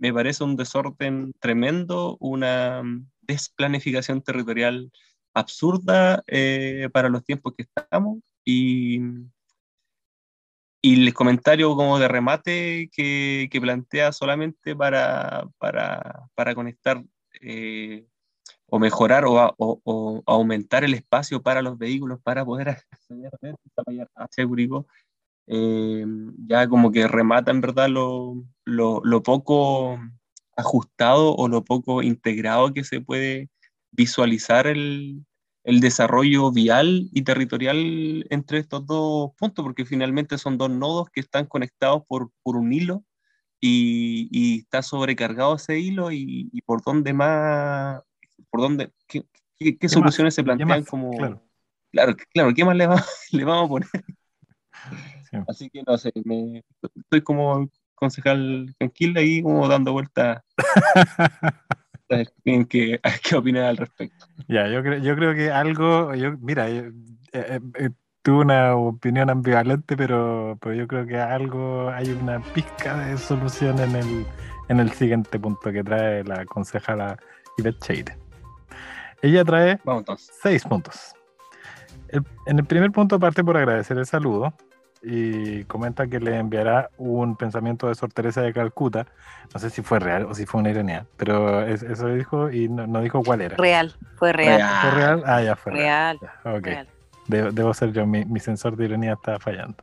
me 0.00 0.12
parece 0.12 0.42
un 0.42 0.56
desorden 0.56 1.32
tremendo, 1.40 2.16
una 2.20 2.82
desplanificación 3.20 4.22
territorial 4.22 4.90
absurda 5.34 6.24
eh, 6.26 6.88
para 6.92 7.10
los 7.10 7.22
tiempos 7.22 7.52
que 7.56 7.64
estamos 7.64 8.18
y, 8.44 8.98
y 10.82 11.06
el 11.06 11.14
comentario 11.14 11.76
como 11.76 11.98
de 11.98 12.08
remate 12.08 12.88
que, 12.92 13.48
que 13.52 13.60
plantea 13.60 14.12
solamente 14.12 14.74
para, 14.74 15.46
para, 15.58 16.24
para 16.34 16.54
conectar 16.54 17.04
eh, 17.42 18.06
o 18.70 18.78
mejorar 18.78 19.24
o, 19.26 20.22
aumentar 20.26 20.82
el 20.84 20.94
espacio 20.94 21.42
para 21.42 21.60
los 21.60 21.76
vehículos 21.76 22.20
para 22.22 22.44
poder 22.44 22.70
acceder 22.70 23.32
hacia 24.16 24.46
Curicó, 24.46 24.86
eh, 25.46 26.04
ya 26.46 26.68
como 26.68 26.92
que 26.92 27.08
remata 27.08 27.50
en 27.50 27.60
verdad 27.60 27.88
lo, 27.88 28.44
lo, 28.64 29.00
lo, 29.04 29.22
poco 29.22 29.98
ajustado 30.56 31.34
o 31.34 31.48
lo 31.48 31.64
poco 31.64 32.02
integrado 32.02 32.72
que 32.72 32.84
se 32.84 33.00
puede 33.00 33.48
visualizar 33.92 34.66
el, 34.66 35.24
el 35.64 35.80
desarrollo 35.80 36.50
vial 36.50 37.08
y 37.12 37.22
territorial 37.22 38.26
entre 38.30 38.58
estos 38.58 38.86
dos 38.86 39.32
puntos, 39.36 39.62
porque 39.64 39.84
finalmente 39.84 40.38
son 40.38 40.58
dos 40.58 40.70
nodos 40.70 41.08
que 41.10 41.20
están 41.20 41.46
conectados 41.46 42.02
por, 42.06 42.30
por 42.42 42.56
un 42.56 42.72
hilo 42.72 43.04
y, 43.60 44.28
y, 44.30 44.60
está 44.60 44.82
sobrecargado 44.82 45.56
ese 45.56 45.78
hilo 45.78 46.12
y, 46.12 46.48
y, 46.52 46.62
por 46.62 46.82
dónde 46.82 47.12
más, 47.12 48.00
por 48.48 48.62
dónde, 48.62 48.92
qué, 49.06 49.26
qué, 49.58 49.88
soluciones 49.88 50.34
se 50.34 50.42
plantean 50.42 50.84
como... 50.84 51.10
Claro. 51.10 52.16
claro, 52.32 52.54
¿qué 52.54 52.64
más 52.64 52.76
le, 52.76 52.86
va, 52.86 53.04
le 53.32 53.44
vamos 53.44 53.66
a 53.66 53.68
poner? 53.68 53.90
Así 55.46 55.70
que 55.70 55.82
no 55.86 55.96
sé, 55.96 56.12
me, 56.24 56.64
estoy 56.96 57.22
como 57.22 57.68
concejal 57.94 58.74
tranquila 58.78 59.20
y 59.20 59.42
como 59.42 59.68
dando 59.68 59.92
vueltas 59.92 60.42
en 62.44 62.64
qué, 62.64 63.00
qué 63.22 63.36
opinas 63.36 63.68
al 63.68 63.76
respecto. 63.76 64.26
Ya, 64.48 64.66
yo, 64.68 64.82
creo, 64.82 64.98
yo 64.98 65.14
creo 65.14 65.34
que 65.34 65.50
algo, 65.50 66.14
yo, 66.14 66.36
mira, 66.38 66.68
eh, 66.68 66.90
eh, 67.32 67.60
eh, 67.78 67.90
tuve 68.22 68.40
una 68.40 68.74
opinión 68.74 69.30
ambivalente, 69.30 69.96
pero, 69.96 70.58
pero 70.60 70.74
yo 70.74 70.88
creo 70.88 71.06
que 71.06 71.18
algo, 71.18 71.90
hay 71.90 72.10
una 72.10 72.40
pizca 72.40 72.96
de 72.96 73.16
solución 73.16 73.78
en 73.78 73.96
el, 73.96 74.26
en 74.68 74.80
el 74.80 74.90
siguiente 74.92 75.38
punto 75.38 75.70
que 75.70 75.84
trae 75.84 76.24
la 76.24 76.44
concejala 76.46 77.18
Ivette 77.58 77.80
Cheire. 77.84 78.18
Ella 79.22 79.44
trae 79.44 79.78
seis 80.42 80.64
puntos. 80.64 81.14
en 82.46 82.58
el 82.58 82.64
primer 82.64 82.90
punto 82.90 83.20
parte 83.20 83.44
por 83.44 83.56
agradecer 83.56 83.98
el 83.98 84.06
saludo, 84.06 84.54
y 85.02 85.64
comenta 85.64 86.06
que 86.06 86.20
le 86.20 86.36
enviará 86.36 86.90
un 86.98 87.36
pensamiento 87.36 87.88
de 87.88 87.94
Sor 87.94 88.12
Teresa 88.12 88.42
de 88.42 88.52
Calcuta. 88.52 89.06
No 89.54 89.60
sé 89.60 89.70
si 89.70 89.82
fue 89.82 89.98
real 89.98 90.26
o 90.26 90.34
si 90.34 90.46
fue 90.46 90.60
una 90.60 90.70
ironía, 90.70 91.06
pero 91.16 91.66
eso 91.66 92.08
dijo 92.08 92.50
y 92.50 92.68
no, 92.68 93.00
dijo 93.00 93.22
cuál 93.22 93.40
era. 93.40 93.56
Real, 93.56 93.94
fue 94.16 94.32
real. 94.32 94.62
¿Fue 94.82 94.90
real? 94.90 95.22
Ah, 95.26 95.42
ya 95.42 95.56
fue 95.56 95.72
real. 95.72 96.18
Debo, 97.26 97.72
ser 97.74 97.92
yo, 97.92 98.06
mi, 98.06 98.40
sensor 98.40 98.76
de 98.76 98.86
ironía 98.86 99.12
está 99.14 99.38
fallando. 99.38 99.76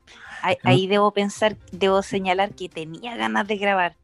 Ahí, 0.63 0.87
debo 0.87 1.11
pensar, 1.11 1.55
debo 1.71 2.01
señalar 2.01 2.51
que 2.51 2.69
tenía 2.69 3.15
ganas 3.15 3.47
de 3.47 3.57
grabar, 3.57 3.95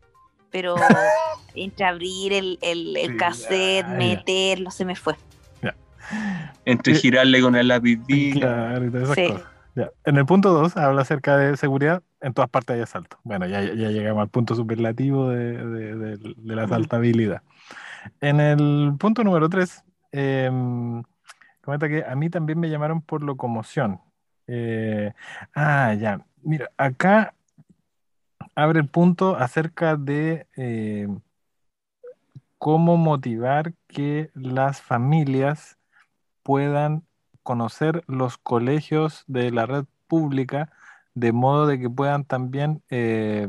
pero 0.49 0.75
entre 1.55 1.85
abrir 1.85 2.33
el, 2.33 2.57
el, 2.61 3.17
cassette, 3.17 3.87
meterlo, 3.87 4.71
se 4.71 4.85
me 4.85 4.95
fue. 4.95 5.15
Entre 6.65 6.95
girarle 6.95 7.41
con 7.41 7.55
el 7.55 7.67
lápiz. 7.67 7.99
Claro, 8.33 8.85
y 8.85 8.89
todas 8.89 9.17
esas 9.17 9.33
cosas. 9.33 9.52
En 9.75 10.17
el 10.17 10.25
punto 10.25 10.53
2 10.53 10.77
habla 10.77 11.01
acerca 11.01 11.37
de 11.37 11.57
seguridad. 11.57 12.03
En 12.21 12.33
todas 12.33 12.49
partes 12.49 12.75
hay 12.75 12.81
asalto. 12.81 13.17
Bueno, 13.23 13.47
ya, 13.47 13.61
ya 13.61 13.89
llegamos 13.89 14.21
al 14.21 14.29
punto 14.29 14.55
superlativo 14.55 15.29
de, 15.29 16.17
la 16.43 16.63
asaltabilidad. 16.63 17.41
En 18.21 18.39
el 18.39 18.93
punto 18.99 19.23
número 19.23 19.49
3, 19.49 19.83
em, 20.11 21.03
comenta 21.61 21.89
que 21.89 22.03
a 22.03 22.15
mí 22.15 22.29
también 22.29 22.59
me 22.59 22.69
llamaron 22.69 23.01
por 23.01 23.23
locomoción. 23.23 23.99
Eh, 24.47 25.13
ah, 25.55 25.93
ya. 25.95 26.25
Mira, 26.43 26.69
acá 26.77 27.33
abre 28.55 28.79
el 28.81 28.87
punto 28.87 29.35
acerca 29.35 29.95
de 29.95 30.47
eh, 30.55 31.07
cómo 32.57 32.97
motivar 32.97 33.73
que 33.87 34.29
las 34.35 34.81
familias 34.81 35.77
puedan 36.43 37.03
conocer 37.43 38.03
los 38.07 38.37
colegios 38.37 39.23
de 39.27 39.51
la 39.51 39.65
red 39.65 39.85
pública 40.07 40.71
de 41.15 41.31
modo 41.31 41.67
de 41.67 41.79
que 41.79 41.89
puedan 41.89 42.25
también 42.25 42.81
eh, 42.89 43.47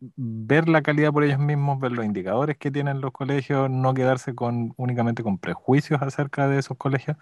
ver 0.00 0.68
la 0.68 0.82
calidad 0.82 1.12
por 1.12 1.24
ellos 1.24 1.38
mismos, 1.38 1.80
ver 1.80 1.92
los 1.92 2.04
indicadores 2.04 2.56
que 2.58 2.70
tienen 2.70 3.00
los 3.00 3.12
colegios, 3.12 3.70
no 3.70 3.94
quedarse 3.94 4.34
con 4.34 4.74
únicamente 4.76 5.22
con 5.22 5.38
prejuicios 5.38 6.00
acerca 6.02 6.48
de 6.48 6.58
esos 6.58 6.76
colegios, 6.76 7.16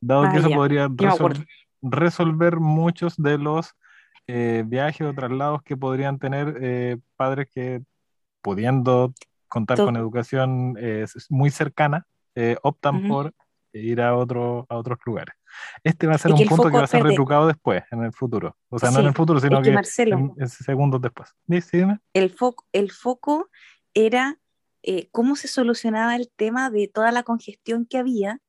dado 0.00 0.22
que 0.22 0.36
ah, 0.36 0.40
eso 0.40 0.50
podría 0.50 0.88
resolver 1.82 2.58
muchos 2.58 3.16
de 3.16 3.38
los 3.38 3.74
eh, 4.26 4.64
viajes 4.66 5.06
o 5.06 5.14
traslados 5.14 5.62
que 5.62 5.76
podrían 5.76 6.18
tener 6.18 6.58
eh, 6.60 6.98
padres 7.16 7.48
que 7.52 7.82
pudiendo 8.42 9.12
contar 9.48 9.78
con 9.78 9.96
educación 9.96 10.76
muy 11.28 11.50
cercana, 11.50 12.06
optan 12.62 13.08
por 13.08 13.34
ir 13.72 14.00
a, 14.00 14.16
otro, 14.16 14.66
a 14.68 14.76
otros 14.76 14.98
lugares. 15.04 15.34
Este 15.82 16.06
va 16.06 16.14
a 16.14 16.18
ser 16.18 16.32
un 16.32 16.46
punto 16.46 16.70
que 16.70 16.76
va 16.76 16.84
a 16.84 16.86
ser 16.86 17.02
retrucado 17.02 17.46
después, 17.46 17.82
en 17.90 18.04
el 18.04 18.12
futuro. 18.12 18.56
O 18.68 18.78
sea, 18.78 18.90
no 18.90 19.00
en 19.00 19.06
el 19.06 19.14
futuro, 19.14 19.40
sino 19.40 19.60
que, 19.62 19.70
en, 19.70 20.48
segundos 20.48 21.00
después. 21.00 21.30
El, 22.14 22.30
foco, 22.30 22.66
el 22.72 22.90
foco 22.90 23.48
era 23.94 24.38
eh, 24.82 25.08
cómo 25.12 25.36
se 25.36 25.48
solucionaba 25.48 26.16
el 26.16 26.30
tema 26.34 26.70
de 26.70 26.88
toda 26.88 27.12
la 27.12 27.22
congestión 27.22 27.86
que 27.86 27.98
había. 27.98 28.40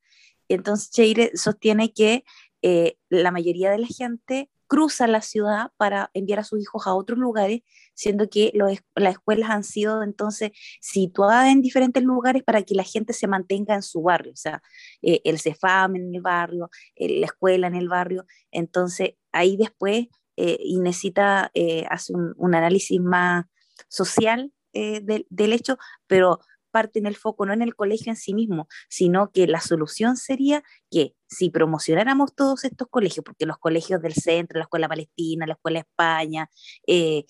Entonces 0.48 0.90
Cheire 0.90 1.30
sostiene 1.34 1.92
que 1.92 2.24
eh, 2.62 2.96
la 3.08 3.30
mayoría 3.30 3.70
de 3.70 3.78
la 3.78 3.86
gente 3.86 4.50
cruza 4.72 5.06
la 5.06 5.20
ciudad 5.20 5.70
para 5.76 6.10
enviar 6.14 6.38
a 6.38 6.44
sus 6.44 6.58
hijos 6.58 6.86
a 6.86 6.94
otros 6.94 7.18
lugares, 7.18 7.60
siendo 7.92 8.30
que 8.30 8.50
las 8.54 9.12
escuelas 9.12 9.50
han 9.50 9.64
sido 9.64 10.02
entonces 10.02 10.52
situadas 10.80 11.50
en 11.50 11.60
diferentes 11.60 12.02
lugares 12.02 12.42
para 12.42 12.62
que 12.62 12.74
la 12.74 12.82
gente 12.82 13.12
se 13.12 13.26
mantenga 13.26 13.74
en 13.74 13.82
su 13.82 14.00
barrio, 14.00 14.32
o 14.32 14.36
sea, 14.36 14.62
eh, 15.02 15.20
el 15.24 15.38
CEFAM 15.38 15.96
en 15.96 16.14
el 16.14 16.22
barrio, 16.22 16.70
eh, 16.96 17.20
la 17.20 17.26
escuela 17.26 17.66
en 17.66 17.74
el 17.74 17.90
barrio, 17.90 18.24
entonces 18.50 19.10
ahí 19.30 19.58
después 19.58 20.06
eh, 20.38 20.56
y 20.58 20.78
necesita 20.78 21.52
hacer 21.90 22.16
un, 22.38 22.54
análisis 22.54 22.98
más 22.98 23.44
social 23.88 24.54
del 24.72 25.52
hecho, 25.52 25.76
pero 26.06 26.40
parte 26.72 26.98
en 26.98 27.06
el 27.06 27.14
foco, 27.14 27.46
no 27.46 27.52
en 27.52 27.62
el 27.62 27.76
colegio 27.76 28.10
en 28.10 28.16
sí 28.16 28.34
mismo, 28.34 28.66
sino 28.88 29.30
que 29.30 29.46
la 29.46 29.60
solución 29.60 30.16
sería 30.16 30.64
que 30.90 31.14
si 31.28 31.50
promocionáramos 31.50 32.34
todos 32.34 32.64
estos 32.64 32.88
colegios, 32.88 33.24
porque 33.24 33.46
los 33.46 33.58
colegios 33.58 34.02
del 34.02 34.14
centro, 34.14 34.58
la 34.58 34.64
Escuela 34.64 34.88
Palestina, 34.88 35.46
la 35.46 35.54
Escuela 35.54 35.78
España, 35.78 36.50
eh, 36.86 37.24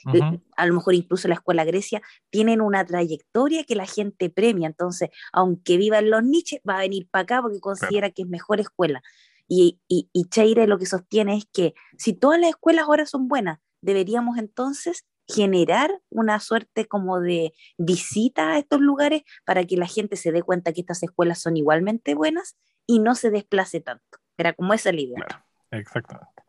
a 0.56 0.66
lo 0.66 0.74
mejor 0.74 0.94
incluso 0.94 1.28
la 1.28 1.34
Escuela 1.34 1.64
Grecia, 1.64 2.00
tienen 2.30 2.60
una 2.60 2.84
trayectoria 2.84 3.64
que 3.64 3.76
la 3.76 3.86
gente 3.86 4.30
premia. 4.30 4.66
Entonces, 4.66 5.10
aunque 5.32 5.76
viva 5.76 5.98
en 5.98 6.10
los 6.10 6.24
niches, 6.24 6.60
va 6.68 6.76
a 6.76 6.80
venir 6.80 7.08
para 7.10 7.22
acá 7.24 7.42
porque 7.42 7.60
considera 7.60 8.10
que 8.10 8.22
es 8.22 8.28
mejor 8.28 8.60
escuela. 8.60 9.02
Y, 9.46 9.80
y, 9.86 10.08
y 10.12 10.24
Cheire 10.30 10.66
lo 10.66 10.78
que 10.78 10.86
sostiene 10.86 11.36
es 11.36 11.44
que 11.52 11.74
si 11.98 12.14
todas 12.14 12.40
las 12.40 12.50
escuelas 12.50 12.86
ahora 12.86 13.06
son 13.06 13.28
buenas, 13.28 13.58
deberíamos 13.82 14.38
entonces 14.38 15.04
generar 15.34 15.90
una 16.10 16.40
suerte 16.40 16.86
como 16.86 17.20
de 17.20 17.52
visita 17.78 18.52
a 18.52 18.58
estos 18.58 18.80
lugares 18.80 19.22
para 19.44 19.64
que 19.64 19.76
la 19.76 19.86
gente 19.86 20.16
se 20.16 20.32
dé 20.32 20.42
cuenta 20.42 20.72
que 20.72 20.80
estas 20.80 21.02
escuelas 21.02 21.40
son 21.40 21.56
igualmente 21.56 22.14
buenas 22.14 22.56
y 22.86 22.98
no 22.98 23.14
se 23.14 23.30
desplace 23.30 23.80
tanto. 23.80 24.18
Era 24.36 24.52
como 24.52 24.74
esa 24.74 24.92
la 24.92 25.00
idea. 25.00 25.24
Claro, 25.24 25.44
exactamente. 25.70 26.42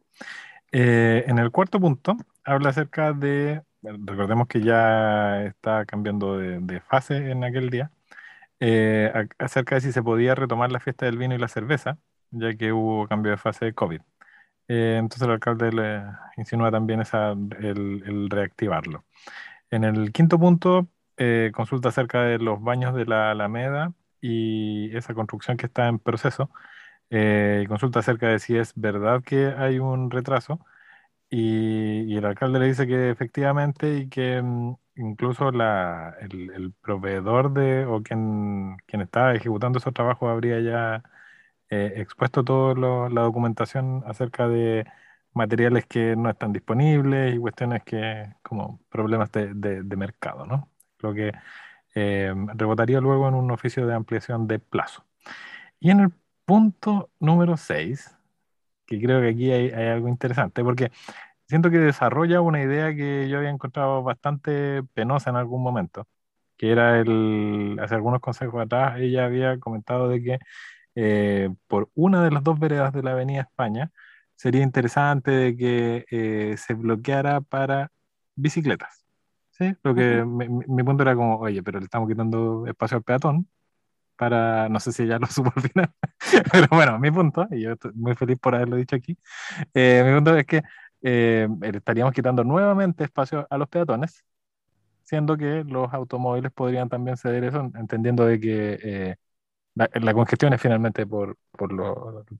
Eh, 0.72 1.24
en 1.28 1.38
el 1.38 1.52
cuarto 1.52 1.80
punto 1.80 2.18
habla 2.44 2.70
acerca 2.70 3.14
de, 3.14 3.62
recordemos 3.82 4.48
que 4.48 4.62
ya 4.62 5.44
está 5.44 5.86
cambiando 5.86 6.38
de, 6.38 6.80
fase 6.82 7.32
en 7.32 7.44
aquel 7.44 7.70
día, 7.70 7.92
eh, 8.60 9.12
acerca 9.38 9.76
de 9.76 9.82
si 9.82 9.92
se 9.92 10.02
podía 10.02 10.36
retomar 10.36 10.72
la 10.72 10.80
fiesta 10.80 11.06
del 11.06 11.18
vino 11.18 11.36
y 11.36 11.38
la 11.38 11.48
cerveza, 11.48 11.98
ya 12.32 12.56
que 12.56 12.72
hubo 12.72 13.08
cambio 13.08 13.32
de 13.32 13.38
fase 13.38 13.66
de 13.66 13.74
COVID. 13.74 14.02
Eh, 14.68 14.98
entonces 15.00 15.24
el 15.28 15.32
alcalde 15.34 15.72
le 15.72 16.04
insinúa 16.38 16.72
también 16.72 17.02
esa, 17.02 17.32
el, 17.32 18.30
reactivarlo. 18.30 19.06
En 19.72 19.84
el 19.84 20.12
quinto 20.14 20.40
punto, 20.40 20.88
eh, 21.18 21.52
consulta 21.54 21.90
acerca 21.90 22.24
de 22.24 22.40
los 22.40 22.62
baños 22.62 22.96
de 22.96 23.06
la 23.06 23.32
Alameda 23.32 23.94
y 24.22 24.96
esa 24.96 25.14
construcción 25.14 25.58
que 25.58 25.68
está 25.68 25.88
en 25.88 26.00
proceso. 26.00 26.50
Eh, 27.10 27.62
y 27.66 27.68
consulta 27.68 28.00
acerca 28.00 28.28
de 28.30 28.40
si 28.40 28.58
es 28.58 28.74
verdad 28.76 29.24
que 29.24 29.48
hay 29.58 29.80
un 29.80 30.12
retraso. 30.12 30.60
Y, 31.30 32.16
el 32.18 32.26
alcalde 32.26 32.60
le 32.60 32.68
dice 32.68 32.88
que 32.88 33.10
efectivamente 33.10 33.98
y 33.98 34.10
que 34.10 34.42
mm, 34.42 34.76
incluso 34.98 35.52
la, 35.52 36.16
el, 36.22 36.74
proveedor 36.82 37.54
de 37.54 37.86
o 37.86 38.04
quien, 38.04 38.78
quien 38.88 39.02
está 39.02 39.34
ejecutando 39.34 39.80
esos 39.80 39.94
trabajos 39.94 40.30
habría 40.30 40.60
ya 40.62 41.04
eh, 41.74 42.02
expuesto 42.02 42.44
toda 42.44 43.10
la 43.10 43.22
documentación 43.22 44.04
acerca 44.06 44.48
de 44.48 44.86
materiales 45.34 45.86
que 45.88 46.16
no 46.16 46.30
están 46.30 46.54
disponibles 46.54 47.36
y 47.36 47.40
cuestiones 47.40 47.84
que, 47.84 48.34
como 48.44 48.80
problemas 48.90 49.32
de, 49.32 49.54
de, 49.54 49.96
mercado, 49.98 50.46
¿no? 50.46 50.70
Lo 51.00 51.14
que 51.14 51.32
eh, 51.96 52.34
rebotaría 52.56 53.02
luego 53.02 53.28
en 53.28 53.36
un 53.36 53.52
oficio 53.52 53.88
de 53.88 53.96
ampliación 53.96 54.48
de 54.48 54.60
plazo. 54.60 55.06
Y 55.80 55.92
en 55.92 56.02
el 56.02 56.14
punto 56.46 57.12
número 57.20 57.58
6, 57.58 58.18
que 58.86 59.02
creo 59.02 59.22
que 59.22 59.30
aquí 59.30 59.52
hay, 59.52 59.72
algo 59.72 60.10
interesante, 60.10 60.64
porque 60.64 60.92
siento 61.48 61.70
que 61.72 61.80
desarrolla 61.80 62.42
una 62.42 62.62
idea 62.64 62.96
que 62.96 63.30
yo 63.30 63.38
había 63.40 63.50
encontrado 63.50 64.04
bastante 64.04 64.84
penosa 64.94 65.30
en 65.32 65.38
algún 65.38 65.64
momento, 65.64 66.08
que 66.58 66.72
era 66.72 67.00
el, 67.00 67.78
hace 67.82 67.96
algunos 67.96 68.22
consejos 68.22 68.62
atrás, 68.64 69.00
ella 69.00 69.26
había 69.26 69.60
comentado 69.60 70.10
de 70.10 70.24
que 70.24 70.40
eh, 70.96 71.50
por 71.68 71.90
una 71.96 72.24
de 72.24 72.32
las 72.32 72.44
dos 72.44 72.60
veredas 72.60 72.94
de 72.94 73.04
la 73.04 73.12
Avenida 73.12 73.42
España 73.42 73.92
sería 74.36 74.62
interesante 74.64 75.32
de 75.32 75.58
que 75.58 76.06
eh, 76.12 76.56
se 76.58 76.74
bloqueara 76.74 77.42
para 77.42 77.92
bicicletas. 78.36 79.06
¿sí? 79.52 79.76
Lo 79.84 79.96
que 79.96 80.24
mi, 80.26 80.84
punto 80.84 81.04
era 81.04 81.16
como, 81.16 81.38
oye, 81.38 81.64
pero 81.64 81.80
le 81.80 81.86
estamos 81.86 82.10
quitando 82.10 82.66
espacio 82.68 82.98
al 82.98 83.04
peatón 83.04 83.48
para, 84.16 84.70
no 84.70 84.80
sé 84.80 84.92
si 84.92 85.08
ya 85.08 85.18
lo 85.20 85.28
supo 85.28 85.52
al 85.56 85.62
final, 85.64 85.92
pero 86.52 86.68
bueno, 86.72 87.00
mi 87.00 87.12
punto, 87.12 87.48
y 87.52 87.62
yo 87.62 87.74
estoy 87.74 87.92
muy 87.96 88.16
feliz 88.16 88.38
por 88.40 88.56
haberlo 88.56 88.76
dicho 88.76 88.96
aquí, 88.96 89.18
eh, 89.74 90.04
mi 90.06 90.14
punto 90.14 90.38
es 90.38 90.46
que 90.46 90.64
estaríamos 91.02 92.14
quitando 92.14 92.44
nuevamente 92.44 93.04
espacio 93.04 93.46
a 93.50 93.58
los 93.58 93.68
peatones, 93.68 94.24
siendo 95.04 95.36
que 95.36 95.64
los 95.66 95.94
automóviles 95.94 96.52
podrían 96.52 96.88
también 96.88 97.18
ceder 97.18 97.44
eso, 97.44 97.72
entendiendo 97.76 98.26
de 98.26 98.40
que 98.40 99.18
la, 99.76 100.14
congestión 100.14 100.54
es 100.54 100.62
finalmente 100.62 101.06
por, 101.06 101.38
por, 101.52 101.70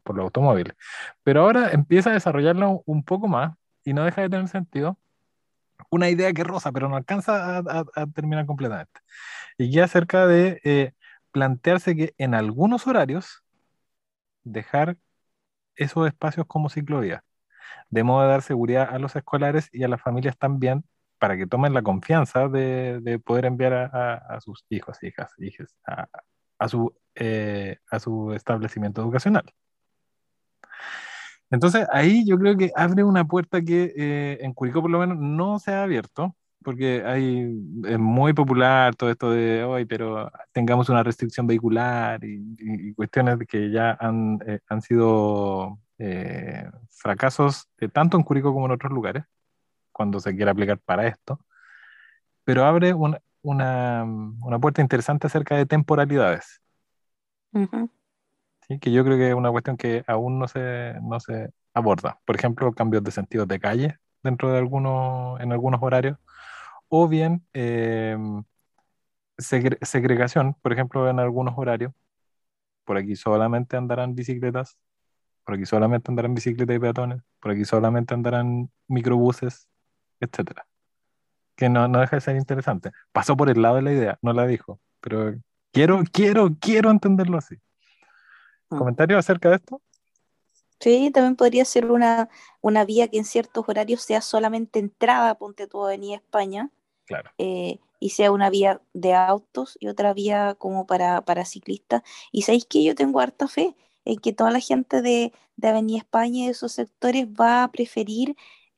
por, 0.04 0.16
los 0.16 0.24
automóviles. 0.24 0.76
Pero 1.24 1.42
ahora 1.42 1.72
empieza 1.72 2.12
a 2.12 2.14
desarrollarlo 2.14 2.84
un 2.86 3.04
poco 3.04 3.28
más 3.28 3.56
y 3.84 3.94
no 3.94 4.04
deja 4.04 4.22
de 4.22 4.30
tener 4.30 4.48
sentido. 4.48 5.00
Una 5.90 6.10
idea 6.10 6.34
que 6.34 6.44
rosa, 6.44 6.72
pero 6.72 6.90
no 6.90 6.96
alcanza 6.96 7.58
a, 7.60 8.06
terminar 8.14 8.46
completamente. 8.46 9.02
Y 9.58 9.72
ya 9.72 9.86
acerca 9.86 10.28
de 10.28 10.62
eh, 10.64 10.94
plantearse 11.32 11.96
que 11.96 12.14
en 12.18 12.36
algunos 12.36 12.88
horarios 12.88 13.44
dejar 14.44 14.98
esos 15.76 16.08
espacios 16.08 16.46
como 16.48 16.70
ciclovía, 16.70 17.24
de 17.90 18.04
modo 18.04 18.24
de 18.24 18.30
dar 18.30 18.42
seguridad 18.44 18.90
a 18.92 19.00
los 19.00 19.16
escolares 19.16 19.70
y 19.72 19.84
a 19.84 19.88
las 19.88 20.02
familias 20.02 20.38
también 20.38 20.86
para 21.20 21.38
que 21.38 21.48
tomen 21.48 21.74
la 21.74 21.84
confianza 21.84 22.48
de, 22.50 23.00
de 23.02 23.20
poder 23.20 23.46
enviar 23.46 23.74
a, 23.74 24.16
a, 24.18 24.42
sus 24.42 24.66
hijos, 24.70 25.02
hijas, 25.04 25.32
hijas 25.40 25.76
a, 25.88 26.08
a 26.58 26.70
su, 26.70 26.94
eh, 27.16 27.78
a 27.90 28.00
su 28.00 28.34
establecimiento 28.34 29.02
educacional. 29.02 29.44
Entonces 31.50 31.88
ahí 31.92 32.26
yo 32.26 32.38
creo 32.40 32.58
que 32.58 32.72
abre 32.76 33.04
una 33.04 33.26
puerta 33.26 33.62
que 33.62 33.94
eh, 33.96 34.40
en 34.42 34.54
Curicó 34.54 34.82
por 34.82 34.90
lo 34.90 35.00
menos 35.00 35.18
no 35.20 35.60
se 35.60 35.72
ha 35.74 35.84
abierto, 35.84 36.36
porque 36.64 37.04
hay, 37.06 37.56
es 37.86 38.00
muy 38.00 38.34
popular 38.34 38.96
todo 38.96 39.12
esto 39.12 39.32
de 39.32 39.64
hoy, 39.64 39.86
pero 39.86 40.32
tengamos 40.52 40.90
una 40.90 41.04
restricción 41.04 41.46
vehicular 41.46 42.24
y, 42.24 42.94
cuestiones 42.96 43.38
que 43.48 43.70
ya 43.70 43.98
han, 44.00 44.40
eh, 44.46 44.60
han 44.68 44.82
sido 44.82 45.80
fracasos 46.90 47.70
tanto 47.94 48.18
en 48.18 48.24
Curicó 48.24 48.54
como 48.54 48.66
en 48.66 48.72
otros 48.72 48.92
lugares, 48.92 49.24
cuando 49.92 50.20
se 50.20 50.36
quiere 50.36 50.52
aplicar 50.52 50.80
para 50.80 51.08
esto, 51.08 51.40
pero 52.44 52.66
abre 52.66 52.94
una, 52.94 53.20
una, 53.44 54.04
una 54.04 54.60
puerta 54.60 54.82
interesante 54.82 55.28
acerca 55.28 55.56
de 55.56 55.66
temporalidades. 55.68 56.62
¿sí? 58.68 58.80
Que 58.80 58.92
yo 58.92 59.04
creo 59.04 59.18
que 59.18 59.30
es 59.30 59.36
una 59.36 59.52
cuestión 59.52 59.78
que 59.78 60.04
aún 60.08 60.40
no 60.40 60.48
se, 60.48 60.96
no 61.02 61.20
se 61.20 61.52
aborda. 61.74 62.20
Por 62.26 62.36
ejemplo, 62.36 62.74
cambios 62.74 63.04
de 63.04 63.12
sentido 63.12 63.46
de 63.46 63.60
calle 63.60 63.98
dentro 64.24 64.52
de 64.52 64.58
algunos, 64.58 65.40
en 65.42 65.52
algunos 65.52 65.82
horarios, 65.84 66.18
o 66.88 67.08
bien 67.08 67.46
eh, 67.54 68.18
segregación, 69.38 70.56
por 70.62 70.74
ejemplo, 70.74 71.10
en 71.10 71.20
algunos 71.20 71.54
horarios. 71.58 71.94
Por 72.86 72.98
aquí 72.98 73.16
solamente 73.16 73.78
andarán 73.78 74.16
bicicletas, 74.16 74.78
por 75.46 75.56
aquí 75.56 75.66
solamente 75.66 76.12
andarán 76.12 76.34
bicicletas 76.34 76.76
y 76.76 76.80
peatones, 76.80 77.22
por 77.40 77.52
aquí 77.52 77.66
solamente 77.66 78.14
andarán 78.14 78.72
microbuses, 78.88 79.68
etcétera 80.20 80.66
que 81.56 81.70
no, 81.70 81.88
no 81.88 82.00
deja 82.00 82.18
de 82.18 82.22
ser 82.22 82.36
interesante. 82.36 82.92
Pasó 83.12 83.38
por 83.38 83.50
el 83.50 83.62
lado 83.62 83.76
de 83.76 83.82
la 83.82 83.92
idea, 83.92 84.20
no 84.22 84.34
la 84.34 84.46
dijo, 84.48 84.80
pero 85.02 85.36
quiero, 85.72 86.04
quiero, 86.12 86.50
quiero 86.60 86.92
entenderlo 86.92 87.38
así. 87.38 87.56
Mm. 88.70 88.78
¿Comentario 88.78 89.18
acerca 89.18 89.50
de 89.50 89.56
esto? 89.56 89.82
Sí, 90.80 91.12
también 91.12 91.36
podría 91.36 91.64
ser 91.64 91.90
una, 91.92 92.30
una 92.62 92.84
vía 92.84 93.08
que 93.08 93.18
en 93.18 93.26
ciertos 93.26 93.64
horarios 93.68 94.02
sea 94.02 94.22
solamente 94.22 94.80
entrada, 94.80 95.36
ponte 95.36 95.68
tu 95.68 95.84
Avenida 95.84 96.16
España, 96.16 96.72
claro. 97.06 97.32
Eh, 97.38 97.80
y 98.04 98.10
sea 98.10 98.32
una 98.32 98.50
vía 98.50 98.82
de 98.94 99.14
autos 99.14 99.78
y 99.80 99.88
otra 99.88 100.14
vía 100.14 100.56
como 100.58 100.86
para, 100.86 101.22
para 101.22 101.46
ciclistas. 101.46 102.04
Y 102.34 102.42
sabéis 102.42 102.66
que 102.66 102.84
yo 102.84 102.96
tengo 102.96 103.22
harta 103.22 103.48
fe 103.48 103.78
en 104.04 104.20
que 104.20 104.34
toda 104.34 104.52
la 104.52 104.60
gente 104.60 105.02
de, 105.02 105.32
de 105.56 105.68
Avenida 105.70 106.00
España 106.00 106.42
y 106.42 106.46
de 106.48 106.52
esos 106.52 106.74
sectores 106.74 107.28
va 107.28 107.64
a 107.64 107.72
preferir 107.72 108.36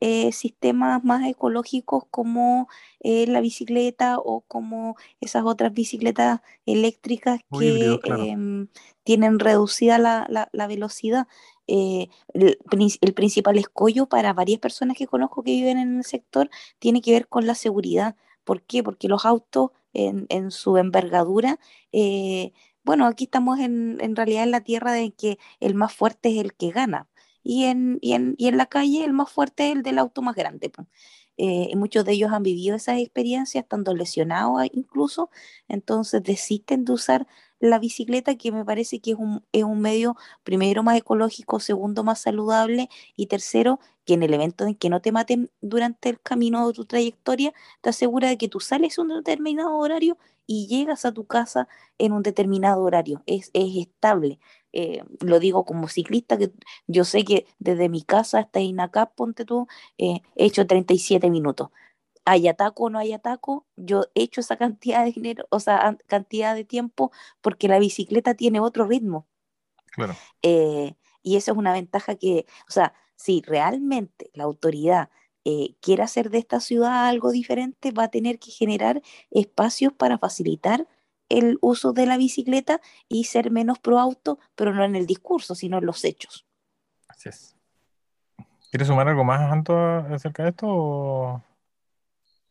eh, 0.07 0.31
sistemas 0.33 1.03
más 1.03 1.27
ecológicos 1.27 2.03
como 2.11 2.69
eh, 2.99 3.25
la 3.25 3.41
bicicleta 3.41 4.19
o 4.19 4.41
como 4.41 4.95
esas 5.19 5.45
otras 5.45 5.73
bicicletas 5.73 6.41
eléctricas 6.67 7.39
que 7.57 7.99
em, 8.03 8.67
tienen 9.03 9.39
reducida 9.39 9.97
la, 9.97 10.67
velocidad. 10.67 11.27
Eh, 11.65 12.09
el, 12.35 13.13
principal 13.15 13.57
escollo 13.57 14.05
para 14.05 14.33
varias 14.33 14.59
personas 14.59 14.95
que 14.95 15.07
conozco 15.07 15.41
que 15.41 15.53
viven 15.53 15.79
en 15.79 15.97
el 15.97 16.03
sector 16.03 16.51
tiene 16.77 17.01
que 17.01 17.13
ver 17.13 17.27
con 17.27 17.47
la 17.47 17.55
seguridad. 17.55 18.15
¿Por 18.43 18.61
qué? 18.61 18.83
Porque 18.83 19.07
los 19.07 19.25
autos 19.25 19.71
en, 19.93 20.27
en 20.29 20.51
su 20.51 20.77
envergadura 20.77 21.57
bueno, 22.83 23.07
aquí 23.07 23.23
estamos 23.23 23.59
en, 23.59 23.97
en, 24.01 24.15
realidad 24.15 24.43
en 24.43 24.51
la 24.51 24.61
tierra 24.61 24.91
de 24.91 25.11
que 25.11 25.39
el 25.59 25.73
más 25.73 25.93
fuerte 25.93 26.29
es 26.29 26.37
el 26.37 26.53
que 26.53 26.69
gana 26.69 27.07
y 27.45 27.65
en, 27.65 27.99
y 28.01 28.13
en, 28.13 28.35
y 28.37 28.47
en 28.47 28.57
la 28.57 28.65
calle 28.65 29.05
el 29.05 29.13
más 29.13 29.31
fuerte 29.31 29.67
es 29.69 29.77
el 29.77 29.83
del 29.83 29.99
auto 29.99 30.21
más 30.21 30.35
grande. 30.35 30.71
Eh, 31.37 31.75
muchos 31.75 32.05
de 32.05 32.13
ellos 32.13 32.31
han 32.31 32.43
vivido 32.43 32.75
esas 32.75 32.97
experiencias, 32.99 33.63
estando 33.63 33.93
lesionados 33.93 34.63
incluso, 34.73 35.29
entonces 35.67 36.23
desisten 36.23 36.85
de 36.85 36.93
usar 36.93 37.27
la 37.59 37.79
bicicleta, 37.79 38.35
que 38.35 38.51
me 38.51 38.65
parece 38.65 38.99
que 38.99 39.11
es 39.11 39.17
un, 39.17 39.43
es 39.51 39.63
un 39.63 39.79
medio, 39.81 40.15
primero, 40.43 40.83
más 40.83 40.97
ecológico, 40.97 41.59
segundo, 41.59 42.03
más 42.03 42.21
saludable, 42.21 42.89
y 43.15 43.27
tercero, 43.27 43.79
que 44.05 44.13
en 44.15 44.23
el 44.23 44.33
evento 44.33 44.65
en 44.65 44.75
que 44.75 44.89
no 44.89 45.01
te 45.01 45.11
maten 45.11 45.51
durante 45.61 46.09
el 46.09 46.19
camino 46.21 46.67
de 46.67 46.73
tu 46.73 46.85
trayectoria, 46.85 47.53
te 47.81 47.89
asegura 47.89 48.29
de 48.29 48.37
que 48.37 48.47
tú 48.49 48.59
sales 48.59 48.97
en 48.97 49.05
un 49.11 49.17
determinado 49.23 49.77
horario 49.77 50.17
y 50.47 50.67
llegas 50.67 51.05
a 51.05 51.11
tu 51.11 51.25
casa 51.25 51.67
en 51.97 52.11
un 52.13 52.21
determinado 52.23 52.81
horario. 52.83 53.23
Es, 53.25 53.49
es 53.53 53.75
estable. 53.77 54.39
Eh, 54.78 55.03
lo 55.21 55.39
digo 55.39 55.63
como 55.63 55.88
ciclista, 55.88 56.38
que 56.38 56.51
yo 56.86 57.05
sé 57.05 57.23
que 57.23 57.47
desde 57.59 57.88
mi 57.88 58.03
casa 58.03 58.39
hasta 58.39 58.59
Inacap, 58.59 59.15
ponte 59.15 59.45
tú, 59.45 59.67
eh, 59.97 60.21
he 60.36 60.45
hecho 60.47 60.67
37 60.67 61.30
minutos. 61.30 61.69
Hay 62.26 62.49
ataco 62.49 62.86
o 62.86 62.89
no 62.89 62.99
hay 62.99 63.13
ataco, 63.13 63.65
yo 63.78 64.03
he 64.15 64.23
hecho 64.23 64.41
esa 64.41 64.57
cantidad 64.57 65.05
de 65.05 65.13
dinero, 65.13 65.47
o 65.49 65.61
sea, 65.61 65.97
cantidad 66.07 66.55
de 66.55 66.65
tiempo, 66.65 67.11
porque 67.41 67.69
la 67.69 67.80
bicicleta 67.80 68.34
tiene 68.34 68.59
otro 68.59 68.86
ritmo. 68.86 69.28
Eh, 70.41 70.95
y 71.23 71.38
eso 71.38 71.53
es 71.53 71.57
una 71.57 71.71
ventaja 71.71 72.15
que, 72.15 72.45
o 72.67 72.71
sea, 72.71 72.93
si 73.15 73.41
realmente 73.47 74.30
la 74.34 74.43
autoridad 74.43 75.09
quiere 75.80 76.01
hacer 76.03 76.32
de 76.32 76.39
esta 76.39 76.59
ciudad 76.59 77.07
algo 77.07 77.32
diferente, 77.32 77.91
va 77.91 78.05
a 78.05 78.11
tener 78.11 78.39
que 78.39 78.51
generar 78.51 79.01
espacios 79.30 79.93
para 79.93 80.17
facilitar 80.17 80.88
el 81.30 81.57
uso 81.61 81.93
de 81.93 82.05
la 82.05 82.17
bicicleta 82.17 82.82
y 83.07 83.26
ser 83.26 83.51
menos 83.51 83.80
pro 83.80 83.99
auto, 83.99 84.39
pero 84.55 84.73
no 84.73 84.84
en 84.84 84.95
el 84.95 85.05
discurso, 85.05 85.55
sino 85.55 85.78
en 85.80 85.86
los 85.86 86.03
hechos. 86.03 86.45
Así 87.07 87.30
es. 87.30 87.55
¿Quieres 88.71 88.88
sumar 88.88 89.07
algo 89.07 89.23
más, 89.23 89.51
Anto, 89.51 89.78
acerca 89.78 90.43
de 90.43 90.49
esto? 90.49 91.41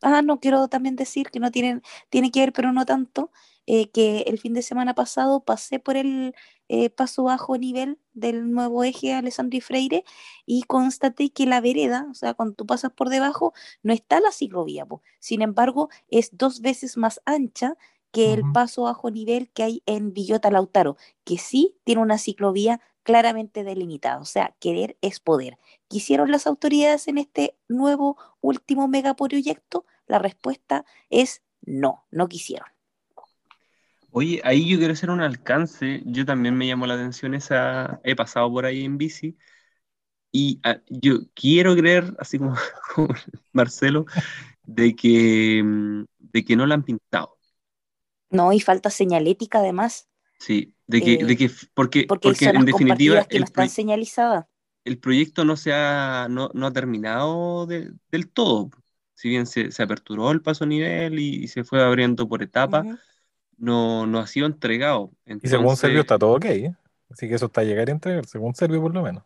Ah, 0.01 0.21
no, 0.21 0.39
quiero 0.39 0.67
también 0.67 0.95
decir 0.95 1.29
que 1.29 1.39
no 1.39 1.51
tienen, 1.51 1.81
tiene 2.09 2.31
que 2.31 2.39
ver, 2.41 2.53
pero 2.53 2.71
no 2.71 2.85
tanto, 2.85 3.31
eh, 3.67 3.89
que 3.89 4.21
el 4.27 4.39
fin 4.39 4.53
de 4.53 4.61
semana 4.61 4.93
pasado 4.93 5.43
pasé 5.43 5.79
por 5.79 5.97
el 5.97 6.35
eh, 6.67 6.89
paso 6.89 7.23
bajo 7.23 7.57
nivel 7.57 7.99
del 8.13 8.51
nuevo 8.51 8.83
eje 8.83 9.13
Alessandro 9.13 9.57
y 9.57 9.61
Freire 9.61 10.03
y 10.45 10.63
constaté 10.63 11.31
que 11.31 11.45
la 11.45 11.61
vereda, 11.61 12.07
o 12.11 12.13
sea, 12.13 12.33
cuando 12.33 12.55
tú 12.55 12.65
pasas 12.65 12.91
por 12.91 13.09
debajo, 13.09 13.53
no 13.83 13.93
está 13.93 14.19
la 14.19 14.31
ciclovía, 14.31 14.87
sin 15.19 15.41
embargo, 15.41 15.89
es 16.09 16.37
dos 16.37 16.61
veces 16.61 16.97
más 16.97 17.21
ancha 17.25 17.75
que 18.11 18.33
el 18.33 18.43
paso 18.53 18.83
bajo 18.83 19.11
nivel 19.11 19.49
que 19.51 19.63
hay 19.63 19.83
en 19.85 20.13
Villota 20.13 20.49
Lautaro, 20.49 20.97
que 21.23 21.37
sí 21.37 21.75
tiene 21.83 22.01
una 22.01 22.17
ciclovía 22.17 22.79
claramente 23.03 23.63
delimitada. 23.63 24.19
O 24.19 24.25
sea, 24.25 24.55
querer 24.59 24.97
es 25.01 25.19
poder. 25.19 25.57
¿Quisieron 25.87 26.31
las 26.31 26.47
autoridades 26.47 27.07
en 27.07 27.17
este 27.17 27.57
nuevo 27.67 28.17
último 28.41 28.87
megaproyecto? 28.87 29.85
La 30.07 30.19
respuesta 30.19 30.85
es 31.09 31.43
no, 31.61 32.05
no 32.11 32.27
quisieron. 32.27 32.67
Oye, 34.11 34.41
ahí 34.45 34.69
yo 34.69 34.77
quiero 34.77 34.93
hacer 34.93 35.09
un 35.09 35.21
alcance. 35.21 36.01
Yo 36.05 36.25
también 36.25 36.55
me 36.55 36.67
llamó 36.67 36.87
la 36.87 36.93
atención 36.93 37.33
esa. 37.33 37.99
He 38.03 38.15
pasado 38.15 38.49
por 38.51 38.65
ahí 38.65 38.85
en 38.85 38.97
bici 38.97 39.37
y 40.35 40.59
ah, 40.63 40.81
yo 40.89 41.19
quiero 41.33 41.75
creer, 41.77 42.13
así 42.19 42.37
como, 42.37 42.55
como 42.95 43.07
Marcelo, 43.53 44.05
de 44.63 44.93
que, 44.93 45.61
mm, 45.63 46.03
de 46.19 46.43
que 46.43 46.55
no 46.57 46.65
la 46.65 46.75
han 46.75 46.83
pintado 46.83 47.34
no, 48.35 48.53
y 48.53 48.59
falta 48.59 48.89
señalética 48.89 49.59
además. 49.59 50.09
Sí, 50.39 50.73
de 50.87 51.01
que, 51.01 51.25
de 51.25 51.37
que 51.37 51.49
porque, 51.73 52.05
porque, 52.07 52.45
en 52.45 52.65
definitiva 52.65 53.25
que 53.25 53.39
no 53.39 53.45
están 53.45 53.69
señalizadas. 53.69 54.45
El 54.83 54.99
proyecto 54.99 55.45
no 55.45 55.55
se 55.55 55.73
ha, 55.73 56.27
no, 56.29 56.51
no 56.53 56.67
ha 56.67 56.73
terminado 56.73 57.65
del 57.65 58.29
todo. 58.31 58.69
Si 59.15 59.29
bien 59.29 59.47
se, 59.47 59.71
se, 59.71 59.81
aperturó 59.81 60.29
el 60.31 60.41
paso 60.41 60.65
a 60.65 60.67
nivel 60.67 61.17
y, 61.17 61.47
se 61.47 61.63
fue 61.63 61.81
abriendo 61.81 62.27
por 62.27 62.43
etapas, 62.43 62.85
no, 63.57 64.05
no 64.05 64.19
ha 64.19 64.27
sido 64.27 64.45
entregado. 64.45 65.11
y 65.25 65.47
según 65.47 65.75
Servio 65.77 66.01
está 66.01 66.19
todo 66.19 66.33
ok, 66.33 66.45
¿eh? 66.45 66.75
así 67.09 67.27
que 67.27 67.35
eso 67.35 67.47
está 67.47 67.61
a 67.61 67.63
llegar 67.63 67.87
a 67.87 67.93
entregar, 67.93 68.25
según 68.25 68.53
Servio 68.53 68.81
por 68.81 68.93
lo 68.93 69.01
menos. 69.01 69.23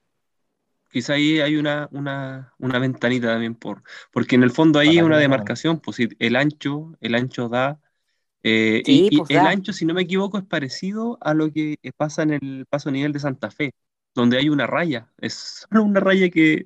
Quizá 0.92 1.14
ahí 1.14 1.40
hay 1.40 1.56
una, 1.56 1.88
una, 1.92 2.54
una 2.58 2.80
ventanita 2.80 3.28
también 3.28 3.56
por, 3.56 3.84
porque 4.12 4.36
en 4.36 4.44
el 4.44 4.52
fondo 4.52 4.80
ahí 4.80 4.90
hay 4.90 5.02
una 5.02 5.18
demarcación, 5.18 5.80
pues 5.80 5.98
el 6.00 6.36
ancho, 6.36 6.96
el 7.00 7.16
ancho 7.16 7.48
da, 7.48 7.80
eh, 8.44 8.82
y, 8.86 9.18
pues 9.18 9.30
el 9.32 9.40
ancho, 9.40 9.74
si 9.74 9.86
no 9.86 9.94
me 9.94 10.04
equivoco, 10.04 10.38
es 10.38 10.46
parecido 10.46 11.18
a 11.22 11.34
lo 11.34 11.52
que 11.52 11.78
pasa 11.98 12.24
en 12.24 12.32
el 12.32 12.66
paso 12.70 12.90
a 12.90 12.92
nivel 12.92 13.12
de 13.12 13.20
Santa 13.20 13.52
Fe, 13.52 13.74
donde 14.16 14.38
hay 14.38 14.50
una 14.50 14.68
raya, 14.68 15.12
es 15.20 15.66
solo 15.70 15.84
una 15.84 16.00
raya 16.00 16.30
que 16.30 16.66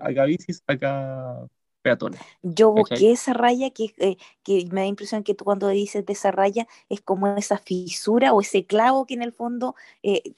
acá 0.00 0.24
bicis, 0.24 0.62
acá 0.66 1.46
peatones. 1.82 2.20
Yo 2.42 2.70
busqué 2.70 3.12
esa 3.12 3.34
raya 3.34 3.70
que, 3.70 3.94
eh, 3.98 4.16
que, 4.42 4.66
me 4.72 4.82
da 4.82 4.86
impresión 4.86 5.22
que 5.22 5.34
tú 5.34 5.44
cuando 5.44 5.68
dices 5.68 6.04
de 6.06 6.14
esa 6.14 6.30
raya 6.30 6.66
es 6.88 7.00
como 7.00 7.26
esa 7.36 7.58
fisura 7.58 8.32
o 8.32 8.40
ese 8.40 8.64
clavo 8.64 9.06
que 9.06 9.14
en 9.14 9.22
el 9.22 9.32
fondo 9.32 9.74
eh, 10.02 10.34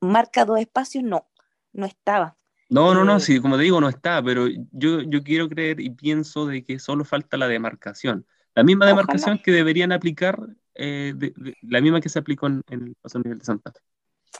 marca 0.00 0.44
dos 0.44 0.60
espacios. 0.60 1.04
No, 1.04 1.26
no 1.72 1.86
estaba. 1.86 2.36
No, 2.68 2.94
no, 2.94 3.04
no, 3.04 3.18
sí, 3.18 3.40
como 3.40 3.56
te 3.56 3.64
digo, 3.64 3.80
no 3.80 3.88
está, 3.88 4.22
pero 4.22 4.46
yo, 4.70 5.00
yo 5.02 5.24
quiero 5.24 5.48
creer 5.48 5.80
y 5.80 5.90
pienso 5.90 6.46
de 6.46 6.62
que 6.62 6.78
solo 6.78 7.04
falta 7.04 7.36
la 7.36 7.48
demarcación. 7.48 8.26
La 8.54 8.62
misma 8.62 8.86
demarcación 8.86 9.38
que 9.38 9.52
deberían 9.52 9.92
aplicar, 9.92 10.38
la 10.74 11.80
misma 11.80 12.00
que 12.00 12.08
se 12.08 12.18
aplicó 12.18 12.46
en, 12.46 12.62
el 12.68 12.94
paso 13.00 13.18
nivel 13.18 13.38
de 13.38 13.44
Santa 13.44 13.72
Fe. 13.72 13.80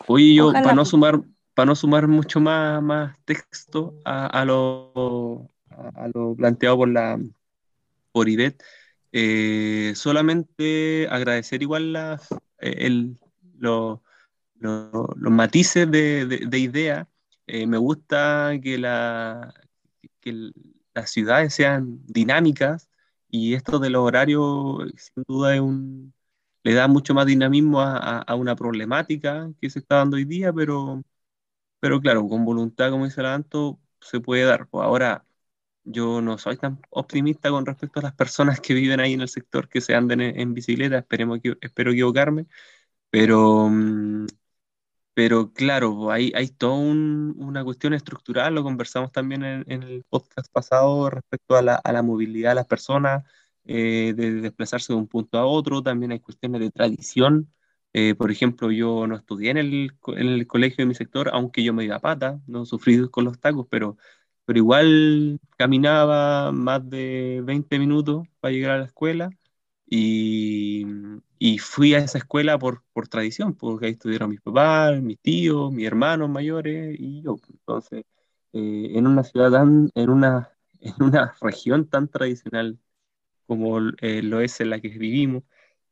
Oye, 0.06 0.34
yo, 0.34 0.52
para 0.52 0.74
no 0.74 0.84
sumar, 0.84 1.20
para 1.54 1.66
no 1.66 1.74
sumar 1.74 2.08
mucho 2.08 2.40
más, 2.40 2.82
más 2.82 3.16
texto 3.24 3.94
a, 4.04 4.26
a 4.26 4.44
lo 4.44 5.50
a, 5.70 6.08
lo 6.12 6.34
planteado 6.34 6.78
por 6.78 6.88
la 6.88 7.18
por 8.12 8.28
Ivette. 8.28 8.62
Eh, 9.12 9.92
solamente 9.96 11.08
agradecer 11.10 11.62
igual 11.62 11.92
las, 11.92 12.30
eh, 12.58 12.74
el, 12.78 13.18
los 13.58 14.00
matices 15.16 15.90
de, 15.90 16.26
de, 16.26 16.58
idea. 16.58 17.08
Eh, 17.46 17.66
me 17.66 17.78
gusta 17.78 18.52
que, 18.62 18.78
la, 18.78 19.54
que 20.20 20.52
las 20.94 21.10
ciudades 21.10 21.54
sean 21.54 22.00
dinámicas 22.06 22.88
y 23.30 23.54
esto 23.54 23.78
de 23.78 23.90
los 23.90 24.02
horarios 24.02 24.92
sin 24.96 25.24
duda 25.26 25.54
es 25.54 25.60
un, 25.60 26.14
le 26.62 26.74
da 26.74 26.88
mucho 26.88 27.14
más 27.14 27.26
dinamismo 27.26 27.80
a, 27.80 28.20
a, 28.20 28.34
una 28.34 28.56
problemática 28.56 29.50
que 29.60 29.70
se 29.70 29.78
está 29.80 29.96
dando 29.96 30.16
hoy 30.16 30.24
día, 30.24 30.52
pero, 30.52 31.02
pero 31.80 32.00
claro, 32.00 32.28
con 32.28 32.44
voluntad, 32.44 32.90
como 32.90 33.06
dice 33.06 33.22
Anto, 33.26 33.80
se 34.00 34.20
puede 34.20 34.44
dar. 34.44 34.68
Pues 34.68 34.84
ahora, 34.84 35.26
yo 35.84 36.20
no 36.22 36.38
soy 36.38 36.56
tan 36.58 36.80
optimista 36.90 37.50
con 37.50 37.66
respecto 37.66 38.00
a 38.00 38.04
las 38.04 38.14
personas 38.14 38.60
que 38.60 38.74
viven 38.74 39.00
ahí 39.00 39.14
en 39.14 39.22
el 39.22 39.28
sector 39.28 39.68
que 39.68 39.80
se 39.80 39.94
anden 39.94 40.20
en, 40.22 40.54
bicicleta, 40.54 40.98
esperemos 40.98 41.40
espero 41.60 41.92
equivocarme, 41.92 42.46
pero, 43.10 43.68
mm, 43.70 44.26
pero 45.14 45.52
claro, 45.52 46.10
hay, 46.10 46.32
hay 46.34 46.48
toda 46.48 46.76
una 46.78 47.64
cuestión 47.64 47.94
estructural, 47.94 48.54
lo 48.54 48.62
conversamos 48.62 49.12
también 49.12 49.44
en, 49.44 49.82
el 49.82 50.04
podcast 50.08 50.50
pasado 50.52 51.10
respecto 51.10 51.56
a 51.56 51.62
la, 51.62 51.74
a 51.76 51.92
la 51.92 52.02
movilidad 52.02 52.50
de 52.50 52.54
las 52.56 52.66
personas, 52.66 53.24
eh, 53.64 54.14
de 54.16 54.40
desplazarse 54.40 54.92
de 54.92 54.98
un 54.98 55.08
punto 55.08 55.38
a 55.38 55.46
otro, 55.46 55.82
también 55.82 56.12
hay 56.12 56.20
cuestiones 56.20 56.60
de 56.60 56.70
tradición. 56.70 57.52
Eh, 57.92 58.14
por 58.14 58.30
ejemplo, 58.30 58.70
yo 58.70 59.06
no 59.06 59.16
estudié 59.16 59.50
en 59.50 59.58
el, 59.58 59.92
en 60.06 60.28
el 60.28 60.46
colegio 60.46 60.84
de 60.84 60.86
mi 60.86 60.94
sector, 60.94 61.30
aunque 61.32 61.62
yo 61.64 61.74
me 61.74 61.84
iba 61.84 61.96
a 61.96 62.00
pata, 62.00 62.40
no 62.46 62.64
sufrí 62.64 63.08
con 63.08 63.24
los 63.24 63.38
tacos, 63.40 63.66
pero 63.70 63.96
pero 64.50 64.58
igual 64.58 65.38
caminaba 65.56 66.50
más 66.50 66.88
de 66.90 67.40
20 67.44 67.78
minutos 67.78 68.26
para 68.40 68.52
llegar 68.52 68.72
a 68.72 68.78
la 68.78 68.86
escuela 68.86 69.30
y, 69.92 70.86
y 71.40 71.58
fui 71.58 71.94
a 71.94 71.98
esa 71.98 72.18
escuela 72.18 72.56
por, 72.58 72.84
por, 72.92 73.08
tradición, 73.08 73.54
porque 73.54 73.86
ahí 73.86 73.92
estudiaron 73.92 74.30
mis 74.30 74.40
papás, 74.40 75.02
mis 75.02 75.18
tíos, 75.18 75.72
mis 75.72 75.86
hermanos 75.86 76.30
mayores 76.30 76.96
y 76.98 77.22
yo. 77.22 77.36
Entonces, 77.50 78.04
eh, 78.52 78.92
en 78.94 79.06
una 79.08 79.24
ciudad 79.24 79.50
tan, 79.50 79.90
en 79.96 80.10
una, 80.10 80.50
en 80.80 80.94
una 81.00 81.34
región 81.40 81.88
tan 81.88 82.06
tradicional 82.08 82.78
como 83.46 83.80
eh, 84.00 84.22
lo 84.22 84.40
es 84.40 84.60
en 84.60 84.70
la 84.70 84.80
que 84.80 84.90
vivimos, 84.90 85.42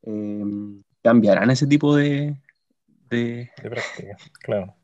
em, 0.02 0.84
cambiarán 1.02 1.50
ese 1.50 1.66
tipo 1.66 1.96
de, 1.96 2.40
de, 3.10 3.50
de 3.60 3.70
práctica, 3.70 4.16
claro. 4.34 4.76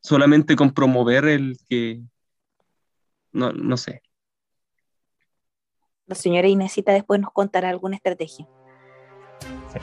Solamente 0.00 0.56
con 0.56 0.74
promover 0.74 1.26
el 1.26 1.56
que, 1.68 2.02
no, 3.30 3.52
no 3.52 3.76
sé. 3.76 4.02
La 6.08 6.14
señora 6.14 6.48
Inesita 6.48 6.92
después 6.92 7.20
nos 7.20 7.30
contará 7.30 7.68
alguna 7.68 7.96
estrategia. 7.96 8.46
Sí. 9.72 9.78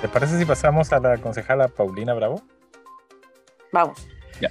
¿Te 0.00 0.08
parece 0.08 0.38
si 0.38 0.46
pasamos 0.46 0.92
a 0.92 1.00
la 1.00 1.18
concejala 1.18 1.68
Paulina 1.68 2.14
Bravo? 2.14 2.40
Vamos. 3.72 4.08
Ya. 4.40 4.50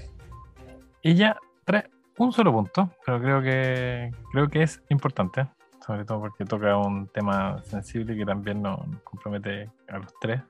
Ella 1.02 1.38
trae 1.66 1.90
un 2.18 2.32
solo 2.32 2.52
punto, 2.52 2.92
pero 3.04 3.20
creo 3.20 3.42
que 3.42 4.12
creo 4.32 4.48
que 4.50 4.62
es 4.62 4.82
importante, 4.90 5.48
sobre 5.86 6.06
todo 6.06 6.20
porque 6.20 6.46
toca 6.46 6.78
un 6.78 7.08
tema 7.08 7.64
sensible 7.64 8.16
que 8.16 8.26
también 8.26 8.62
nos 8.62 8.80
compromete 9.04 9.72
a 9.88 9.98
los 9.98 10.14
tres 10.22 10.42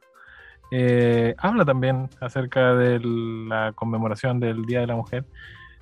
eh, 0.72 1.34
habla 1.38 1.66
también 1.66 2.10
acerca 2.22 2.76
de 2.76 2.99
la 2.99 3.74
conmemoración 3.74 4.39
del 4.39 4.66
Día 4.66 4.82
de 4.82 4.88
la 4.88 4.95
Mujer, 4.95 5.26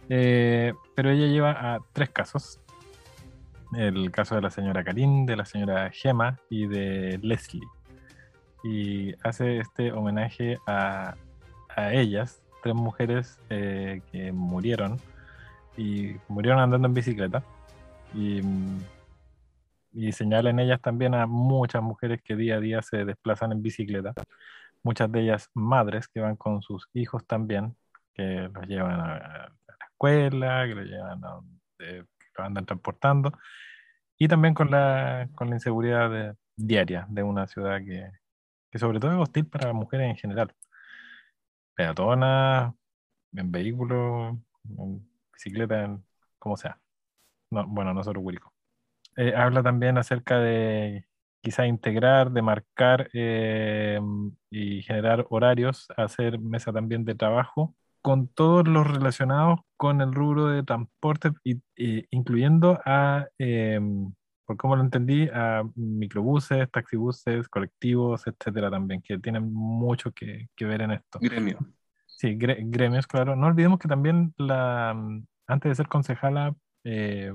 eh, 0.10 0.74
pero 0.96 1.10
ella 1.10 1.28
lleva 1.28 1.52
a 1.52 1.80
tres 1.94 2.10
casos. 2.10 2.62
El 3.76 4.12
caso 4.12 4.36
de 4.36 4.42
la 4.42 4.50
señora 4.50 4.84
Karin, 4.84 5.26
de 5.26 5.36
la 5.36 5.46
señora 5.46 5.90
Gemma 5.92 6.40
y 6.50 6.68
de 6.68 7.20
Leslie. 7.22 7.68
Y 8.64 9.14
hace 9.24 9.60
este 9.60 9.92
homenaje 9.92 10.58
a, 10.66 11.16
ellas, 11.92 12.42
tres 12.64 12.74
mujeres 12.74 13.40
eh, 13.50 14.02
que 14.12 14.32
murieron 14.32 15.00
y 15.78 16.16
murieron 16.28 16.60
andando 16.60 16.88
en 16.88 16.94
bicicleta. 16.94 17.44
Y, 18.16 18.42
y 19.94 20.12
señala 20.12 20.50
en 20.50 20.60
ellas 20.60 20.82
también 20.82 21.14
a 21.14 21.28
muchas 21.28 21.84
mujeres 21.84 22.22
que 22.24 22.36
día 22.36 22.56
a 22.56 22.60
día 22.60 22.82
se 22.82 23.06
desplazan 23.06 23.52
en 23.52 23.62
bicicleta 23.62 24.14
muchas 24.88 25.12
de 25.12 25.22
ellas 25.22 25.50
madres 25.54 26.08
que 26.08 26.22
van 26.22 26.38
con 26.38 26.62
sus 26.62 26.88
hijos 26.94 27.26
también, 27.28 27.76
que 28.14 28.50
los 28.54 28.68
llevan 28.68 29.00
a, 29.00 29.18
la 29.68 29.86
escuela, 29.92 30.66
que 30.66 30.76
los 30.76 30.86
llevan 30.86 31.24
a 31.26 31.40
los 32.38 32.48
andan 32.48 32.66
transportando, 32.66 33.32
y 34.18 34.28
también 34.28 34.54
con 34.54 34.72
la, 34.72 35.30
con 35.36 35.50
la 35.50 35.56
inseguridad 35.58 36.36
diaria 36.56 37.06
de 37.10 37.24
una 37.24 37.48
ciudad 37.48 37.80
que, 37.80 38.10
que 38.72 38.80
sobre 38.80 39.00
todo 39.00 39.12
es 39.14 39.20
hostil 39.20 39.48
para 39.48 39.68
las 39.68 39.76
mujeres 39.76 40.10
en 40.10 40.18
general. 40.18 40.54
Peatonas, 41.76 42.74
en 43.34 43.52
vehículos, 43.52 44.36
en 44.70 45.08
bicicleta, 45.34 45.84
en, 45.86 46.04
como 46.40 46.58
sea. 46.58 46.80
No, 47.52 47.68
bueno, 47.68 47.94
no 47.94 48.04
solo 48.04 48.22
Curicó. 48.22 48.54
Eh, 49.18 49.34
habla 49.36 49.64
también 49.64 49.98
acerca 49.98 50.40
de 50.40 51.08
quizá 51.42 51.66
integrar, 51.68 52.32
demarcar 52.32 53.10
eh, 53.14 54.00
y 54.50 54.82
generar 54.84 55.26
horarios, 55.30 55.88
hacer 55.98 56.40
mesa 56.40 56.74
también 56.74 57.06
de 57.06 57.16
trabajo 57.16 57.76
con 58.08 58.30
todos 58.30 58.66
los 58.66 58.88
relacionados 58.88 59.60
con 59.76 60.00
el 60.00 60.14
rubro 60.14 60.48
de 60.48 60.64
transporte, 60.64 61.32
y, 61.44 61.60
incluyendo 62.10 62.80
a, 62.86 63.28
eh, 63.38 63.82
por 64.46 64.56
como 64.56 64.78
lo 64.78 64.82
entendí, 64.82 65.28
a 65.28 65.64
microbuses, 65.76 66.72
taxibuses, 66.72 67.50
colectivos, 67.50 68.26
etcétera 68.26 68.72
también, 68.72 69.02
que 69.02 69.20
tienen 69.20 69.52
mucho 69.52 70.14
que, 70.14 70.48
ver 70.58 70.84
en 70.84 70.92
esto. 70.92 71.20
Gremio. 71.20 71.58
Sí, 72.06 72.38
gremios, 72.38 73.08
claro. 73.08 73.36
No 73.36 73.48
olvidemos 73.48 73.78
que 73.78 73.90
también 73.90 74.34
la, 74.38 74.92
antes 75.46 75.70
de 75.70 75.76
ser 75.76 75.90
concejala, 75.90 76.56
eh, 76.86 77.34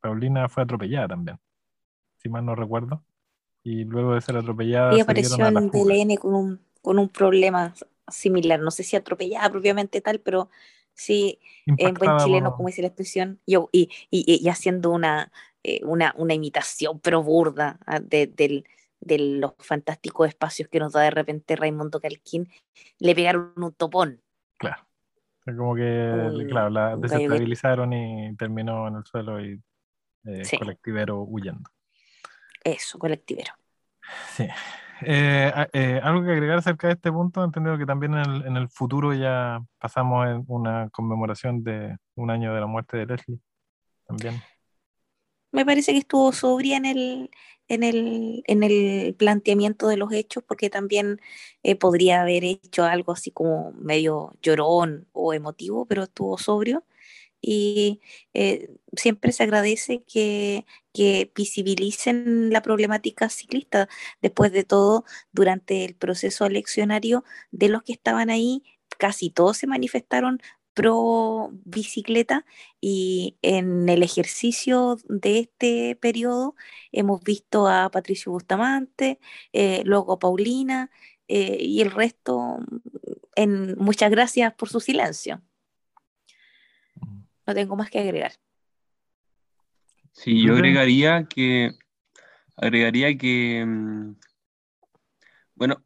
Paulina 0.00 0.48
fue 0.48 0.62
atropellada 0.62 1.08
también, 1.08 1.36
si 2.18 2.28
mal 2.28 2.46
no 2.46 2.54
recuerdo 2.54 3.02
y 3.64 3.82
luego 3.86 4.14
de 4.14 4.20
ser 4.20 4.36
atropellada. 4.36 4.96
Y 4.96 5.00
apareció 5.00 5.44
en 5.44 5.68
DLN 5.68 6.14
con 6.14 6.34
un, 6.36 6.60
con 6.80 7.00
un 7.00 7.08
problema 7.08 7.74
similar, 8.10 8.60
no 8.60 8.70
sé 8.70 8.82
si 8.82 8.96
atropellada 8.96 9.50
propiamente 9.50 10.00
tal, 10.00 10.20
pero 10.20 10.48
sí, 10.94 11.38
en 11.66 11.94
buen 11.94 12.18
chileno, 12.18 12.54
como 12.54 12.68
dice 12.68 12.82
la 12.82 12.88
expresión, 12.88 13.40
y, 13.46 13.56
y, 13.72 13.88
y, 14.10 14.48
haciendo 14.48 14.90
una, 14.90 15.32
eh, 15.62 15.80
una, 15.84 16.14
una, 16.16 16.34
imitación 16.34 17.00
pero 17.00 17.22
burda 17.22 17.78
ah, 17.86 18.00
de, 18.00 18.26
de, 18.26 19.18
los 19.18 19.54
fantásticos 19.58 20.28
espacios 20.28 20.68
que 20.68 20.78
nos 20.78 20.92
da 20.92 21.02
de 21.02 21.10
repente 21.10 21.56
Raimundo 21.56 22.00
Calquín, 22.00 22.48
le 22.98 23.14
pegaron 23.14 23.52
un 23.56 23.72
topón. 23.72 24.20
Claro. 24.58 24.86
Como 25.44 25.74
que, 25.74 26.46
claro, 26.48 26.70
la 26.70 26.96
desestabilizaron 26.96 27.92
y 27.92 28.36
terminó 28.36 28.86
en 28.88 28.96
el 28.96 29.04
suelo 29.04 29.40
y 29.40 29.60
eh, 30.24 30.42
colectivero 30.58 31.22
huyendo. 31.22 31.70
Eso, 32.62 32.98
colectivero. 32.98 33.54
Sí. 34.28 34.46
Eh, 35.02 35.52
eh, 35.72 36.00
algo 36.02 36.24
que 36.24 36.32
agregar 36.32 36.58
acerca 36.58 36.88
de 36.88 36.94
este 36.94 37.10
punto, 37.10 37.42
entendido 37.44 37.78
que 37.78 37.86
también 37.86 38.14
en 38.14 38.20
el, 38.20 38.46
en 38.46 38.56
el, 38.56 38.68
futuro 38.68 39.12
ya 39.14 39.60
pasamos 39.78 40.26
en 40.26 40.44
una 40.48 40.88
conmemoración 40.90 41.62
de 41.62 41.96
un 42.14 42.30
año 42.30 42.54
de 42.54 42.60
la 42.60 42.66
muerte 42.66 42.96
de 42.96 43.06
Leslie. 43.06 43.38
También. 44.06 44.40
Me 45.52 45.64
parece 45.64 45.92
que 45.92 45.98
estuvo 45.98 46.32
sobria 46.32 46.76
en 46.76 46.84
el, 46.84 47.30
en 47.68 47.82
el, 47.82 48.42
en 48.46 48.62
el 48.62 49.14
planteamiento 49.14 49.88
de 49.88 49.96
los 49.96 50.12
hechos, 50.12 50.44
porque 50.46 50.70
también 50.70 51.20
eh, 51.62 51.76
podría 51.76 52.22
haber 52.22 52.44
hecho 52.44 52.84
algo 52.84 53.12
así 53.12 53.30
como 53.30 53.72
medio 53.72 54.34
llorón 54.42 55.08
o 55.12 55.34
emotivo, 55.34 55.86
pero 55.86 56.04
estuvo 56.04 56.38
sobrio 56.38 56.84
y 57.40 58.00
eh, 58.34 58.70
siempre 58.96 59.32
se 59.32 59.42
agradece 59.44 60.02
que, 60.04 60.66
que, 60.92 61.30
visibilicen 61.34 62.50
la 62.52 62.62
problemática 62.62 63.28
ciclista. 63.28 63.88
Después 64.22 64.52
de 64.52 64.64
todo, 64.64 65.04
durante 65.32 65.84
el 65.84 65.94
proceso 65.94 66.46
eleccionario 66.46 67.24
de 67.50 67.68
los 67.68 67.82
que 67.82 67.92
estaban 67.92 68.30
ahí, 68.30 68.62
casi 68.98 69.30
todos 69.30 69.56
se 69.58 69.66
manifestaron 69.66 70.40
pro 70.74 71.50
bicicleta 71.64 72.44
y 72.80 73.36
en 73.42 73.88
el 73.88 74.02
ejercicio 74.02 74.98
de 75.08 75.40
este 75.40 75.96
periodo 75.96 76.54
hemos 76.92 77.22
visto 77.22 77.68
a 77.68 77.90
Patricio 77.90 78.32
Bustamante, 78.32 79.18
eh, 79.52 79.82
luego 79.84 80.12
a 80.14 80.18
Paulina 80.18 80.90
eh, 81.28 81.58
y 81.60 81.80
el 81.82 81.90
resto 81.90 82.58
en 83.36 83.76
muchas 83.78 84.10
gracias 84.10 84.54
por 84.54 84.68
su 84.68 84.80
silencio. 84.80 85.42
No 87.50 87.54
tengo 87.54 87.74
más 87.74 87.90
que 87.90 87.98
agregar. 87.98 88.30
Sí, 90.12 90.40
yo 90.40 90.52
agregaría 90.52 91.24
que, 91.24 91.72
agregaría 92.56 93.18
que, 93.18 93.64
mm, 93.66 94.14
bueno, 95.56 95.82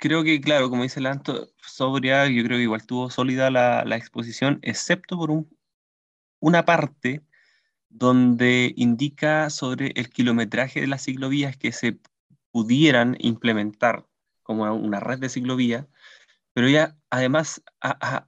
creo 0.00 0.24
que, 0.24 0.40
claro, 0.40 0.70
como 0.70 0.84
dice 0.84 1.02
Lanto, 1.02 1.50
sobria, 1.60 2.26
yo 2.28 2.42
creo 2.42 2.56
que 2.56 2.62
igual 2.62 2.86
tuvo 2.86 3.10
sólida 3.10 3.50
la, 3.50 3.96
exposición, 3.98 4.58
excepto 4.62 5.18
por 5.18 5.30
un, 5.30 5.54
una 6.40 6.64
parte 6.64 7.22
donde 7.90 8.72
indica 8.76 9.50
sobre 9.50 9.88
el 9.94 10.08
kilometraje 10.08 10.80
de 10.80 10.86
las 10.86 11.04
ciclovías 11.04 11.58
que 11.58 11.70
se 11.72 11.98
pudieran 12.50 13.14
implementar 13.18 14.06
como 14.42 14.74
una 14.74 15.00
red 15.00 15.18
de 15.18 15.28
ciclovías, 15.28 15.86
pero 16.54 16.66
ya 16.70 16.96
además 17.10 17.62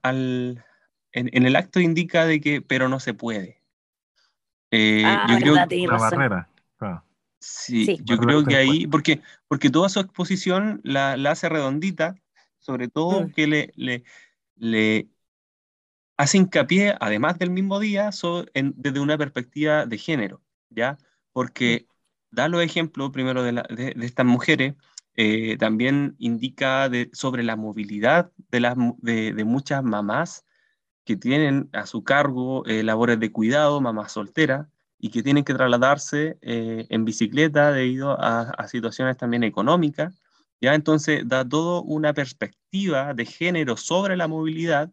al, 0.03 0.63
en, 1.11 1.45
el 1.45 1.55
acto 1.55 1.79
indica 1.79 2.25
de 2.25 2.41
que, 2.41 2.61
pero 2.61 2.89
no 2.89 2.99
se 2.99 3.13
puede. 3.13 3.61
Eh, 4.71 5.03
ah, 5.05 5.25
yo 5.29 5.53
creo 5.53 5.67
que 5.67 5.87
la 5.87 5.97
barrera. 5.97 6.49
Sí, 7.41 7.97
yo 8.03 8.17
creo 8.17 8.43
que 8.43 8.57
ahí, 8.57 8.85
porque, 8.85 9.21
porque 9.47 9.69
toda 9.69 9.87
su 9.87 10.01
exposición 10.01 10.81
la, 10.83 11.13
hace 11.13 11.47
redondita, 11.47 12.15
sobre 12.59 12.89
todo 12.89 13.21
mm. 13.21 13.31
que 13.31 13.47
le, 13.47 13.71
le, 13.77 14.03
le, 14.57 15.07
hace 16.17 16.37
hincapié, 16.37 16.95
además 16.99 17.39
del 17.39 17.49
mismo 17.49 17.79
día, 17.79 18.09
desde 18.53 18.99
una 18.99 19.17
perspectiva 19.17 19.85
de 19.85 19.97
género, 19.97 20.41
¿ya? 20.69 20.97
Porque 21.31 21.87
mm. 21.87 22.35
da 22.35 22.49
los 22.49 22.61
ejemplos 22.61 23.11
primero 23.11 23.41
de, 23.41 23.53
de, 23.53 24.05
estas 24.05 24.25
mujeres, 24.25 24.75
eh, 25.15 25.55
también 25.57 26.15
indica 26.19 26.89
de, 26.89 27.09
sobre 27.13 27.43
la 27.43 27.55
movilidad 27.55 28.31
de, 28.51 28.59
las, 28.59 28.75
de, 28.97 29.31
de 29.33 29.43
muchas 29.45 29.81
mamás 29.81 30.45
que 31.09 31.17
tienen 31.17 31.71
a 31.73 31.87
su 31.87 32.03
cargo 32.03 32.63
eh, 32.67 32.83
labores 32.83 33.19
de 33.19 33.31
cuidado, 33.31 33.81
mamás 33.81 34.11
solteras, 34.11 34.67
y 34.99 35.09
que 35.09 35.23
tienen 35.23 35.43
que 35.43 35.55
trasladarse 35.55 36.37
eh, 36.43 36.85
en 36.89 37.03
bicicleta 37.03 37.71
debido 37.71 38.15
a, 38.19 38.67
situaciones 38.67 39.17
también 39.17 39.43
económicas. 39.43 40.21
Ya 40.61 40.75
entonces 40.75 41.27
da 41.27 41.43
todo 41.43 41.81
una 41.81 42.13
perspectiva 42.13 43.15
de 43.15 43.25
género 43.25 43.75
sobre 43.75 44.17
la 44.17 44.27
movilidad 44.27 44.91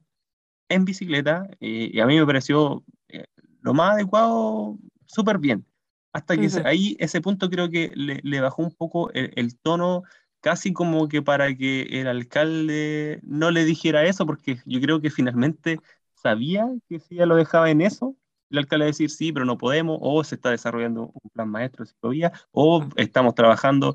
en 0.70 0.86
bicicleta 0.86 1.50
y 1.60 2.00
a 2.00 2.06
mí 2.06 2.18
me 2.18 2.24
pareció 2.24 2.82
eh, 3.08 3.26
lo 3.60 3.74
más 3.74 3.92
adecuado, 3.92 4.78
súper 5.04 5.36
bien. 5.36 5.66
Hasta 6.14 6.38
que 6.38 6.48
ahí 6.64 6.96
ese 6.98 7.20
punto 7.20 7.50
creo 7.50 7.68
que 7.68 7.92
le, 7.94 8.40
bajó 8.40 8.62
un 8.62 8.72
poco 8.72 9.10
el, 9.12 9.32
el, 9.36 9.58
tono, 9.58 10.02
casi 10.40 10.72
como 10.72 11.08
que 11.08 11.20
para 11.20 11.54
que 11.54 11.82
el 12.00 12.06
alcalde 12.06 13.20
no 13.22 13.50
le 13.50 13.66
dijera 13.66 14.06
eso, 14.06 14.24
porque 14.24 14.60
yo 14.64 14.80
creo 14.80 15.02
que 15.02 15.10
finalmente 15.10 15.78
sabía 16.26 16.68
que 16.88 16.98
si 16.98 17.14
ella 17.14 17.26
lo 17.26 17.36
dejaba 17.36 17.70
en 17.70 17.80
eso, 17.80 18.16
el 18.50 18.58
alcalde 18.58 18.86
decir 18.86 19.10
sí, 19.10 19.32
pero 19.32 19.44
no 19.44 19.56
podemos, 19.56 19.98
o 20.00 20.24
se 20.24 20.34
está 20.34 20.50
desarrollando 20.50 21.12
un 21.14 21.30
plan 21.30 21.48
maestro 21.48 21.84
de 21.84 21.90
ciclovía, 21.90 22.32
o 22.50 22.84
estamos 22.96 23.34
trabajando. 23.36 23.94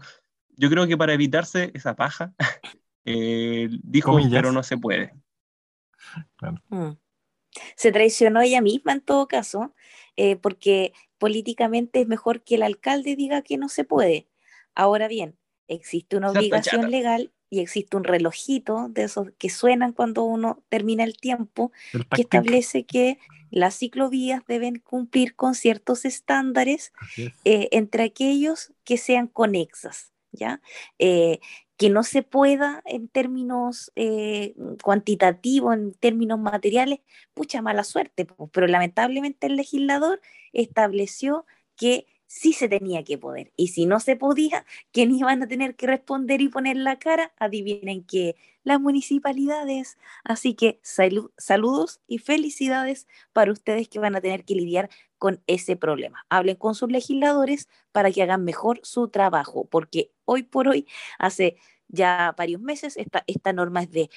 Yo 0.52 0.70
creo 0.70 0.88
que 0.88 0.98
para 0.98 1.14
evitarse 1.14 1.72
esa 1.74 1.96
paja, 1.96 2.34
eh, 3.06 3.68
dijo, 3.84 4.18
pero 4.32 4.54
no 4.54 4.64
se 4.64 4.78
puede. 4.78 5.14
Mm. 6.70 6.92
Se 7.76 7.92
traicionó 7.92 8.40
ella 8.40 8.62
misma 8.62 8.94
en 8.94 9.02
todo 9.02 9.28
caso, 9.28 9.74
eh, 10.16 10.38
porque 10.38 10.94
políticamente 11.18 12.00
es 12.00 12.08
mejor 12.08 12.44
que 12.44 12.56
el 12.56 12.64
alcalde 12.64 13.18
diga 13.18 13.42
que 13.42 13.58
no 13.58 13.68
se 13.68 13.84
puede. 13.84 14.30
Ahora 14.74 15.10
bien, 15.10 15.38
existe 15.68 16.16
una 16.16 16.32
obligación 16.32 16.92
legal 16.92 17.34
y 17.52 17.60
existe 17.60 17.98
un 17.98 18.06
relojito 18.06 18.88
de 18.90 19.04
esos 19.04 19.28
que 19.38 19.50
suenan 19.50 19.92
cuando 19.92 20.24
uno 20.24 20.64
termina 20.70 21.04
el 21.04 21.18
tiempo, 21.18 21.74
que 22.16 22.22
establece 22.22 22.86
que 22.86 23.20
las 23.52 23.76
ciclovías 23.76 24.42
deben 24.48 24.80
cumplir 24.80 25.36
con 25.36 25.54
ciertos 25.54 26.06
estándares 26.06 26.94
eh, 27.44 27.68
entre 27.74 28.04
aquellos 28.04 28.72
que 28.86 28.98
sean 28.98 29.28
conexas, 29.28 30.14
¿ya? 30.32 30.62
Eh, 30.98 31.40
que 31.76 31.90
no 31.90 32.04
se 32.04 32.24
pueda 32.24 32.82
en 32.86 33.10
términos 33.10 33.92
eh, 33.96 34.56
cuantitativos, 34.82 35.74
en 35.74 35.94
términos 35.94 36.40
materiales, 36.40 37.00
pucha 37.34 37.62
mala 37.62 37.84
suerte, 37.84 38.26
pero 38.54 38.68
lamentablemente 38.68 39.48
el 39.48 39.58
legislador 39.58 40.22
estableció 40.54 41.46
que 41.76 42.06
sí 42.32 42.54
se 42.54 42.70
tenía 42.70 43.04
que 43.04 43.18
poder. 43.18 43.52
Y 43.58 43.68
si 43.68 43.86
no 43.86 44.00
se 44.00 44.16
podía, 44.16 44.66
¿quién 44.94 45.12
iban 45.12 45.44
a 45.44 45.48
tener 45.50 45.76
que 45.76 45.86
responder 45.86 46.40
y 46.40 46.48
poner 46.48 46.78
la 46.78 46.98
cara? 46.98 47.34
Adivinen 47.38 48.06
que 48.06 48.38
las 48.64 48.80
municipalidades. 48.80 49.98
Así 50.24 50.54
que 50.54 50.80
saludos 50.82 52.00
y 52.08 52.20
felicidades 52.20 53.06
para 53.34 53.52
ustedes 53.52 53.90
que 53.90 54.00
van 54.00 54.16
a 54.16 54.22
tener 54.22 54.46
que 54.46 54.56
lidiar 54.56 54.90
con 55.18 55.44
ese 55.46 55.76
problema. 55.76 56.26
Hablen 56.30 56.56
con 56.56 56.74
sus 56.74 56.90
legisladores 56.90 57.68
para 57.92 58.12
que 58.12 58.24
hagan 58.24 58.46
mejor 58.46 58.80
su 58.82 59.10
trabajo, 59.10 59.66
porque 59.66 60.14
hoy 60.24 60.44
por 60.44 60.70
hoy, 60.70 60.88
hace 61.20 61.58
ya 61.90 62.34
varios 62.38 62.62
meses, 62.62 62.96
esta, 62.96 63.26
esta 63.28 63.52
norma 63.52 63.84
es 63.84 63.92
de 63.92 64.10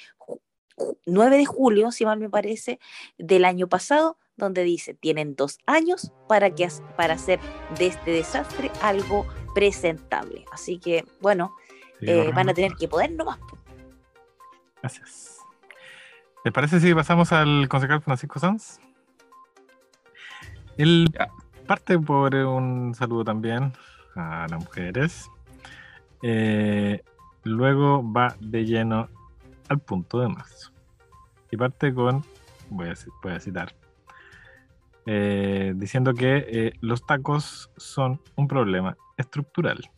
9 1.05 1.37
de 1.37 1.47
julio, 1.47 1.91
si 1.91 2.05
mal 2.05 2.21
me 2.21 2.31
parece, 2.31 2.79
del 3.19 3.45
año 3.45 3.69
pasado, 3.69 4.19
donde 4.37 4.65
dice, 4.65 4.95
tienen 4.95 5.37
dos 5.37 5.59
años 5.67 6.13
para, 6.29 6.51
que, 6.51 6.69
para 6.97 7.15
hacer 7.15 7.41
de 7.79 7.87
este 7.89 8.11
desastre 8.11 8.71
algo 8.83 9.27
presentable. 9.55 10.45
Así 10.53 10.79
que, 10.79 11.05
bueno, 11.21 11.55
eh, 12.01 12.31
van 12.35 12.49
a 12.49 12.55
tener 12.55 12.73
que 12.75 12.89
poder 12.89 13.13
nomás. 13.13 13.39
Gracias. 14.83 15.39
¿Les 16.45 16.53
parece 16.53 16.81
si 16.81 16.93
pasamos 16.95 17.33
al 17.33 17.69
concejal 17.69 18.03
Francisco 18.03 18.39
Sanz? 18.39 18.79
Él 20.77 21.09
parte 21.67 21.99
por 21.99 22.35
un 22.35 22.95
saludo 22.95 23.25
también 23.25 23.73
a 24.15 24.47
las 24.51 24.61
mujeres. 24.61 25.31
Eh, 26.23 27.03
luego 27.45 28.03
va 28.13 28.37
de 28.41 28.65
lleno 28.65 29.09
al 29.69 29.79
punto 29.79 30.21
de 30.21 30.29
marzo. 30.29 30.73
Y 31.51 31.57
parte 31.57 31.95
con, 31.95 32.25
voy 32.69 32.89
a, 32.89 32.95
voy 33.23 33.33
a 33.33 33.41
citar, 33.41 33.75
eh, 35.07 35.73
diciendo 35.77 36.15
que 36.15 36.47
eh, 36.49 36.73
los 36.81 37.05
tacos 37.05 37.71
son 37.77 38.21
un 38.37 38.49
problema 38.49 38.97
estructural. 39.17 39.91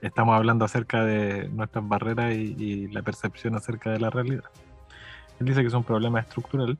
estamos 0.00 0.34
hablando 0.34 0.64
acerca 0.64 1.04
de 1.04 1.48
nuestras 1.48 1.86
barreras 1.86 2.34
y, 2.34 2.88
la 2.88 3.02
percepción 3.02 3.54
acerca 3.56 3.90
de 3.90 4.00
la 4.00 4.10
realidad. 4.10 4.44
Él 5.40 5.46
dice 5.46 5.60
que 5.60 5.68
es 5.68 5.74
un 5.74 5.84
problema 5.84 6.20
estructural. 6.20 6.78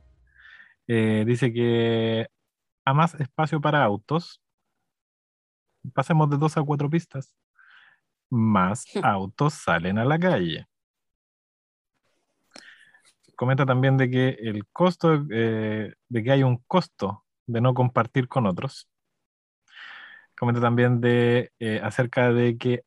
Eh, 0.89 1.25
dice 1.27 1.53
que 1.53 2.29
a 2.85 2.95
más 2.95 3.15
espacio 3.15 3.61
para 3.61 3.85
autos, 3.85 4.41
pasemos 5.95 6.29
de 6.31 6.37
dos 6.39 6.57
a 6.57 6.63
cuatro 6.63 6.91
pistas, 6.91 7.35
más 8.31 8.85
autos 9.03 9.55
salen 9.55 9.99
a 9.99 10.05
la 10.05 10.19
calle 10.19 10.67
comenta 13.43 13.67
también 13.67 13.97
de 13.97 14.09
que 14.09 14.29
el 14.39 14.69
costo, 14.69 15.27
eh, 15.33 15.95
de 16.09 16.23
que 16.23 16.31
hay 16.31 16.45
un 16.45 16.59
costo 16.59 17.25
de 17.49 17.61
no 17.61 17.75
compartir 17.75 18.29
con 18.29 18.47
otros. 18.47 18.89
Comenta 20.39 20.61
también 20.61 21.01
de, 21.01 21.51
eh, 21.59 21.81
acerca 21.83 22.33
de 22.33 22.57
que 22.57 22.85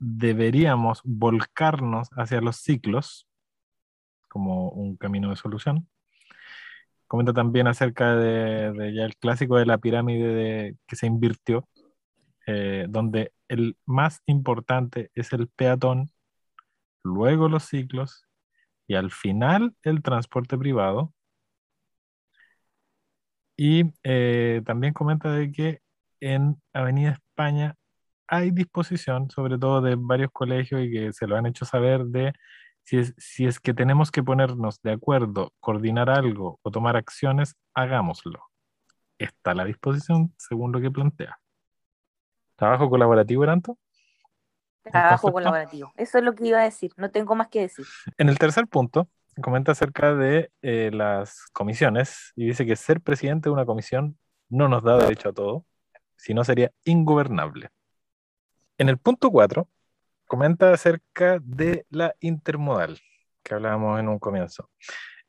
deberíamos 0.00 1.00
volcarnos 1.04 2.08
hacia 2.16 2.40
los 2.40 2.56
ciclos 2.56 3.28
como 4.26 4.70
un 4.70 4.96
camino 4.96 5.30
de 5.30 5.36
solución. 5.36 5.88
Comenta 7.06 7.32
también 7.32 7.68
acerca 7.68 8.16
de, 8.16 8.92
ya 8.92 9.04
el 9.04 9.16
clásico 9.16 9.58
de 9.58 9.66
la 9.66 9.78
pirámide 9.78 10.34
de, 10.34 10.76
que 10.88 10.96
se 10.96 11.06
invirtió 11.06 11.68
eh, 12.48 12.86
donde 12.88 13.32
el 13.46 13.76
más 13.86 14.22
importante 14.26 15.12
es 15.14 15.32
el 15.32 15.46
peatón, 15.46 16.10
luego 17.04 17.48
los 17.48 17.62
ciclos 17.62 18.27
y 18.88 18.96
al 18.96 19.12
final 19.12 19.76
el 19.84 20.02
transporte 20.02 20.58
privado. 20.58 21.14
Y 23.56 23.84
eh, 24.04 24.62
también 24.64 24.94
comenta 24.94 25.30
de 25.32 25.52
que 25.52 25.80
en 26.20 26.60
Avenida 26.72 27.12
España 27.12 27.74
hay 28.26 28.50
disposición, 28.50 29.30
sobre 29.30 29.58
todo 29.58 29.80
de 29.82 29.96
varios 29.98 30.30
colegios 30.32 30.82
y 30.82 30.90
que 30.92 31.12
se 31.12 31.26
lo 31.26 31.36
han 31.36 31.46
hecho 31.46 31.64
saber 31.64 32.04
de 32.06 32.32
si 32.84 32.98
es, 32.98 33.14
si 33.18 33.46
es 33.46 33.60
que 33.60 33.74
tenemos 33.74 34.10
que 34.10 34.22
ponernos 34.22 34.80
de 34.82 34.92
acuerdo, 34.92 35.52
coordinar 35.60 36.10
algo 36.10 36.58
o 36.62 36.70
tomar 36.70 36.96
acciones, 36.96 37.56
hagámoslo. 37.74 38.44
Está 39.18 39.52
a 39.52 39.54
la 39.54 39.64
disposición 39.64 40.34
según 40.38 40.72
lo 40.72 40.80
que 40.80 40.90
plantea. 40.90 41.38
¿Trabajo 42.56 42.88
colaborativo, 42.88 43.44
Eranto? 43.44 43.78
Trabajo 44.90 45.32
colaborativo. 45.32 45.92
Eso 45.96 46.18
es 46.18 46.24
lo 46.24 46.34
que 46.34 46.46
iba 46.46 46.60
a 46.60 46.64
decir. 46.64 46.92
No 46.96 47.10
tengo 47.10 47.34
más 47.34 47.48
que 47.48 47.60
decir. 47.60 47.86
En 48.16 48.28
el 48.28 48.38
tercer 48.38 48.66
punto, 48.66 49.08
comenta 49.40 49.72
acerca 49.72 50.14
de 50.14 50.50
eh, 50.62 50.90
las 50.92 51.46
comisiones 51.52 52.32
y 52.36 52.46
dice 52.46 52.66
que 52.66 52.76
ser 52.76 53.00
presidente 53.00 53.48
de 53.48 53.52
una 53.52 53.66
comisión 53.66 54.18
no 54.48 54.68
nos 54.68 54.82
da 54.82 54.96
derecho 54.98 55.30
a 55.30 55.32
todo, 55.32 55.64
sino 56.16 56.44
sería 56.44 56.72
ingobernable. 56.84 57.68
En 58.78 58.88
el 58.88 58.98
punto 58.98 59.30
4, 59.30 59.68
comenta 60.26 60.72
acerca 60.72 61.38
de 61.42 61.86
la 61.90 62.14
intermodal, 62.20 62.98
que 63.42 63.54
hablábamos 63.54 63.98
en 63.98 64.08
un 64.08 64.18
comienzo. 64.18 64.70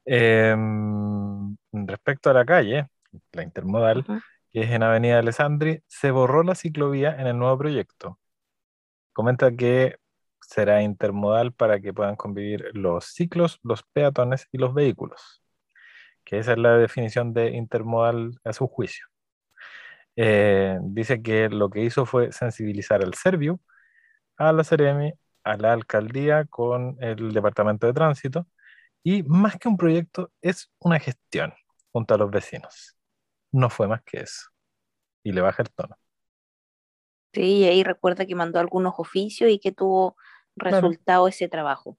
Em, 0.06 1.56
respecto 1.72 2.30
a 2.30 2.34
la 2.34 2.46
calle, 2.46 2.88
la 3.32 3.44
intermodal, 3.44 4.06
que 4.52 4.62
es 4.62 4.72
en 4.72 4.84
Avenida 4.84 5.20
Alessandri, 5.20 5.84
se 5.88 6.12
borró 6.12 6.44
la 6.44 6.56
ciclovía 6.56 7.16
en 7.20 7.28
el 7.28 7.38
nuevo 7.38 7.58
proyecto. 7.58 8.20
Comenta 9.20 9.52
que 9.54 9.98
será 10.40 10.82
intermodal 10.82 11.52
para 11.52 11.82
que 11.82 11.94
puedan 11.94 12.16
convivir 12.16 12.70
los 12.74 13.04
ciclos, 13.04 13.60
los 13.64 13.84
peatones 13.84 14.48
y 14.54 14.58
los 14.58 14.74
vehículos, 14.74 15.44
que 16.24 16.40
esa 16.40 16.54
es 16.54 16.58
la 16.58 16.78
definición 16.78 17.34
de 17.34 17.50
intermodal 17.50 18.40
a 18.46 18.54
su 18.54 18.66
juicio. 18.68 19.08
Eh, 20.16 20.80
dice 20.84 21.22
que 21.22 21.50
lo 21.50 21.70
que 21.70 21.82
hizo 21.84 22.06
fue 22.06 22.32
sensibilizar 22.32 23.04
al 23.04 23.14
Servio, 23.14 23.60
a 24.38 24.54
la 24.54 24.64
Ceremi, 24.64 25.12
a 25.44 25.58
la 25.58 25.74
alcaldía 25.74 26.46
con 26.46 26.96
el 27.02 27.34
departamento 27.34 27.88
de 27.88 27.94
tránsito 27.94 28.48
y 29.04 29.24
más 29.24 29.58
que 29.58 29.68
un 29.68 29.76
proyecto 29.76 30.32
es 30.42 30.72
una 30.80 30.98
gestión 30.98 31.54
junto 31.92 32.14
a 32.14 32.18
los 32.18 32.32
vecinos. 32.32 32.96
No 33.52 33.70
fue 33.70 33.90
más 33.90 34.02
que 34.04 34.22
eso. 34.22 34.48
Y 35.24 35.34
le 35.34 35.42
baja 35.42 35.64
el 35.64 35.72
tono. 35.72 35.98
Sí, 37.34 37.60
y 37.60 37.64
ahí 37.66 37.84
recuerda 37.84 38.26
que 38.26 38.36
mandó 38.36 38.60
algunos 38.60 38.96
oficios 38.98 39.50
y 39.50 39.60
que 39.60 39.72
tuvo 39.72 40.16
resultado 40.56 41.28
ese 41.28 41.48
trabajo. 41.48 41.98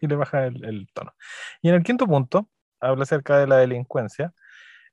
y 0.00 0.06
le 0.06 0.16
baja 0.16 0.46
el, 0.46 0.88
tono. 0.92 1.12
Y 1.62 1.68
en 1.68 1.76
el 1.76 1.82
quinto 1.82 2.06
punto, 2.06 2.48
habla 2.80 3.04
acerca 3.04 3.38
de 3.38 3.46
la 3.46 3.58
delincuencia. 3.58 4.32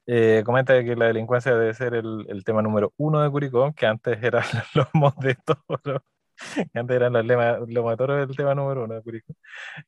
Eh, 0.06 0.44
comenta 0.46 0.82
que 0.84 0.96
la 0.96 1.08
delincuencia 1.08 1.54
debe 1.56 1.74
ser 1.74 1.94
el, 1.96 2.44
tema 2.46 2.62
número 2.62 2.94
uno 2.98 3.22
de 3.22 3.30
Curicó, 3.30 3.74
que 3.74 3.86
antes 3.88 4.22
eran 4.24 4.44
los 4.76 4.88
lomos 4.94 5.18
de 5.18 5.36
toro, 5.36 6.04
que 6.38 6.38
antes 6.80 6.96
eran 6.96 7.14
los 7.14 7.26
lomos 7.26 7.92
de 7.92 7.98
toro 7.98 8.16
del 8.16 8.36
tema 8.36 8.56
número 8.56 8.86
uno 8.86 8.96
de 8.96 9.02
Curicó. 9.04 9.34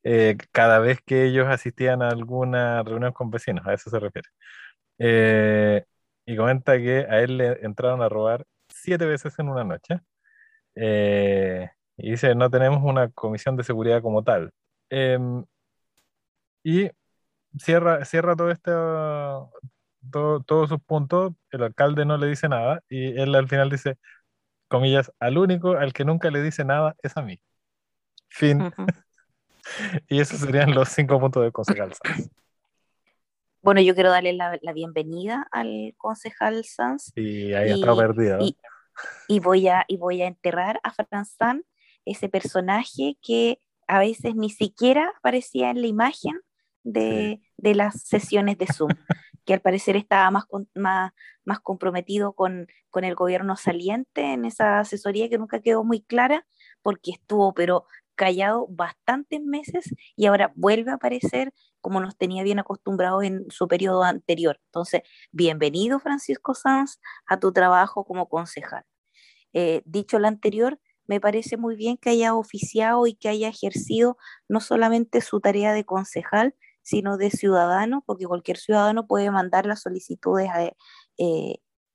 Eh, 0.02 0.36
cada 0.52 0.78
vez 0.80 1.00
que 1.02 1.24
ellos 1.26 1.46
asistían 1.48 2.02
a 2.02 2.08
alguna 2.08 2.82
reunión 2.82 3.12
con 3.12 3.30
vecinos, 3.30 3.66
a 3.66 3.74
eso 3.74 3.90
se 3.90 3.98
refiere. 4.00 4.28
Eh, 4.98 5.84
y 6.26 6.36
comenta 6.36 6.76
que 6.78 7.06
a 7.08 7.20
él 7.20 7.38
le 7.38 7.64
entraron 7.64 8.02
a 8.02 8.08
robar 8.08 8.46
siete 8.90 9.06
veces 9.06 9.38
en 9.38 9.48
una 9.48 9.62
noche. 9.62 10.00
Eh, 10.74 11.68
y 11.96 12.10
dice, 12.10 12.34
no 12.34 12.50
tenemos 12.50 12.82
una 12.82 13.08
comisión 13.10 13.56
de 13.56 13.62
seguridad 13.62 14.02
como 14.02 14.24
tal. 14.24 14.50
Em, 14.88 15.44
y 16.64 16.90
cierra, 17.56 18.04
cierra 18.04 18.34
todo 18.34 18.50
este, 18.50 18.72
todos 20.10 20.68
sus 20.68 20.80
puntos, 20.82 21.34
el 21.52 21.62
alcalde 21.62 22.04
no 22.04 22.16
le 22.16 22.26
dice 22.26 22.48
nada 22.48 22.82
y 22.88 23.16
él 23.16 23.32
al 23.36 23.48
final 23.48 23.70
dice, 23.70 23.96
comillas, 24.66 25.12
al 25.20 25.38
único 25.38 25.76
al 25.76 25.92
que 25.92 26.04
nunca 26.04 26.30
le 26.32 26.42
dice 26.42 26.64
nada 26.64 26.96
es 27.04 27.16
a 27.16 27.22
mí. 27.22 27.40
Fin. 28.28 28.72
y 30.08 30.20
esos 30.20 30.40
serían 30.40 30.74
los 30.74 30.88
cinco 30.88 31.20
puntos 31.20 31.44
de 31.44 31.52
concejal 31.52 31.92
bueno, 33.62 33.80
yo 33.82 33.94
quiero 33.94 34.10
darle 34.10 34.32
la, 34.32 34.72
bienvenida 34.74 35.46
al 35.50 35.94
concejal 35.98 36.64
Sanz. 36.64 37.12
Y 37.14 37.52
ahí 37.52 37.72
está 37.72 37.94
perdido. 37.94 38.38
Y, 38.40 38.56
voy 39.40 39.68
a, 39.68 39.84
y 39.88 39.96
voy 39.96 40.22
a 40.22 40.26
enterrar 40.26 40.80
a 40.82 40.92
Franzán, 40.92 41.64
ese 42.04 42.28
personaje 42.28 43.18
que 43.22 43.60
a 43.86 43.98
veces 43.98 44.34
ni 44.34 44.50
siquiera 44.50 45.12
aparecía 45.18 45.70
en 45.70 45.80
la 45.80 45.86
imagen 45.86 46.40
de, 46.82 47.40
las 47.58 48.02
sesiones 48.02 48.58
de 48.58 48.66
Zoom, 48.66 48.90
que 49.44 49.54
al 49.54 49.60
parecer 49.60 49.96
estaba 49.96 50.30
más, 50.30 50.44
más, 50.74 51.12
más 51.44 51.60
comprometido 51.60 52.32
con, 52.32 52.66
con 52.90 53.04
el 53.04 53.14
gobierno 53.14 53.56
saliente 53.56 54.32
en 54.32 54.44
esa 54.44 54.80
asesoría 54.80 55.28
que 55.28 55.38
nunca 55.38 55.60
quedó 55.60 55.84
muy 55.84 56.02
clara, 56.02 56.46
porque 56.82 57.12
estuvo, 57.12 57.52
pero 57.54 57.86
callado 58.20 58.66
bastantes 58.68 59.40
meses 59.42 59.94
y 60.14 60.26
ahora 60.26 60.52
vuelve 60.54 60.90
a 60.90 60.94
aparecer 60.94 61.54
como 61.80 62.00
nos 62.00 62.18
tenía 62.18 62.42
bien 62.42 62.58
acostumbrados 62.58 63.24
en 63.24 63.50
su 63.50 63.66
periodo 63.66 64.02
anterior. 64.04 64.60
Entonces, 64.66 65.02
bienvenido 65.32 65.98
Francisco 66.00 66.54
Sanz 66.54 67.00
a 67.26 67.38
tu 67.38 67.50
trabajo 67.50 68.04
como 68.04 68.28
concejal. 68.28 68.84
Eh, 69.54 69.82
dicho 69.84 70.18
lo 70.18 70.28
anterior, 70.28 70.80
me 71.06 71.20
parece 71.20 71.56
muy 71.56 71.76
bien 71.76 71.96
que 71.96 72.10
haya 72.10 72.34
oficiado 72.34 73.06
y 73.06 73.14
que 73.14 73.28
haya 73.28 73.48
ejercido 73.48 74.16
no 74.48 74.60
solamente 74.60 75.20
su 75.20 75.40
tarea 75.40 75.72
de 75.72 75.84
concejal, 75.84 76.54
sino 76.82 77.16
de 77.16 77.30
ciudadano, 77.30 78.02
porque 78.06 78.26
cualquier 78.26 78.58
ciudadano 78.58 79.06
puede 79.06 79.30
mandar 79.30 79.66
las 79.66 79.82
solicitudes 79.82 80.48
a, 80.50 80.64
eh, 80.66 80.74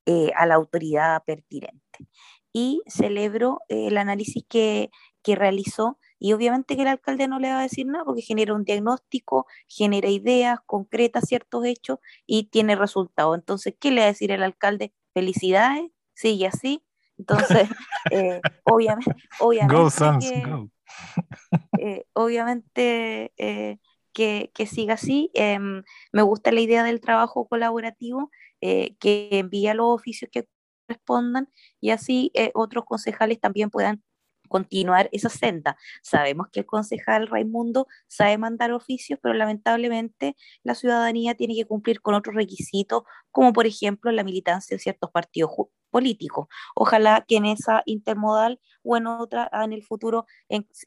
eh, 0.05 0.31
la 0.47 0.55
autoridad 0.55 1.23
pertinente. 1.25 1.81
Y 2.53 2.81
celebro 2.87 3.59
el 3.69 3.97
análisis 3.97 4.43
que, 4.47 4.89
que 5.23 5.35
realizó 5.35 5.99
y 6.19 6.33
obviamente 6.33 6.75
que 6.75 6.83
el 6.83 6.87
alcalde 6.87 7.27
no 7.27 7.39
le 7.39 7.49
va 7.51 7.59
a 7.59 7.63
decir 7.63 7.85
nada 7.87 8.05
porque 8.05 8.21
genera 8.21 8.53
un 8.53 8.63
diagnóstico, 8.63 9.45
genera 9.67 10.09
ideas 10.09 10.59
concretas, 10.65 11.25
ciertos 11.27 11.65
hechos 11.65 11.99
y 12.25 12.45
tiene 12.49 12.75
resultados. 12.75 13.35
Entonces, 13.37 13.75
¿qué 13.79 13.91
le 13.91 14.01
va 14.01 14.05
a 14.07 14.09
decir 14.11 14.31
el 14.31 14.43
alcalde? 14.43 14.93
Felicidades, 15.13 15.91
sigue 16.13 16.47
así. 16.47 16.84
Entonces, 17.17 17.69
eh, 18.11 18.41
obviamente, 18.63 19.15
obviamente, 19.39 19.91
que, 20.19 20.67
eh, 21.79 22.05
obviamente 22.13 23.33
eh, 23.37 23.77
que, 24.13 24.51
que, 24.53 24.65
siga 24.65 24.95
así. 24.95 25.31
Em, 25.33 25.83
me 26.11 26.21
gusta 26.21 26.51
la 26.51 26.61
idea 26.61 26.83
del 26.83 27.01
trabajo 27.01 27.47
colaborativo, 27.47 28.31
que 28.59 29.29
envía 29.31 29.75
los 29.75 29.87
oficios 29.93 30.31
que 30.31 30.47
correspondan 30.87 31.49
y 31.79 31.91
así 31.91 32.31
otros 32.55 32.85
concejales 32.85 33.39
también 33.39 33.69
puedan 33.69 34.03
continuar 34.47 35.09
esa 35.11 35.29
senda. 35.29 35.77
Sabemos 36.01 36.47
que 36.51 36.61
el 36.61 36.65
concejal 36.65 37.27
Raimundo 37.27 37.87
sabe 38.07 38.37
mandar 38.37 38.71
oficios, 38.71 39.19
pero 39.21 39.33
lamentablemente 39.35 40.35
la 40.63 40.75
ciudadanía 40.75 41.35
tiene 41.35 41.55
que 41.55 41.65
cumplir 41.65 42.01
con 42.01 42.15
otros 42.15 42.35
requisitos, 42.35 43.03
como 43.31 43.53
por 43.53 43.67
ejemplo 43.67 44.11
la 44.11 44.23
militancia 44.23 44.75
de 44.75 44.81
ciertos 44.81 45.11
partidos 45.11 45.51
políticos. 45.95 46.49
Ojalá 46.75 47.23
que 47.25 47.37
en 47.37 47.45
esa 47.45 47.81
intermodal 47.85 48.59
o 48.83 48.97
en 48.97 49.07
otra 49.07 49.49
en 49.63 49.71
el 49.71 49.81
futuro 49.81 50.25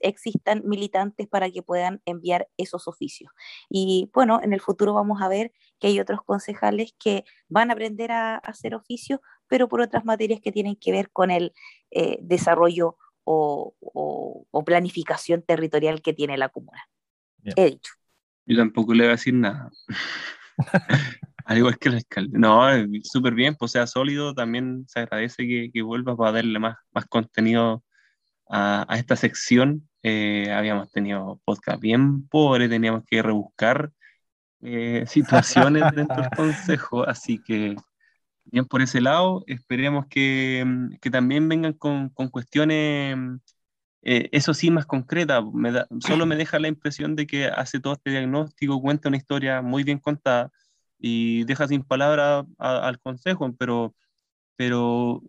existan 0.00 0.60
militantes 0.66 1.26
para 1.26 1.50
que 1.50 1.62
puedan 1.62 2.02
enviar 2.04 2.46
esos 2.58 2.86
oficios. 2.86 3.32
Y 3.70 4.10
bueno, 4.12 4.38
en 4.42 4.52
el 4.52 4.60
futuro 4.60 4.92
vamos 4.92 5.22
a 5.22 5.28
ver 5.28 5.50
que 5.78 5.86
hay 5.86 5.98
otros 5.98 6.20
concejales 6.26 6.94
que 6.98 7.24
van 7.48 7.70
a 7.70 7.72
aprender 7.72 8.12
a, 8.12 8.36
hacer 8.36 8.74
oficios, 8.74 9.20
pero 9.46 9.66
por 9.66 9.80
otras 9.80 10.04
materias 10.04 10.40
que 10.42 10.52
tienen 10.52 10.76
que 10.76 10.92
ver 10.92 11.10
con 11.10 11.30
el 11.30 11.54
eh, 11.90 12.18
desarrollo 12.20 12.98
o, 13.24 13.74
planificación 14.66 15.40
territorial 15.40 16.02
que 16.02 16.12
tiene 16.12 16.36
la 16.36 16.50
comuna. 16.50 16.86
He 17.56 17.70
dicho. 17.70 17.94
Yo 18.44 18.58
tampoco 18.58 18.92
le 18.92 19.04
voy 19.04 19.08
a 19.08 19.12
decir 19.12 19.32
nada. 19.32 19.70
Al 21.52 21.56
igual 21.56 21.78
que 21.78 21.88
el 21.88 21.94
alcalde. 21.94 22.38
No, 22.38 22.60
súper 23.04 23.32
bien, 23.32 23.56
pues 23.56 23.72
sea 23.72 23.86
sólido, 23.86 24.34
también 24.34 24.84
se 24.86 25.00
agradece 25.00 25.46
que, 25.46 25.70
que 25.72 25.80
vuelva 25.80 26.14
para 26.14 26.32
darle 26.32 26.58
más, 26.58 26.76
más 26.92 27.06
contenido 27.06 27.82
a, 28.50 28.84
a 28.86 28.98
esta 28.98 29.16
sección. 29.16 29.88
Eh, 30.02 30.52
habíamos 30.52 30.92
tenido 30.92 31.40
podcast 31.46 31.80
bien 31.80 32.28
pobre, 32.28 32.68
teníamos 32.68 33.02
que 33.06 33.22
rebuscar 33.22 33.90
eh, 34.60 35.04
situaciones 35.08 35.84
dentro 35.94 36.20
del 36.20 36.30
consejo, 36.36 37.08
así 37.08 37.42
que 37.42 37.76
bien 38.44 38.66
por 38.66 38.82
ese 38.82 39.00
lado. 39.00 39.42
Esperemos 39.46 40.04
que, 40.06 40.66
que 41.00 41.10
también 41.10 41.48
vengan 41.48 41.72
con, 41.72 42.10
con 42.10 42.28
cuestiones, 42.28 43.16
eh, 44.02 44.28
eso 44.32 44.52
sí, 44.52 44.70
más 44.70 44.84
concretas. 44.84 45.42
Me 45.54 45.72
solo 46.00 46.26
me 46.26 46.36
deja 46.36 46.58
la 46.58 46.68
impresión 46.68 47.16
de 47.16 47.26
que 47.26 47.46
hace 47.46 47.80
todo 47.80 47.94
este 47.94 48.10
diagnóstico, 48.10 48.82
cuenta 48.82 49.08
una 49.08 49.16
historia 49.16 49.62
muy 49.62 49.82
bien 49.82 49.98
contada 49.98 50.52
y 50.98 51.44
deja 51.44 51.68
sin 51.68 51.82
palabra 51.82 52.44
al 52.58 52.98
consejo, 53.00 53.50
pero, 53.58 53.94
pero 54.56 55.22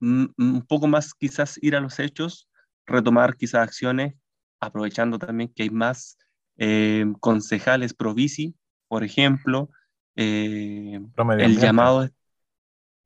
un 0.00 0.64
poco 0.66 0.88
más 0.88 1.14
quizás 1.14 1.58
ir 1.62 1.76
a 1.76 1.80
los 1.80 1.98
hechos, 1.98 2.48
retomar 2.86 3.36
quizás 3.36 3.62
acciones, 3.62 4.14
aprovechando 4.60 5.18
también 5.18 5.52
que 5.54 5.64
hay 5.64 5.70
más 5.70 6.18
eh, 6.56 7.04
concejales 7.20 7.94
pro 7.94 8.14
bici, 8.14 8.54
por 8.88 9.04
ejemplo, 9.04 9.70
eh, 10.16 11.00
el 11.38 11.58
llamado, 11.58 12.08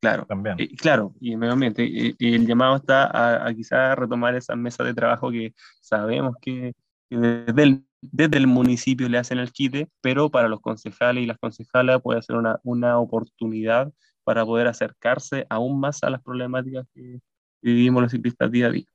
claro, 0.01 0.25
también. 0.25 0.59
Eh, 0.59 0.75
claro, 0.75 1.13
y 1.19 1.31
el 1.31 1.37
medio 1.37 1.53
ambiente, 1.53 1.85
y, 1.85 2.15
el 2.19 2.45
llamado 2.45 2.75
está 2.75 3.05
a, 3.05 3.47
a 3.47 3.53
quizás 3.53 3.97
retomar 3.97 4.35
esas 4.35 4.57
mesas 4.57 4.85
de 4.85 4.93
trabajo 4.93 5.31
que 5.31 5.53
sabemos 5.81 6.35
que, 6.41 6.73
desde, 7.09 7.63
el, 7.63 7.85
desde 8.01 8.37
el 8.37 8.47
municipio 8.47 9.09
le 9.09 9.17
hacen 9.17 9.39
el 9.39 9.51
quite, 9.51 9.89
pero 10.01 10.29
para 10.29 10.47
los 10.47 10.61
concejales 10.61 11.23
y 11.23 11.27
las 11.27 11.37
concejalas 11.37 12.01
puede 12.01 12.21
ser 12.21 12.35
una, 12.35 12.59
una 12.63 12.99
oportunidad 12.99 13.91
para 14.23 14.45
poder 14.45 14.67
acercarse 14.67 15.45
aún 15.49 15.79
más 15.79 16.03
a 16.03 16.09
las 16.09 16.21
problemáticas 16.21 16.85
que 16.93 17.19
vivimos 17.61 18.03
los 18.03 18.11
ciclistas 18.11 18.51
día 18.51 18.67
a 18.67 18.71
día. 18.71 18.85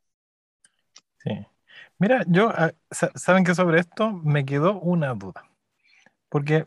Sí. 1.19 1.47
Mira, 1.99 2.25
yo, 2.27 2.51
ah, 2.51 2.73
saben 2.91 3.45
que 3.45 3.55
sobre 3.55 3.81
esto 3.81 4.13
me 4.13 4.45
quedó 4.45 4.81
una 4.81 5.15
duda. 5.15 5.45
Porque, 6.29 6.67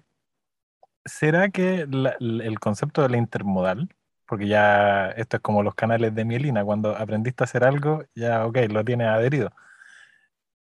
¿será 1.03 1.49
que 1.49 1.81
el 1.81 2.59
concepto 2.59 3.01
de 3.01 3.09
la 3.09 3.17
intermodal, 3.17 3.89
porque 4.25 4.47
ya 4.47 5.09
esto 5.11 5.37
es 5.37 5.43
como 5.43 5.63
los 5.63 5.75
canales 5.75 6.15
de 6.15 6.25
mielina, 6.25 6.63
cuando 6.63 6.95
aprendiste 6.95 7.43
a 7.43 7.45
hacer 7.45 7.63
algo, 7.63 8.03
ya, 8.15 8.45
ok, 8.45 8.57
lo 8.69 8.83
tienes 8.85 9.07
adherido. 9.07 9.51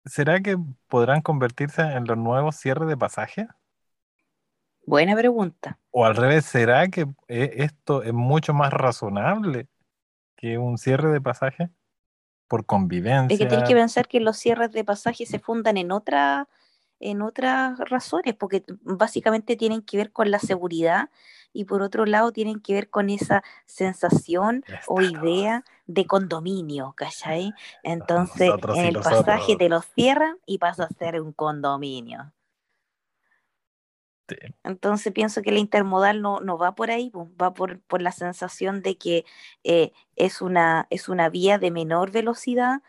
¿Será 0.05 0.41
que 0.41 0.57
podrán 0.89 1.23
convertirse 1.23 1.83
en 1.83 2.05
los 2.07 2.17
nuevos 2.17 2.57
cierres 2.57 2.89
de 2.89 2.97
pasaje? 2.97 3.47
Buena 4.85 5.15
pregunta. 5.15 5.79
O 5.91 6.05
al 6.05 6.17
revés, 6.17 6.45
¿será 6.45 6.89
que 6.89 7.07
eh, 7.29 7.55
esto 7.59 8.03
es 8.03 8.13
mucho 8.13 8.53
más 8.53 8.73
razonable 8.73 9.69
que 10.37 10.59
un 10.59 10.77
cierre 10.77 11.11
de 11.11 11.21
pasaje 11.21 11.71
por 12.49 12.67
convivencia? 12.67 13.33
Es 13.33 13.39
que 13.39 13.47
tienes 13.47 13.69
que 13.69 13.75
pensar 13.75 14.09
que 14.09 14.19
los 14.19 14.37
cierres 14.37 14.73
de 14.73 14.85
pasaje 14.85 15.25
se 15.25 15.39
fundan 15.39 15.77
en 15.77 15.93
otra 15.93 16.49
en 17.03 17.21
otras 17.21 17.79
razones, 17.91 18.35
porque 18.35 18.65
básicamente 18.83 19.57
tienen 19.57 19.83
que 19.83 19.97
ver 19.97 20.13
con 20.13 20.31
la 20.31 20.39
seguridad 20.39 21.11
y 21.53 21.65
por 21.65 21.83
otro 21.83 22.07
lado 22.07 22.33
tienen 22.33 22.61
que 22.61 22.75
ver 22.75 22.91
con 22.91 23.11
esa 23.11 23.43
sensación 23.67 24.65
o 24.87 25.01
idea 25.01 25.65
de 25.87 26.07
condominio, 26.07 26.95
¿cachai? 26.97 27.53
Entonces 27.83 28.51
en 28.75 28.87
el 28.87 28.95
pasaje 28.95 29.57
te 29.57 29.69
lo 29.69 29.83
cierran 29.83 30.39
y 30.47 30.59
pasa 30.59 30.85
a 30.85 30.89
ser 30.89 31.21
un 31.21 31.33
condominio. 31.33 32.33
Entonces 34.65 35.13
pienso 35.13 35.43
que 35.43 35.53
la 35.53 35.59
intermodal 35.59 36.23
no, 36.23 36.41
no 36.41 36.57
va 36.57 36.75
por 36.75 36.91
ahí, 36.91 37.13
va 37.15 37.53
por, 37.53 37.81
por, 37.81 38.01
la 38.01 38.13
sensación 38.13 38.81
de 38.81 38.97
que 38.97 39.25
eh, 39.65 39.93
es, 40.17 40.41
una, 40.41 40.87
es 40.89 41.09
una 41.09 41.29
vía 41.29 41.59
de 41.59 41.71
menor 41.71 42.13
velocidad 42.13 42.81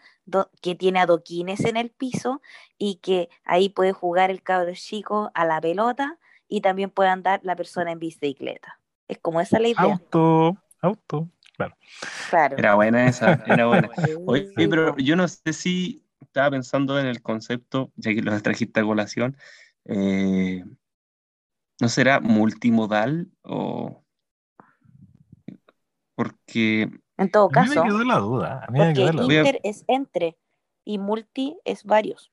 que 0.61 0.75
tiene 0.75 0.99
adoquines 0.99 1.65
en 1.65 1.75
el 1.75 1.89
piso 1.89 2.41
y 2.77 2.95
que 2.95 3.29
ahí 3.43 3.67
puede 3.67 3.91
jugar 3.91 4.31
el 4.31 4.41
cabro 4.41 4.71
chico 4.73 5.31
a 5.33 5.45
la 5.45 5.59
pelota 5.59 6.17
y 6.47 6.61
también 6.61 6.89
puede 6.89 7.09
andar 7.09 7.41
la 7.43 7.55
persona 7.55 7.91
en 7.91 7.99
bicicleta. 7.99 8.79
Es 9.07 9.17
como 9.19 9.41
esa 9.41 9.59
la 9.59 9.67
idea. 9.67 9.83
Auto, 9.83 10.57
auto, 10.81 11.29
claro. 11.55 11.75
claro. 12.29 12.57
Era 12.57 12.75
buena 12.75 13.07
esa, 13.07 13.43
era 13.45 13.67
buena. 13.67 13.89
Oye, 14.25 14.51
pero 14.55 14.95
yo 14.97 15.15
no 15.15 15.27
sé 15.27 15.53
si 15.53 16.05
estaba 16.21 16.51
pensando 16.51 16.99
en 16.99 17.07
el 17.07 17.21
concepto, 17.21 17.91
ya 17.95 18.13
que 18.13 18.21
lo 18.21 18.39
trajiste 18.41 18.79
a 18.79 18.83
colación, 18.83 19.37
eh, 19.85 20.63
¿No 21.79 21.89
será 21.89 22.19
multimodal 22.19 23.29
o...? 23.41 24.03
Porque... 26.15 26.89
En 27.17 27.31
todo 27.31 27.49
caso... 27.49 27.81
A 27.81 27.83
mí 27.83 27.89
me 27.89 27.97
quedó 27.97 28.05
la 28.05 28.19
duda. 28.19 28.65
porque 28.67 29.01
inter 29.01 29.59
es 29.63 29.83
entre 29.87 30.37
y 30.85 30.97
multi 30.97 31.57
es 31.65 31.83
varios. 31.83 32.31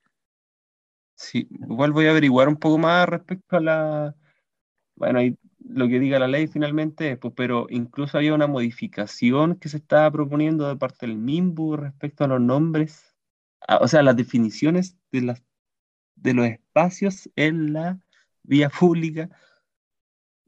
Sí, 1.20 1.46
igual 1.50 1.92
voy 1.92 2.06
a 2.06 2.10
averiguar 2.10 2.48
un 2.48 2.56
poco 2.56 2.78
más 2.78 3.06
respecto 3.08 3.56
a 3.56 3.60
la... 3.60 4.16
Bueno, 4.96 5.20
lo 5.60 5.88
que 5.88 6.00
diga 6.00 6.18
la 6.20 6.28
ley 6.28 6.48
finalmente, 6.48 7.16
pues, 7.18 7.34
pero 7.36 7.66
incluso 7.70 8.18
había 8.18 8.34
una 8.34 8.48
modificación 8.48 9.56
que 9.56 9.68
se 9.68 9.78
estaba 9.78 10.10
proponiendo 10.12 10.68
de 10.68 10.76
parte 10.76 11.06
del 11.06 11.18
MIMBU 11.18 11.76
respecto 11.76 12.24
a 12.24 12.28
los 12.28 12.40
nombres, 12.40 13.16
o 13.80 13.88
sea, 13.88 14.02
las 14.02 14.16
definiciones 14.16 14.96
de, 15.12 15.22
las, 15.22 15.44
de 16.16 16.34
los 16.34 16.46
espacios 16.46 17.30
en 17.36 17.72
la 17.74 18.00
vía 18.44 18.70
pública. 18.70 19.30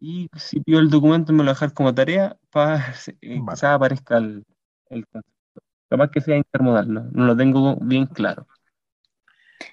Y 0.00 0.28
si 0.36 0.60
pido 0.60 0.80
el 0.80 0.90
documento, 0.90 1.32
me 1.32 1.44
lo 1.44 1.50
dejar 1.50 1.72
como 1.74 1.94
tarea 1.94 2.36
para 2.50 2.92
que 3.20 3.34
eh, 3.36 3.40
aparezca 3.62 4.18
el, 4.18 4.44
el 4.90 5.06
concepto. 5.06 5.30
Capaz 5.88 6.10
que 6.10 6.20
sea 6.20 6.36
intermodal, 6.38 6.92
¿no? 6.92 7.04
no 7.12 7.26
lo 7.26 7.36
tengo 7.36 7.76
bien 7.80 8.06
claro. 8.06 8.46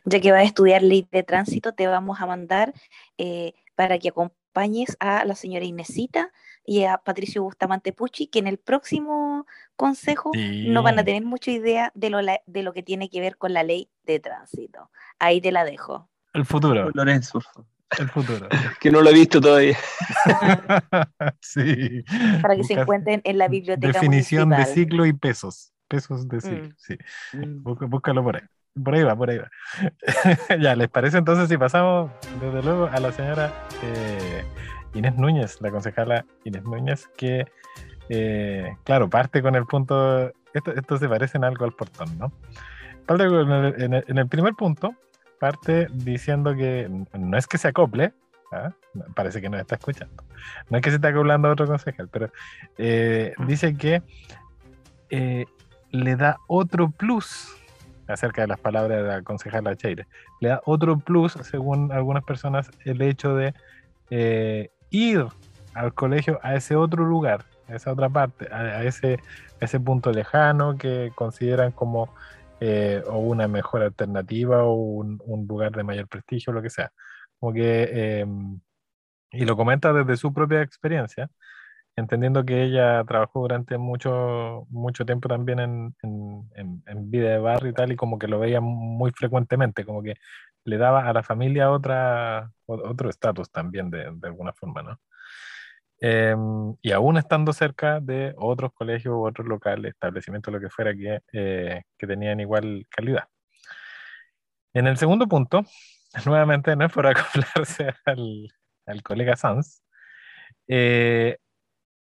Ya 0.06 0.20
que 0.20 0.32
vas 0.32 0.42
a 0.42 0.46
estudiar 0.46 0.84
ley 0.84 1.08
de 1.12 1.24
tránsito, 1.24 1.74
te 1.74 1.88
vamos 1.88 2.22
a 2.22 2.26
mandar 2.26 2.74
eh, 3.18 3.54
para 3.76 4.00
que 4.00 4.10
acompañes 4.10 4.98
a 5.00 5.26
la 5.26 5.36
señora 5.36 5.66
Inesita 5.66 6.32
y 6.66 6.84
a 6.84 6.98
Patricio 6.98 7.44
Bustamante 7.44 7.94
Pucci, 7.94 8.28
que 8.28 8.40
en 8.40 8.48
el 8.48 8.58
próximo 8.58 9.46
consejo 9.76 10.32
no 10.36 10.84
van 10.84 11.00
a 11.00 11.04
tener 11.04 11.24
mucha 11.24 11.52
idea 11.52 11.92
de 11.96 12.10
lo, 12.10 12.20
de 12.20 12.64
lo 12.64 12.74
que 12.74 12.84
tiene 12.84 13.10
que 13.10 13.22
ver 13.22 13.38
con 13.38 13.54
la 13.54 13.64
ley 13.64 13.90
de 14.04 14.20
tránsito. 14.20 14.92
Ahí 15.18 15.42
te 15.42 15.52
la 15.52 15.64
dejo. 15.64 16.10
El 16.34 16.46
futuro. 16.46 16.90
Lorenzo. 16.94 17.42
El 17.98 18.10
futuro. 18.10 18.48
que 18.80 18.92
no 18.92 19.02
lo 19.02 19.10
he 19.10 19.14
visto 19.14 19.42
todavía. 19.42 19.78
sí. 21.42 22.04
Para 22.42 22.56
que 22.56 22.64
se 22.64 22.74
encuentren 22.74 23.22
en 23.24 23.38
la 23.38 23.48
biblioteca. 23.48 23.94
Definición 23.94 24.50
de 24.50 24.66
ciclo 24.66 25.06
y 25.06 25.14
pesos. 25.14 25.74
Pesos 25.88 26.28
de 26.28 26.42
ciclo, 26.42 26.68
mm. 26.68 26.76
sí. 26.78 26.98
Mm. 27.34 27.64
Búscalo 27.64 28.24
por 28.24 28.36
ahí. 28.36 28.44
Por 28.84 28.96
ahí 28.96 29.04
va, 29.04 29.16
por 29.16 29.30
ahí 29.30 29.40
va. 29.40 29.50
ya, 30.60 30.76
¿les 30.76 30.90
parece 30.90 31.18
entonces 31.18 31.50
si 31.50 31.58
pasamos 31.58 32.12
desde 32.40 32.64
luego 32.64 32.88
a 32.88 33.00
la 33.00 33.12
señora 33.12 33.52
eh, 33.84 34.44
Inés 34.94 35.16
Núñez, 35.16 35.62
la 35.62 35.72
concejala 35.72 36.26
Inés 36.44 36.64
Núñez, 36.64 37.08
que, 37.18 37.46
eh, 38.10 38.76
claro, 38.84 39.10
parte 39.10 39.42
con 39.42 39.56
el 39.56 39.66
punto, 39.66 40.32
esto, 40.54 40.72
esto 40.74 40.98
se 40.98 41.10
parece 41.10 41.38
en 41.38 41.44
algo 41.44 41.66
al 41.66 41.74
portón, 41.74 42.18
¿no? 42.18 42.32
Parte 43.06 43.26
en 43.26 44.18
el 44.18 44.28
primer 44.28 44.54
punto, 44.54 44.96
parte 45.40 45.88
diciendo 45.92 46.54
que 46.54 46.88
no 47.14 47.38
es 47.38 47.48
que 47.48 47.58
se 47.58 47.70
acople, 47.70 48.14
¿ah? 48.52 48.72
parece 49.16 49.42
que 49.42 49.50
no 49.50 49.58
está 49.58 49.76
escuchando, 49.76 50.24
no 50.70 50.78
es 50.78 50.84
que 50.84 50.90
se 50.90 50.98
está 50.98 51.10
acoplando 51.10 51.48
a 51.48 51.52
otro 51.52 51.66
concejal, 51.66 52.10
pero 52.10 52.32
eh, 52.78 53.34
dice 53.48 53.76
que 53.76 54.04
eh, 55.10 55.46
le 55.92 56.16
da 56.16 56.38
otro 56.48 56.92
plus 56.92 57.56
acerca 58.10 58.42
de 58.42 58.48
las 58.48 58.60
palabras 58.60 59.02
de 59.02 59.08
la 59.08 59.22
concejala 59.22 59.76
Cheire, 59.76 60.08
le 60.42 60.50
da 60.50 60.62
otro 60.66 60.98
plus, 60.98 61.34
según 61.44 61.92
algunas 61.92 62.24
personas, 62.24 62.70
el 62.86 63.02
hecho 63.02 63.36
de 63.36 63.54
eh, 64.10 64.72
ir 64.90 65.26
al 65.74 65.94
colegio 65.94 66.40
a 66.44 66.56
ese 66.56 66.76
otro 66.76 67.06
lugar, 67.06 67.46
a 67.68 67.76
esa 67.76 67.92
otra 67.92 68.10
parte, 68.10 68.52
a, 68.52 68.84
ese, 68.84 69.20
ese 69.60 69.80
punto 69.80 70.12
lejano 70.12 70.78
que 70.78 71.12
consideran 71.16 71.72
como 71.72 72.14
eh, 72.60 73.02
o 73.08 73.20
una 73.20 73.48
mejor 73.48 73.84
alternativa 73.84 74.64
o 74.64 74.74
un, 74.74 75.48
lugar 75.48 75.72
de 75.72 75.84
mayor 75.84 76.08
prestigio, 76.08 76.52
lo 76.52 76.62
que 76.62 76.70
sea. 76.70 76.92
Como 77.40 77.54
que, 77.54 78.20
em, 78.22 78.60
y 79.32 79.46
lo 79.46 79.56
comenta 79.56 79.94
desde 79.94 80.18
su 80.18 80.34
propia 80.34 80.62
experiencia, 80.62 81.30
entendiendo 82.00 82.46
que 82.46 82.64
ella 82.64 83.04
trabajó 83.06 83.42
durante 83.42 83.78
mucho, 83.78 84.66
mucho 84.70 85.06
tiempo 85.06 85.30
también 85.30 85.60
en, 85.60 85.96
en, 86.04 86.84
en, 86.86 87.12
vida 87.12 87.30
de 87.32 87.40
barrio 87.40 87.72
y 87.72 87.74
tal, 87.74 87.92
y 87.92 87.96
como 87.96 88.18
que 88.20 88.28
lo 88.28 88.40
veía 88.40 88.62
muy 88.62 89.12
frecuentemente, 89.12 89.86
como 89.86 90.02
que 90.04 90.16
le 90.66 90.78
daba 90.78 91.08
a 91.08 91.14
la 91.14 91.24
familia 91.24 91.72
otra, 91.72 92.52
otro 92.66 93.10
estatus 93.10 93.52
también 93.52 93.90
de, 93.90 94.12
de 94.12 94.28
alguna 94.28 94.54
forma, 94.54 94.82
¿no? 94.84 95.00
Em, 96.02 96.76
y 96.82 96.92
aún 96.94 97.18
estando 97.18 97.52
cerca 97.52 98.00
de 98.00 98.34
otros 98.38 98.72
colegios 98.74 99.16
otros 99.18 99.48
locales, 99.48 99.92
establecimientos, 99.92 100.54
lo 100.54 100.60
que 100.62 100.70
fuera, 100.70 100.94
que, 100.94 101.20
eh, 101.34 101.84
que 101.98 102.08
tenían 102.08 102.40
igual 102.40 102.86
calidad. 102.90 103.28
En 104.74 104.88
el 104.88 104.98
segundo 104.98 105.28
punto, 105.28 105.66
nuevamente 106.26 106.76
no 106.76 106.86
es 106.86 106.92
por 106.94 107.08
acoplarse 107.08 107.94
al, 108.06 108.48
al 108.86 109.04
colega 109.04 109.36
Sanz, 109.36 109.84
eh, 110.68 111.38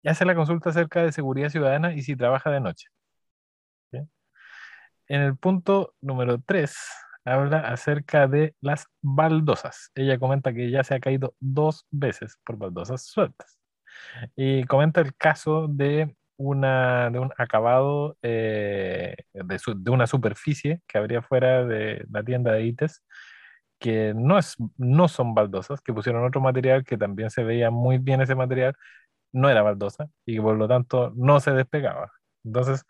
hace 0.09 0.25
la 0.25 0.35
consulta 0.35 0.71
acerca 0.71 1.03
de 1.05 1.13
seguridad 1.13 1.51
ciudadana 1.51 1.95
y 1.95 2.03
si 2.03 2.17
trabaja 2.17 2.51
de 2.51 2.61
noche. 2.61 2.89
En 5.09 5.23
el 5.23 5.37
punto 5.37 5.95
número 6.01 6.41
3, 6.47 6.73
habla 7.25 7.59
acerca 7.61 8.29
de 8.29 8.55
las 8.61 8.87
baldosas. 9.03 9.91
Ella 9.97 10.19
comenta 10.21 10.53
que 10.53 10.71
ya 10.71 10.85
se 10.85 10.95
ha 10.95 11.01
caído 11.01 11.35
dos 11.41 11.85
veces 11.91 12.39
por 12.45 12.57
baldosas 12.57 13.07
sueltas. 13.07 13.59
Y 14.37 14.65
comenta 14.65 15.01
el 15.01 15.15
caso 15.17 15.67
de, 15.69 16.15
una, 16.37 17.11
de 17.11 17.19
un 17.19 17.33
acabado 17.37 18.17
eh, 18.23 19.17
de, 19.33 19.61
de, 19.77 19.91
una 19.91 20.07
superficie 20.07 20.81
que 20.87 20.99
habría 20.99 21.23
fuera 21.23 21.65
de 21.65 22.05
la 22.11 22.23
tienda 22.23 22.53
de 22.53 22.67
ITES, 22.67 23.03
que 23.81 24.13
no, 24.15 24.39
es, 24.39 24.57
no 24.77 25.09
son 25.09 25.35
baldosas, 25.35 25.81
que 25.81 25.93
pusieron 25.93 26.25
otro 26.25 26.41
material 26.41 26.85
que 26.85 26.97
también 26.99 27.31
se 27.31 27.43
veía 27.43 27.71
muy 27.71 27.99
bien 27.99 28.21
ese 28.21 28.35
material, 28.35 28.77
no 29.33 29.49
era 29.49 29.62
baldosa 29.62 30.09
y 30.24 30.37
que 30.37 30.43
por 30.43 30.57
lo 30.57 30.68
tanto 30.68 31.12
no 31.16 31.41
se 31.41 31.53
despegaba. 31.53 32.12
Entonces, 32.45 32.85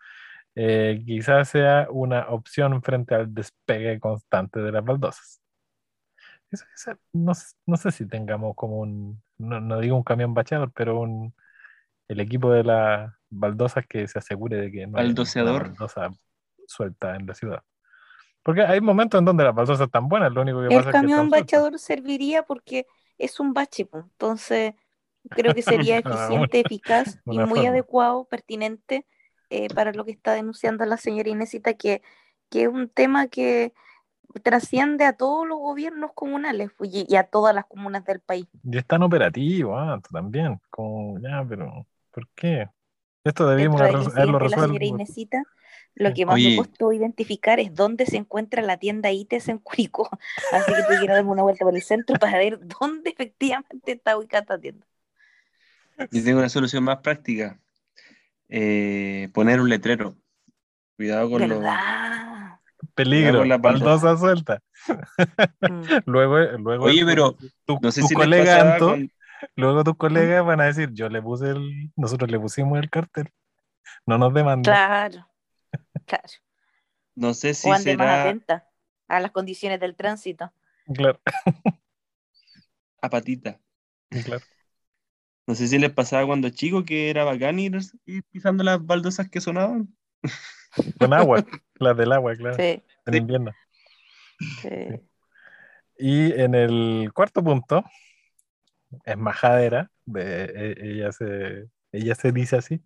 eh, 0.55 1.01
quizás 1.05 1.49
sea 1.49 1.87
una 1.89 2.27
opción 2.29 2.81
frente 2.81 3.15
al 3.15 3.33
despegue 3.33 3.99
constante 3.99 4.59
de 4.59 4.71
las 4.71 4.83
baldosas. 4.83 5.41
no, 7.13 7.33
sé 7.77 7.91
si 7.91 8.05
tengamos 8.05 8.55
como 8.55 8.79
un, 8.79 9.21
no, 9.37 9.79
digo 9.79 9.95
un 9.95 10.03
camión 10.03 10.33
bachador, 10.33 10.71
pero 10.73 10.99
un, 10.99 11.33
el 12.07 12.19
equipo 12.19 12.51
de 12.51 12.63
las 12.63 13.13
baldosas 13.29 13.85
que 13.87 14.07
se 14.07 14.19
asegure 14.19 14.57
de 14.57 14.71
que 14.71 14.87
no 14.87 14.97
hay 14.97 15.11
una 15.11 15.53
baldosa 15.53 16.09
suelta 16.67 17.15
en 17.15 17.27
la 17.27 17.33
ciudad. 17.33 17.63
Porque 18.43 18.61
hay 18.63 18.81
momentos 18.81 19.19
en 19.19 19.25
donde 19.25 19.43
las 19.43 19.53
baldosas 19.53 19.85
están 19.85 20.09
buenas, 20.09 20.33
lo 20.33 20.41
único 20.41 20.61
que 20.61 20.67
pasa 20.67 20.79
es 20.79 20.85
que. 20.85 20.89
El 20.89 20.93
camión 20.93 21.29
bachador 21.29 21.79
serviría 21.79 22.43
porque 22.43 22.87
es 23.17 23.39
un 23.39 23.53
bache, 23.53 23.87
entonces 23.93 24.73
creo 25.29 25.53
que 25.53 25.61
sería 25.61 25.97
eficiente, 26.05 26.61
eficaz 26.61 27.19
y 27.25 27.39
muy 27.39 27.65
adecuado, 27.65 28.25
pertinente 28.25 29.05
eh, 29.49 29.67
para 29.73 29.91
lo 29.93 30.05
que 30.05 30.11
está 30.11 30.33
denunciando 30.33 30.85
la 30.85 30.97
señora 30.97 31.29
Inesita, 31.29 31.73
que, 31.73 32.01
que 32.49 32.63
es 32.63 32.67
un 32.67 32.89
tema 32.89 33.27
que 33.27 33.73
trasciende 34.43 35.05
a 35.05 35.13
todos 35.13 35.47
los 35.47 35.57
gobiernos 35.57 36.11
comunales 36.13 36.71
pues, 36.77 36.91
y, 36.93 37.15
a 37.15 37.23
todas 37.23 37.53
las 37.53 37.65
comunas 37.65 38.05
del 38.05 38.21
país. 38.21 38.47
Y 38.63 38.77
es 38.77 38.85
tan 38.85 39.03
operativo 39.03 39.77
ah, 39.77 40.01
también, 40.11 40.59
como 40.69 41.19
ya, 41.19 41.45
pero 41.47 41.85
¿por 42.11 42.27
qué? 42.29 42.69
Esto 43.23 43.47
debimos 43.47 43.81
haberlo 43.81 44.39
resuelto. 44.39 44.61
La 44.61 44.67
señora 44.67 44.85
Inesita, 44.85 45.43
lo 45.95 46.13
que 46.13 46.25
más 46.25 46.37
me 46.37 46.55
costó 46.55 46.91
identificar 46.91 47.59
es 47.59 47.75
dónde 47.75 48.05
se 48.05 48.17
encuentra 48.17 48.61
la 48.61 48.77
tienda 48.77 49.11
ITES 49.11 49.49
en 49.49 49.57
Curicó. 49.59 50.09
Así 50.51 50.71
que 50.73 50.97
quiero 50.97 51.13
darme 51.13 51.31
una 51.31 51.43
vuelta 51.43 51.65
por 51.65 51.75
el 51.75 51.81
centro 51.81 52.17
para 52.17 52.37
ver 52.37 52.59
dónde 52.79 53.11
efectivamente 53.11 53.91
está 53.91 54.17
ubicada 54.17 54.41
esta 54.41 54.59
tienda. 54.59 54.85
Yo 56.11 56.23
tengo 56.23 56.39
una 56.39 56.49
solución 56.49 56.83
más 56.83 56.97
práctica. 56.97 57.59
Eh, 58.49 59.29
poner 59.33 59.61
un 59.61 59.69
letrero. 59.69 60.15
Cuidado 60.95 61.29
con 61.29 61.47
los... 61.47 61.63
Peligro, 62.95 63.45
la 63.45 63.57
baldosa 63.57 64.17
suelta. 64.17 64.61
Mm. 64.87 65.81
luego, 66.05 66.39
luego 66.57 66.85
Oye, 66.85 67.05
pero 67.05 67.37
tu, 67.65 67.77
no 67.81 67.91
sé 67.91 68.01
si 68.03 68.13
colega 68.15 68.77
luego 69.55 69.83
tus 69.83 69.97
colegas 69.97 70.45
van 70.45 70.61
a 70.61 70.65
decir, 70.65 70.91
yo 70.93 71.09
le 71.09 71.21
puse 71.21 71.49
el, 71.49 71.91
nosotros 71.95 72.29
le 72.29 72.39
pusimos 72.39 72.79
el 72.79 72.89
cartel. 72.89 73.31
No 74.05 74.17
nos 74.17 74.33
demandan. 74.33 74.73
Claro, 74.73 75.27
claro. 76.05 76.33
No 77.15 77.33
sé 77.33 77.53
si 77.53 77.69
o 77.69 77.75
será... 77.77 78.05
más 78.05 78.19
atenta 78.19 78.67
a 79.07 79.19
las 79.19 79.31
condiciones 79.31 79.79
del 79.79 79.95
tránsito. 79.95 80.51
Claro. 80.93 81.19
a 83.01 83.09
patita. 83.09 83.59
Claro. 84.09 84.43
No 85.47 85.55
sé 85.55 85.67
si 85.67 85.79
les 85.79 85.91
pasaba 85.91 86.25
cuando 86.25 86.49
chico 86.49 86.85
que 86.85 87.09
era 87.09 87.23
bacán 87.23 87.59
ir, 87.59 87.77
pisando 88.31 88.63
las 88.63 88.85
baldosas 88.85 89.29
que 89.29 89.41
sonaban. 89.41 89.93
Con 90.99 91.13
agua, 91.13 91.43
las 91.75 91.97
del 91.97 92.11
agua, 92.11 92.35
claro. 92.35 92.55
Sí. 92.55 92.83
En 93.05 93.13
invierno. 93.13 93.51
Sí. 94.61 95.01
Y 95.97 96.31
en 96.33 96.55
el 96.55 97.11
cuarto 97.13 97.43
punto, 97.43 97.83
es 99.05 99.17
majadera, 99.17 99.91
e, 100.15 100.75
ella, 100.81 101.11
se, 101.11 101.67
ella 101.91 102.15
se 102.15 102.31
dice 102.31 102.57
así. 102.57 102.83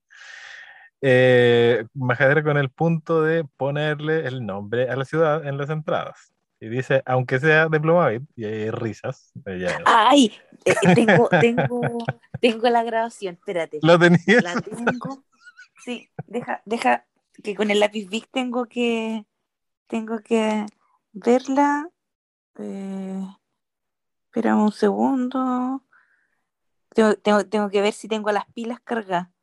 Eh, 1.01 1.85
majadera 1.93 2.43
con 2.43 2.57
el 2.57 2.69
punto 2.69 3.21
de 3.21 3.43
ponerle 3.57 4.27
el 4.27 4.45
nombre 4.45 4.89
a 4.89 4.95
la 4.95 5.05
ciudad 5.05 5.45
en 5.45 5.57
las 5.57 5.69
entradas. 5.69 6.34
Y 6.59 6.69
dice, 6.69 7.03
aunque 7.05 7.39
sea 7.39 7.67
de 7.67 7.79
Plumavit, 7.79 8.23
y 8.35 8.45
hay 8.45 8.71
risas. 8.71 9.33
Ay, 9.85 10.31
eh, 10.63 10.73
eh, 10.81 10.95
tengo, 10.95 11.29
tengo, 11.29 11.81
tengo 12.41 12.69
la 12.69 12.83
grabación, 12.83 13.35
espérate. 13.35 13.79
¿Lo 13.81 13.99
tenías? 13.99 14.43
La 14.43 14.61
tengo. 14.61 15.23
Sí, 15.83 16.09
deja, 16.27 16.61
deja, 16.65 17.05
que 17.43 17.55
con 17.55 17.69
el 17.69 17.79
lápiz 17.79 18.07
Vic 18.07 18.29
tengo 18.31 18.65
que, 18.65 19.25
tengo 19.87 20.19
que 20.19 20.65
verla. 21.11 21.89
Eh, 22.57 23.27
espera 24.25 24.55
un 24.55 24.71
segundo. 24.71 25.83
Tengo, 26.93 27.15
tengo, 27.17 27.45
tengo 27.45 27.69
que 27.69 27.81
ver 27.81 27.93
si 27.93 28.07
tengo 28.07 28.31
las 28.31 28.45
pilas 28.47 28.79
cargadas. 28.79 29.34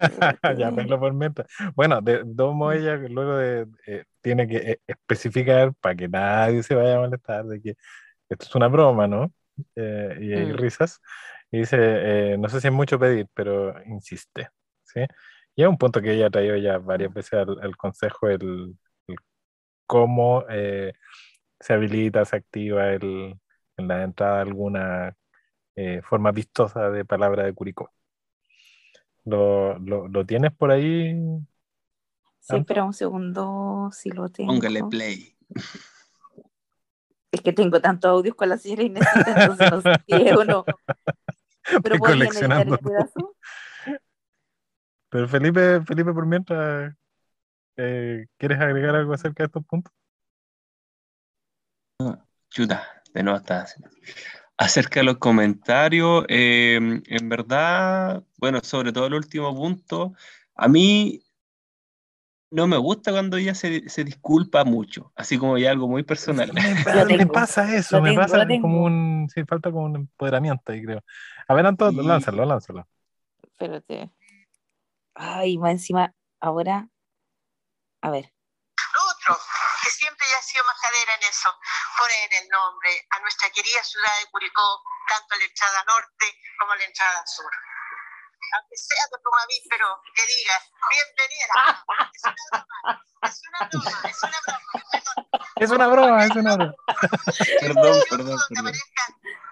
ya, 0.58 0.70
verlo 0.70 0.98
por 0.98 1.12
meta. 1.12 1.46
Bueno, 1.74 2.00
de 2.00 2.24
modos, 2.24 2.76
ella 2.76 2.96
luego 2.96 3.36
de, 3.36 3.66
eh, 3.86 4.04
tiene 4.20 4.48
que 4.48 4.56
eh, 4.56 4.80
especificar 4.86 5.74
para 5.80 5.94
que 5.94 6.08
nadie 6.08 6.62
se 6.62 6.74
vaya 6.74 6.96
a 6.96 7.00
molestar 7.00 7.44
de 7.44 7.60
que 7.60 7.74
esto 8.28 8.46
es 8.46 8.54
una 8.54 8.68
broma, 8.68 9.06
¿no? 9.06 9.32
Eh, 9.76 10.18
y 10.20 10.32
hay 10.32 10.46
mm. 10.46 10.56
risas. 10.56 11.00
Y 11.50 11.58
dice, 11.60 12.36
no 12.38 12.48
sé 12.48 12.60
si 12.60 12.68
es 12.68 12.72
mucho 12.72 12.98
pedir, 12.98 13.26
pero 13.34 13.74
insiste, 13.86 14.48
¿sí? 14.84 15.00
Y 15.56 15.62
es 15.62 15.68
un 15.68 15.78
punto 15.78 16.00
que 16.00 16.12
ella 16.12 16.26
ha 16.28 16.30
traído 16.30 16.56
ya 16.56 16.78
varias 16.78 17.12
veces 17.12 17.32
al, 17.34 17.76
consejo, 17.76 18.28
el, 18.28 18.76
cómo 19.86 20.44
se 20.48 21.72
habilita, 21.72 22.24
se 22.24 22.36
activa 22.36 22.90
el, 22.92 23.34
en 23.76 23.88
la 23.88 24.04
entrada 24.04 24.42
alguna 24.42 25.14
forma 26.04 26.30
vistosa 26.32 26.90
de 26.90 27.04
palabra 27.04 27.44
de 27.44 27.52
Curicó. 27.52 27.90
¿Lo, 29.24 29.78
lo, 29.78 30.26
tienes 30.26 30.52
por 30.52 30.70
ahí? 30.70 31.14
Sí, 32.40 32.56
espera 32.56 32.84
un 32.84 32.92
segundo, 32.92 33.90
si 33.92 34.10
lo 34.10 34.28
tengo. 34.28 34.52
Póngale 34.52 34.82
play. 34.84 35.36
Es 37.30 37.42
que 37.42 37.52
tengo 37.52 37.80
tantos 37.80 38.10
audios 38.10 38.34
con 38.34 38.48
la 38.48 38.58
señora 38.58 38.82
Inés, 38.82 39.06
entonces 39.14 39.70
no 39.70 39.80
sé 39.82 39.92
si 40.06 40.30
o 40.30 40.44
no. 40.44 40.64
Pero 41.82 41.98
coleccionando. 41.98 42.74
El 42.74 42.80
pedazo? 42.80 43.36
Pero 45.10 45.28
Felipe, 45.28 45.80
Felipe, 45.82 46.12
por 46.12 46.26
mientras, 46.26 46.94
eh, 47.76 48.26
¿quieres 48.36 48.60
agregar 48.60 48.96
algo 48.96 49.12
acerca 49.12 49.42
de 49.42 49.46
estos 49.46 49.64
puntos? 49.64 49.92
Chuta, 52.48 53.02
de 53.12 53.22
nuevo 53.22 53.38
estás 53.38 53.76
Acerca 54.60 55.00
de 55.00 55.04
los 55.04 55.16
comentarios, 55.16 56.26
em, 56.28 57.02
en 57.06 57.28
verdad, 57.30 58.22
bueno, 58.36 58.60
sobre 58.62 58.92
todo 58.92 59.06
el 59.06 59.14
último 59.14 59.54
punto, 59.56 60.12
a 60.54 60.68
mí 60.68 61.22
no 62.50 62.66
me 62.66 62.76
gusta 62.76 63.10
cuando 63.10 63.38
ella 63.38 63.54
se, 63.54 63.80
disculpa 64.04 64.64
mucho, 64.64 65.12
así 65.16 65.38
como 65.38 65.56
ya 65.56 65.70
algo 65.70 65.88
muy 65.88 66.02
personal. 66.02 66.52
me, 66.52 67.26
pasa 67.26 67.74
eso, 67.74 68.02
me 68.02 68.12
pasa 68.12 68.46
como 68.60 68.84
un, 68.84 69.28
sí, 69.32 69.44
falta 69.44 69.70
como 69.70 69.84
un 69.84 69.96
empoderamiento 69.96 70.72
ahí 70.72 70.82
creo. 70.82 71.02
A 71.48 71.54
ver, 71.54 71.64
Antonio, 71.64 72.02
lánzalo, 72.02 72.44
lánzalo. 72.44 72.86
Espérate. 73.42 74.10
Ay, 75.14 75.56
más 75.56 75.72
encima, 75.72 76.14
ahora, 76.38 76.90
a 78.02 78.10
ver. 78.10 78.32
Lo 78.94 79.34
otro, 79.34 79.42
siempre 80.00 80.26
ya 80.30 80.38
ha 80.38 80.42
sido 80.42 80.64
majadera 80.64 81.14
en 81.14 81.22
eso, 81.24 81.54
poner 81.98 82.32
el 82.32 82.48
nombre 82.48 83.06
a 83.10 83.20
nuestra 83.20 83.50
querida 83.50 83.84
ciudad 83.84 84.18
de 84.18 84.30
Curicó, 84.30 84.82
tanto 85.06 85.36
la 85.36 85.44
entrada 85.44 85.84
norte 85.84 86.40
como 86.58 86.74
la 86.74 86.84
entrada 86.84 87.26
sur. 87.26 87.52
Aunque 88.56 88.76
sea 88.78 89.04
de 89.12 89.18
Plumavit, 89.20 89.64
pero 89.68 90.00
que 90.16 90.24
diga, 90.26 90.56
bienvenida. 90.88 91.52
Es 93.20 93.36
una 93.44 93.60
broma, 93.68 94.00
es 94.00 94.22
una 94.22 95.90
broma, 95.90 96.24
es 96.24 96.30
una 96.30 96.56
broma. 96.56 96.74
Es 97.36 97.62
una 97.62 97.82
broma, 97.82 98.00
perdón, 98.08 98.08
perdón, 98.08 98.38
perdón. 98.48 98.72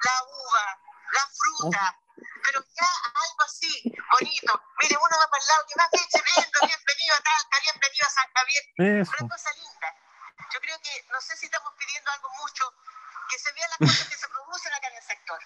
La 0.01 0.16
uva, 0.24 0.64
la 1.12 1.24
fruta, 1.28 2.01
pero 2.43 2.64
ya 2.73 2.89
algo 3.05 3.43
así, 3.44 3.85
bonito. 4.12 4.62
Mire, 4.81 4.97
uno 4.97 5.14
va 5.18 5.28
para 5.28 5.43
el 5.43 5.48
lado, 5.48 5.66
que 5.68 5.77
más 5.77 5.90
bien 5.93 6.09
bienvenido 6.64 7.14
a 7.14 7.20
Talca, 7.20 7.60
bienvenido 7.60 8.06
a 8.06 8.10
San 8.10 8.28
Javier. 8.32 8.64
Una 9.20 9.28
cosa 9.28 9.52
linda 9.52 9.98
yo 10.53 10.61
creo 10.61 10.77
que 10.83 10.91
no 11.12 11.20
sé 11.20 11.37
si 11.37 11.47
estamos 11.47 11.73
pidiendo 11.79 12.11
algo 12.11 12.29
mucho, 12.43 12.65
que 13.29 13.39
se 13.39 13.53
vean 13.53 13.70
las 13.70 13.79
cosas 13.79 14.09
que 14.09 14.16
se 14.16 14.29
producen 14.29 14.73
acá 14.73 14.89
en 14.89 14.97
el 14.97 15.03
sector. 15.03 15.39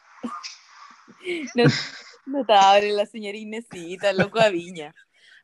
Notable 2.26 2.92
la 2.92 3.06
señora 3.06 3.36
Inesita, 3.36 4.12
loco 4.12 4.40
a 4.40 4.48
Viña. 4.48 4.94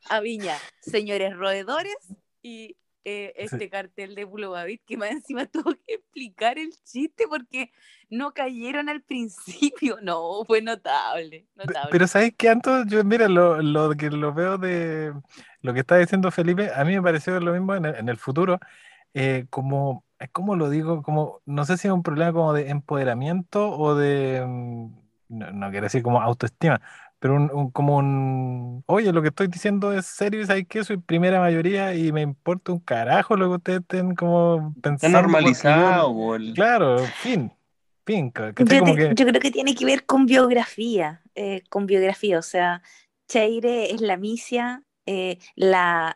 A 0.09 0.21
Viña, 0.21 0.57
señores 0.81 1.35
roedores 1.35 1.97
y 2.41 2.77
eh, 3.05 3.33
este 3.37 3.69
cartel 3.69 4.13
de 4.13 4.25
David 4.25 4.81
que 4.85 4.97
más 4.97 5.11
encima 5.11 5.45
tuvo 5.51 5.73
que 5.73 5.95
explicar 5.95 6.57
el 6.57 6.71
chiste 6.83 7.25
porque 7.27 7.71
no 8.09 8.33
cayeron 8.33 8.87
al 8.87 9.01
principio. 9.01 9.97
No, 10.01 10.45
fue 10.45 10.61
notable. 10.61 11.47
notable. 11.55 11.89
Pero 11.91 12.07
¿sabes 12.07 12.33
qué, 12.37 12.49
Anto? 12.49 12.85
Yo, 12.85 13.03
mira, 13.03 13.27
lo, 13.27 13.61
lo, 13.61 13.91
que 13.95 14.09
lo 14.09 14.33
veo 14.33 14.57
de 14.57 15.13
lo 15.61 15.73
que 15.73 15.79
está 15.81 15.97
diciendo 15.97 16.31
Felipe, 16.31 16.71
a 16.73 16.85
mí 16.85 16.95
me 16.95 17.01
pareció 17.01 17.39
lo 17.39 17.51
mismo 17.51 17.75
en 17.75 17.85
en 17.85 18.07
el 18.09 18.17
futuro 18.17 18.59
eh, 19.13 19.45
como, 19.49 20.05
¿cómo 20.31 20.55
lo 20.55 20.69
digo? 20.69 21.03
Como, 21.03 21.41
no 21.45 21.65
sé 21.65 21.77
si 21.77 21.87
es 21.87 21.93
un 21.93 22.03
problema 22.03 22.33
como 22.33 22.53
de 22.53 22.69
empoderamiento 22.69 23.71
o 23.71 23.95
de, 23.95 24.43
mm, 24.45 24.89
no, 25.29 25.71
quiero 25.71 25.85
decir 25.85 26.03
como 26.03 26.21
autoestima, 26.21 26.81
pero 27.19 27.35
un, 27.35 27.71
como 27.71 27.97
un, 27.97 28.83
oye, 28.87 29.11
lo 29.11 29.21
que 29.21 29.29
estoy 29.29 29.47
diciendo 29.47 29.93
es 29.93 30.05
serio, 30.05 30.45
¿sabes 30.45 30.67
que 30.67 30.83
Soy 30.83 30.97
primera 30.97 31.39
mayoría 31.39 31.93
y 31.93 32.11
me 32.11 32.21
importa 32.21 32.71
un 32.71 32.79
carajo 32.79 33.35
lo 33.35 33.49
que 33.49 33.55
ustedes 33.55 33.81
estén 33.81 34.15
como 34.15 34.73
pensando. 34.81 35.17
Está 35.17 35.21
normalizado. 35.21 36.15
Claro, 36.55 36.99
fin. 37.21 37.51
fin 38.05 38.31
yo, 38.33 39.13
yo, 39.13 39.27
creo 39.27 39.41
que 39.41 39.51
tiene 39.51 39.75
que 39.75 39.85
ver 39.85 40.05
con 40.05 40.25
biografía, 40.25 41.21
eh, 41.35 41.63
con 41.69 41.85
biografía, 41.85 42.39
o 42.39 42.41
sea, 42.41 42.81
Cheire 43.27 43.91
es 43.91 44.01
la 44.01 44.17
misia 44.17 44.83
eh, 45.11 45.39
la, 45.55 46.15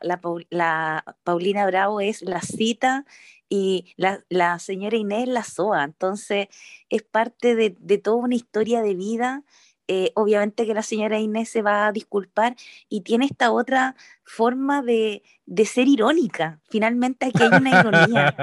Paulina 1.24 1.65
Bravo 1.65 1.99
es 1.99 2.22
la 2.22 2.41
cita 2.41 3.06
y 3.49 3.95
la, 3.98 4.60
señora 4.60 4.95
Inés 4.98 5.28
la 5.28 5.44
SOA. 5.44 5.84
Entonces, 5.84 6.48
es 6.90 7.02
parte 7.02 7.56
de, 7.56 7.98
toda 7.98 8.18
una 8.18 8.36
historia 8.36 8.84
de 8.84 8.94
vida. 8.94 9.44
Eh, 9.88 10.11
obviamente 10.14 10.68
que 10.68 10.76
la 10.76 10.84
señora 10.84 11.20
Inés 11.20 11.49
se 11.49 11.64
va 11.64 11.88
a 11.88 11.91
disculpar 11.91 12.56
y 12.88 13.02
tiene 13.02 13.26
esta 13.26 13.52
otra 13.52 13.95
forma 14.24 14.84
de, 14.84 15.24
ser 15.65 15.88
irónica. 15.88 16.60
Finalmente 16.70 17.26
aquí 17.26 17.41
hay 17.41 17.49
una 17.49 17.80
ironía 17.80 18.36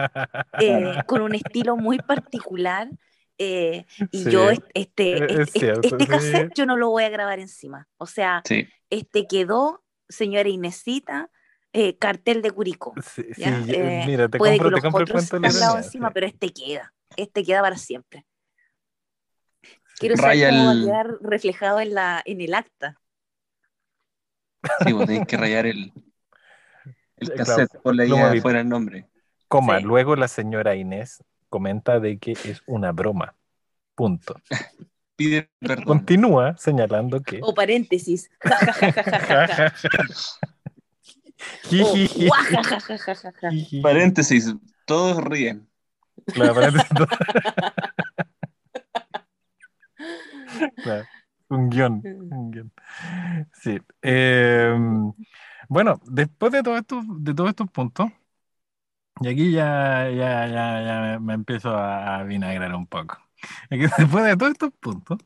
eh, 0.61 0.95
con 1.07 1.23
un 1.23 1.37
estilo 1.37 1.77
muy 1.77 1.99
particular. 1.99 2.91
y 3.39 3.85
yo 4.29 4.51
este, 4.51 5.43
este, 5.43 5.73
este 5.83 6.07
cassette 6.09 6.53
yo 6.55 6.67
no 6.67 6.77
lo 6.77 6.91
voy 6.91 7.05
a 7.05 7.09
grabar 7.09 7.39
encima. 7.39 7.89
O 7.99 8.07
sea, 8.07 8.43
este 8.91 9.27
quedó 9.29 9.85
señora 10.11 10.49
Inesita, 10.49 11.31
eh, 11.73 11.97
cartel 11.97 12.43
de 12.43 12.51
Curicó. 12.51 12.95
Sí, 13.03 13.25
eh, 13.39 14.05
mira, 14.07 14.29
te 14.29 14.39
compro, 14.39 14.71
te 14.71 14.81
compro 14.81 15.05
el 15.05 15.11
cuento 15.11 15.41
de 15.41 15.49
encima, 15.49 16.11
pero 16.11 16.27
este 16.27 16.53
queda, 16.53 16.93
este 17.17 17.45
queda 17.45 17.63
para 17.63 17.77
siempre. 17.77 18.27
Quiero 19.99 20.17
saber 20.17 20.51
cómo 20.51 20.65
va 20.65 20.73
a 20.73 20.85
quedar 20.85 21.19
reflejado 21.21 21.81
en, 21.81 21.95
la, 21.95 22.23
en 22.25 22.41
el 22.41 22.55
acta. 22.55 23.01
Sí, 24.85 24.93
vos 24.93 25.07
tenés 25.07 25.27
que 25.27 25.37
rayar 25.37 25.67
el, 25.67 25.93
el 27.17 27.35
cassette 27.35 27.81
por 27.83 27.95
la 27.95 28.07
idea 28.07 28.35
fuera 28.41 28.61
el 28.61 28.69
nombre. 28.69 29.09
Coma, 29.49 29.81
luego 29.81 30.17
la 30.17 30.29
señora 30.29 30.75
Inés 30.75 31.23
comenta 31.49 32.01
de 32.01 32.19
que 32.19 32.33
es 32.33 32.63
una 32.67 32.93
broma. 32.93 33.37
Punto. 33.95 34.41
Pide 35.21 35.51
perdón. 35.59 35.85
Continúa 35.85 36.57
señalando 36.57 37.21
que. 37.21 37.41
O 37.43 37.53
paréntesis. 37.53 38.31
paréntesis, 43.83 44.55
todos 44.87 45.23
ríen. 45.23 45.69
un 51.51 51.69
guion. 51.69 52.01
Un 52.03 52.51
guion. 52.51 52.73
Sí. 53.53 53.79
Em, 54.01 55.13
bueno, 55.69 56.01
después 56.07 56.51
de, 56.51 56.63
todo 56.63 56.79
esto, 56.79 57.03
de 57.19 57.35
todos 57.35 57.51
estos 57.51 57.71
puntos, 57.71 58.11
y 59.21 59.29
aquí 59.29 59.53
ya, 59.53 60.09
ya, 60.09 60.47
ya, 60.47 60.83
ya 60.83 61.19
me, 61.21 61.35
empiezo 61.35 61.77
a 61.77 62.23
vinagrar 62.23 62.75
un 62.75 62.87
poco. 62.87 63.19
después 63.71 64.25
de 64.25 64.37
todos 64.37 64.53
estos 64.53 64.73
puntos, 64.81 65.19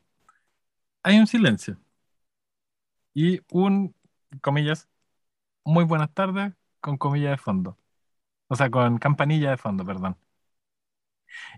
hay 1.03 1.19
un 1.19 1.27
silencio. 1.27 1.77
Y 3.13 3.41
un, 3.51 3.95
comillas, 4.41 4.89
muy 5.65 5.85
buenas 5.85 6.13
tardes 6.13 6.53
con 6.81 6.97
comillas 6.97 7.31
de 7.33 7.37
fondo. 7.37 7.79
O 8.49 8.55
sea, 8.55 8.71
con 8.71 8.97
campanilla 8.99 9.51
de 9.51 9.57
fondo, 9.57 9.85
perdón. 9.85 10.17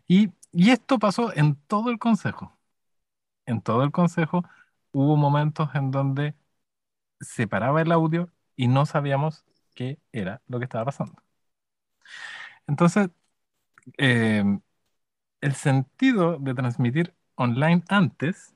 Y, 0.07 0.29
y 0.51 0.71
esto 0.71 0.99
pasó 0.99 1.33
en 1.35 1.55
todo 1.67 1.89
el 1.89 1.99
consejo. 1.99 2.57
En 3.45 3.61
todo 3.61 3.83
el 3.83 3.91
consejo 3.93 4.43
hubo 4.91 5.17
momentos 5.17 5.69
en 5.75 5.91
donde 5.91 6.35
se 7.21 7.47
paraba 7.47 7.81
el 7.83 7.93
audio 7.93 8.31
y 8.55 8.67
no 8.69 8.85
sabíamos 8.85 9.45
qué 9.75 9.99
era 10.13 10.41
lo 10.47 10.59
que 10.59 10.65
estaba 10.65 10.85
pasando. 10.85 11.23
Entonces, 12.67 13.09
eh, 13.97 14.43
el 15.41 15.53
sentido 15.55 16.37
de 16.39 16.53
transmitir 16.53 17.13
online 17.35 17.83
antes 17.89 18.55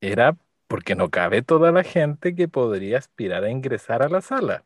era 0.00 0.36
porque 0.66 0.94
no 0.96 1.08
cabe 1.10 1.42
toda 1.42 1.70
la 1.72 1.82
gente 1.84 2.34
que 2.34 2.48
podría 2.48 2.98
aspirar 2.98 3.44
a 3.44 3.50
ingresar 3.50 4.02
a 4.02 4.08
la 4.08 4.20
sala. 4.20 4.64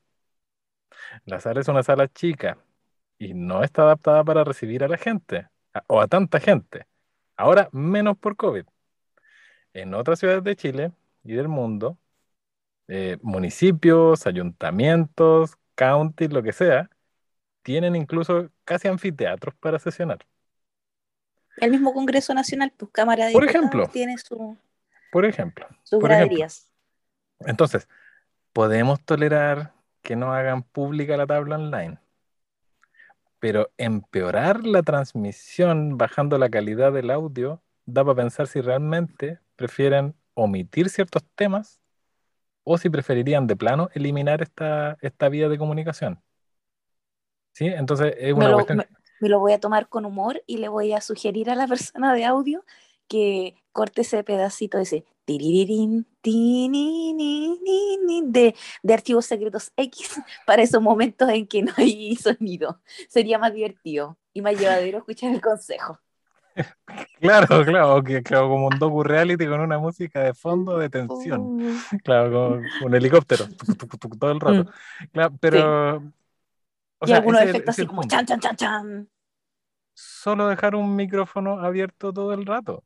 La 1.26 1.40
sala 1.40 1.60
es 1.60 1.68
una 1.68 1.82
sala 1.82 2.08
chica 2.08 2.58
y 3.18 3.34
no 3.34 3.62
está 3.64 3.82
adaptada 3.82 4.24
para 4.24 4.44
recibir 4.44 4.84
a 4.84 4.88
la 4.88 4.98
gente 4.98 5.48
o 5.88 6.00
a 6.00 6.08
tanta 6.08 6.40
gente. 6.40 6.86
Ahora 7.36 7.68
menos 7.72 8.18
por 8.18 8.36
COVID. 8.36 8.66
En 9.74 9.94
otras 9.94 10.18
ciudades 10.18 10.44
de 10.44 10.56
Chile 10.56 10.92
y 11.24 11.34
del 11.34 11.48
mundo, 11.48 11.98
eh, 12.88 13.18
municipios, 13.22 14.26
ayuntamientos, 14.26 15.56
counties, 15.76 16.32
lo 16.32 16.42
que 16.44 16.52
sea, 16.52 16.90
tienen 17.62 17.96
incluso 17.96 18.50
casi 18.64 18.88
anfiteatros 18.88 19.54
para 19.56 19.78
sesionar. 19.80 20.26
El 21.58 21.70
mismo 21.70 21.92
Congreso 21.92 22.34
Nacional, 22.34 22.72
pues 22.76 22.90
Cámara 22.92 23.26
de 23.26 23.32
Por 23.32 23.44
ejemplo, 23.44 23.88
tiene 23.88 24.16
su, 24.18 24.56
por 25.10 25.26
ejemplo. 25.26 25.66
sus 25.82 26.00
por 26.00 26.10
Entonces, 27.40 27.88
¿podemos 28.52 29.04
tolerar 29.04 29.74
que 30.00 30.16
no 30.16 30.32
hagan 30.32 30.62
pública 30.62 31.16
la 31.16 31.26
tabla 31.26 31.56
online? 31.56 31.98
Pero 33.38 33.70
empeorar 33.76 34.64
la 34.64 34.82
transmisión 34.82 35.98
bajando 35.98 36.38
la 36.38 36.48
calidad 36.48 36.92
del 36.92 37.10
audio 37.10 37.62
da 37.84 38.04
para 38.04 38.16
pensar 38.16 38.46
si 38.46 38.60
realmente 38.60 39.40
prefieren 39.56 40.14
omitir 40.34 40.88
ciertos 40.88 41.24
temas 41.34 41.80
o 42.64 42.78
si 42.78 42.88
preferirían 42.88 43.46
de 43.46 43.56
plano 43.56 43.88
eliminar 43.94 44.42
esta, 44.42 44.96
esta 45.00 45.28
vía 45.28 45.48
de 45.48 45.58
comunicación. 45.58 46.22
¿Sí? 47.52 47.66
Entonces 47.66 48.14
es 48.16 48.32
una 48.32 48.52
cuestión 48.54 48.78
me 48.78 49.01
lo 49.28 49.38
voy 49.40 49.52
a 49.52 49.60
tomar 49.60 49.88
con 49.88 50.04
humor 50.04 50.42
y 50.46 50.58
le 50.58 50.68
voy 50.68 50.92
a 50.92 51.00
sugerir 51.00 51.50
a 51.50 51.54
la 51.54 51.66
persona 51.68 52.14
de 52.14 52.24
audio 52.24 52.64
que 53.08 53.56
corte 53.72 54.02
ese 54.02 54.22
pedacito 54.24 54.78
ese 54.78 55.04
de, 58.24 58.54
de 58.82 58.94
archivos 58.94 59.26
secretos 59.26 59.72
X 59.76 60.20
para 60.46 60.62
esos 60.62 60.82
momentos 60.82 61.28
en 61.28 61.46
que 61.46 61.62
no 61.62 61.72
hay 61.76 62.16
sonido. 62.22 62.80
Sería 63.08 63.38
más 63.38 63.52
divertido 63.52 64.18
y 64.32 64.42
más 64.42 64.58
llevadero 64.58 64.98
escuchar 64.98 65.32
el 65.32 65.40
consejo. 65.40 65.98
Claro, 67.18 67.64
claro, 67.64 68.02
que, 68.02 68.22
claro, 68.22 68.50
como 68.50 68.66
un 68.66 68.78
docu 68.78 69.02
reality 69.02 69.46
con 69.46 69.60
una 69.60 69.78
música 69.78 70.20
de 70.20 70.34
fondo 70.34 70.76
de 70.76 70.90
tensión. 70.90 71.40
Uh. 71.40 71.78
Claro, 72.04 72.30
con 72.30 72.62
un 72.82 72.94
helicóptero 72.94 73.46
todo 74.18 74.32
el 74.32 74.40
rato. 74.40 74.64
Mm. 74.64 75.06
Claro, 75.12 75.34
pero 75.40 76.02
y 77.04 77.12
algunos 77.12 77.42
efectos 77.42 77.70
así 77.70 77.86
como 77.86 78.02
chan, 78.06 78.26
chan, 78.26 78.40
chan, 78.40 78.56
chan. 78.56 79.08
Solo 79.94 80.48
dejar 80.48 80.74
un 80.74 80.96
micrófono 80.96 81.60
abierto 81.60 82.12
todo 82.12 82.32
el 82.32 82.46
rato. 82.46 82.84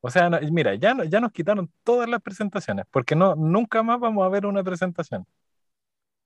O 0.00 0.10
sea, 0.10 0.30
mira, 0.50 0.74
ya, 0.76 0.96
ya 1.06 1.20
nos 1.20 1.32
quitaron 1.32 1.70
todas 1.84 2.08
las 2.08 2.22
presentaciones, 2.22 2.86
porque 2.90 3.14
no, 3.14 3.36
nunca 3.36 3.82
más 3.82 4.00
vamos 4.00 4.24
a 4.24 4.30
ver 4.30 4.46
una 4.46 4.64
presentación. 4.64 5.26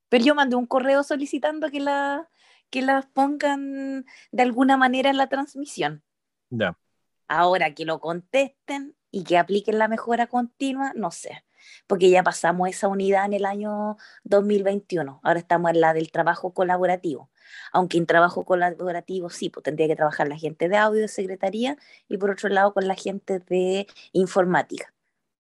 Pero 0.09 0.25
yo 0.25 0.35
mandé 0.35 0.55
un 0.55 0.67
correo 0.67 1.03
solicitando 1.03 1.71
que, 1.71 1.81
la, 1.81 2.29
que 2.71 2.83
las 2.83 3.07
pongan 3.07 4.05
de 4.31 4.43
alguna 4.43 4.77
manera 4.77 5.11
en 5.11 5.17
la 5.17 5.29
transmisión. 5.29 6.05
Ya. 6.51 6.79
Ahora 7.27 7.75
que 7.75 7.85
lo 7.85 7.99
contesten 7.99 8.95
y 9.11 9.25
que 9.25 9.39
apliquen 9.39 9.79
la 9.79 9.89
mejora 9.89 10.29
continua, 10.29 10.93
no 10.95 11.11
sé 11.11 11.45
porque 11.87 12.11
ya 12.11 12.23
pasamos 12.23 12.69
esa 12.69 12.89
unidad 12.89 13.27
en 13.27 13.35
el 13.35 13.45
año 13.45 13.97
2021. 14.25 15.21
Ahora 15.23 15.39
estamos 15.39 15.71
en 15.73 15.81
la 15.81 15.93
del 15.93 16.11
trabajo 16.11 16.53
colaborativo. 16.53 17.31
Aunque 17.73 17.99
en 17.99 18.07
trabajo 18.07 18.45
colaborativo 18.45 19.31
sí, 19.31 19.51
pues 19.51 19.65
tendría 19.65 19.87
que 19.87 19.97
trabajar 19.97 20.29
la 20.29 20.37
gente 20.37 20.69
de 20.69 20.77
audio, 20.77 21.01
de 21.01 21.09
secretaría 21.09 21.77
y 22.09 22.19
por 22.19 22.31
otro 22.31 22.49
lado 22.49 22.73
con 22.73 22.89
la 22.89 22.95
gente 22.95 23.41
de 23.41 23.87
informática 24.13 24.93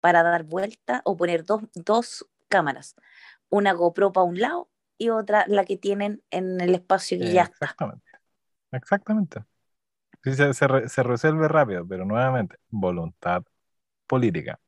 para 0.02 0.24
dar 0.24 0.44
vuelta 0.44 1.02
o 1.06 1.18
poner 1.18 1.46
dos, 1.46 1.64
dos 1.74 2.28
cámaras, 2.48 2.96
una 3.50 3.74
GoPro 3.74 4.12
para 4.12 4.26
un 4.26 4.40
lado 4.40 4.70
y 4.98 5.10
otra 5.10 5.46
la 5.48 5.66
que 5.66 5.78
tienen 5.78 6.24
en 6.32 6.62
el 6.62 6.76
espacio 6.76 7.18
que 7.18 7.32
ya 7.32 7.44
está. 7.44 7.66
Exactamente. 7.66 8.12
Exactamente. 8.72 9.44
se, 10.24 10.54
se 10.90 11.04
resuelve 11.04 11.48
rápido, 11.48 11.88
pero 11.88 12.06
nuevamente, 12.06 12.58
voluntad 12.70 13.44
política. 14.08 14.60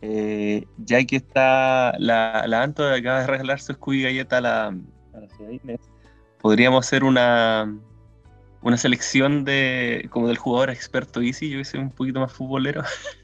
Eh, 0.01 0.67
ya 0.79 1.05
que 1.05 1.17
está 1.17 1.97
la, 1.99 2.45
la 2.49 2.63
Anto 2.65 2.85
acaba 2.89 3.21
de 3.21 3.27
regalar 3.29 3.61
su 3.61 3.73
Scooby 3.73 4.03
Galleta 4.03 4.39
a 4.39 4.41
la, 4.41 4.67
a 4.67 5.21
la 5.21 5.29
ciudad 5.29 5.51
de 5.63 5.79
podríamos 6.41 6.85
hacer 6.85 7.05
una, 7.05 7.73
una 8.63 8.77
selección 8.77 9.45
de 9.45 10.09
como 10.11 10.27
del 10.27 10.37
jugador 10.37 10.71
experto 10.71 11.23
Easy, 11.23 11.49
yo 11.49 11.59
que 11.59 11.65
soy 11.65 11.81
un 11.81 11.91
poquito 11.91 12.21
más 12.21 12.33
futbolero. 12.33 12.83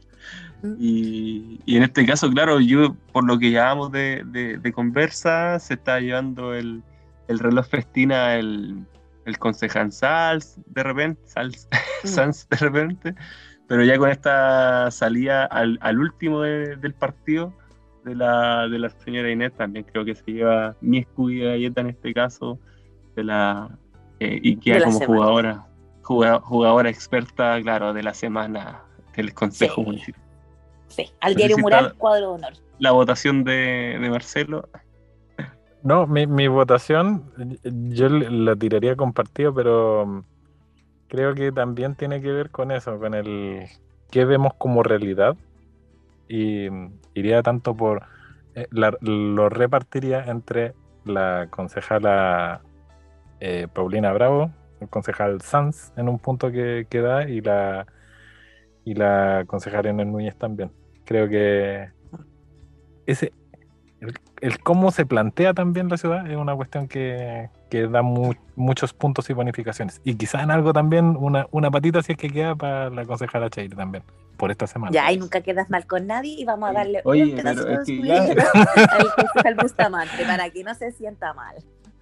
Y, 0.80 1.60
y, 1.66 1.76
en 1.76 1.84
este 1.84 2.04
caso, 2.04 2.28
claro, 2.30 2.58
yo 2.58 2.96
por 3.12 3.24
lo 3.24 3.38
que 3.38 3.52
llamamos 3.52 3.92
de, 3.92 4.24
de, 4.24 4.72
conversa, 4.72 5.56
se 5.60 5.74
está 5.74 6.00
llevando 6.00 6.52
el, 6.52 6.82
el 7.28 7.38
reloj 7.38 7.66
festina 7.66 8.36
el, 8.36 8.84
el 9.24 9.38
concejal 9.38 9.92
Sals 9.92 10.58
de 10.66 10.82
repente, 10.82 11.20
Sals, 11.26 11.68
mm. 12.04 12.50
de 12.50 12.56
repente, 12.56 13.14
pero 13.66 13.84
ya 13.84 13.98
con 13.98 14.10
esta 14.10 14.90
salida 14.90 15.44
al, 15.44 15.78
al 15.82 15.98
último 15.98 16.42
del 16.42 16.94
partido 16.94 17.52
de 18.04 18.14
la, 18.14 18.68
de 18.68 18.78
la 18.78 18.90
señora 18.90 19.30
Inés, 19.30 19.52
también 19.56 19.84
creo 19.84 20.04
que 20.04 20.14
se 20.14 20.32
lleva 20.32 20.74
mi 20.80 20.98
escudo 20.98 21.44
galleta 21.44 21.82
en 21.82 21.88
este 21.88 22.14
caso, 22.14 22.58
de 23.14 23.24
la 23.24 23.78
eh, 24.20 24.40
y 24.42 24.56
queda 24.56 24.84
como 24.84 25.00
jugadora, 25.00 25.66
jugadora, 26.02 26.88
experta, 26.90 27.60
claro, 27.62 27.92
de 27.92 28.02
la 28.02 28.14
semana 28.14 28.82
del 29.14 29.34
Consejo 29.34 29.82
Municipal. 29.82 30.22
Sí, 30.88 31.10
al 31.20 31.34
diario 31.34 31.58
Mural, 31.58 31.94
cuadro 31.94 32.30
de 32.30 32.34
honor. 32.34 32.52
La 32.78 32.92
votación 32.92 33.44
de, 33.44 33.98
Marcelo. 34.10 34.68
No, 35.82 36.06
mi, 36.06 36.26
mi, 36.26 36.48
votación 36.48 37.32
yo 37.64 38.08
la 38.08 38.56
tiraría 38.56 38.96
compartido, 38.96 39.54
pero 39.54 40.06
mm, 40.06 40.22
creo 41.08 41.34
que 41.34 41.52
también 41.52 41.94
tiene 41.94 42.20
que 42.20 42.32
ver 42.32 42.50
con 42.50 42.72
eso, 42.72 42.98
con 42.98 43.14
el 43.14 43.66
que 44.10 44.24
vemos 44.24 44.54
como 44.54 44.82
realidad. 44.82 45.36
Y 46.28 46.68
mm, 46.70 46.92
iría 47.14 47.42
tanto 47.42 47.74
por. 47.74 48.02
Eh, 48.54 48.66
lo 48.72 49.48
repartiría 49.48 50.24
entre 50.24 50.74
la 51.04 51.48
concejala 51.50 52.62
eh, 53.40 53.68
Paulina 53.72 54.12
Bravo, 54.12 54.50
el 54.80 54.88
concejal 54.88 55.40
Sanz 55.42 55.92
en 55.96 56.08
un 56.08 56.18
punto 56.18 56.50
que, 56.50 56.86
que, 56.90 57.00
da 57.00 57.28
y 57.28 57.40
la, 57.40 57.86
y 58.84 58.94
la 58.94 59.44
concejal 59.46 59.86
Enel 59.86 60.10
Núñez 60.10 60.36
también. 60.36 60.72
Creo 61.04 61.28
que 61.28 61.90
ese, 63.06 63.32
el, 64.40 64.58
cómo 64.60 64.90
se 64.90 65.06
plantea 65.06 65.54
también 65.54 65.88
la 65.88 65.96
ciudad 65.96 66.30
es 66.30 66.36
una 66.36 66.54
cuestión 66.54 66.88
que, 66.88 67.50
que 67.70 67.86
da 67.88 68.02
muchos 68.02 68.92
puntos 68.92 69.28
y 69.30 69.32
bonificaciones. 69.32 70.00
Y 70.04 70.14
quizás 70.14 70.42
en 70.42 70.50
algo 70.50 70.72
también 70.72 71.16
una, 71.18 71.46
una 71.50 71.70
patita 71.70 72.02
si 72.02 72.12
es 72.12 72.18
que 72.18 72.28
queda 72.30 72.54
para 72.54 72.90
la 72.90 73.04
concejala 73.04 73.50
Cheire 73.50 73.74
también, 73.74 74.04
por 74.36 74.50
esta 74.50 74.66
semana. 74.66 74.92
Ya, 74.92 75.10
y 75.10 75.18
nunca 75.18 75.40
quedas 75.40 75.68
mal 75.70 75.86
con 75.86 76.06
nadie 76.06 76.34
y 76.38 76.44
vamos 76.44 76.70
a 76.70 76.72
darle 76.72 77.00
Oye, 77.04 77.24
un 77.24 77.36
pedazo 77.36 77.64
de 77.64 77.74
al 77.74 79.14
concejal 79.14 79.54
Bustamante 79.60 80.24
para 80.24 80.50
que 80.50 80.64
no 80.64 80.74
se 80.74 80.92
sienta 80.92 81.34
mal. 81.34 81.56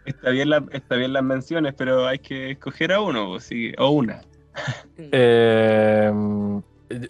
Está 0.04 0.30
bien, 0.30 0.50
la, 0.50 0.64
está 0.70 0.94
bien 0.94 1.12
las 1.12 1.24
menciones, 1.24 1.74
pero 1.74 2.06
hay 2.06 2.20
que 2.20 2.52
escoger 2.52 2.92
a 2.92 3.00
uno 3.00 3.30
o, 3.32 3.40
sí, 3.40 3.72
o 3.76 3.90
una. 3.90 4.22
Eh, 4.98 6.12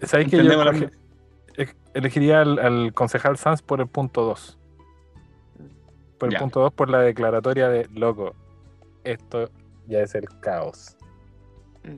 ¿Sabéis 0.02 0.30
que 0.30 0.42
yo 0.42 0.50
elegiría 1.94 2.40
al, 2.40 2.92
concejal 2.92 3.36
Sanz 3.36 3.62
por 3.62 3.80
el 3.80 3.86
punto 3.86 4.24
2? 4.24 4.58
Por 6.18 6.32
el 6.32 6.38
punto 6.38 6.60
2, 6.60 6.72
por 6.72 6.88
la 6.88 7.00
declaratoria 7.00 7.68
de 7.68 7.88
loco. 7.94 8.34
Esto 9.04 9.50
ya 9.86 10.00
es 10.00 10.14
el 10.14 10.26
caos. 10.40 10.96
Mm. 11.84 11.96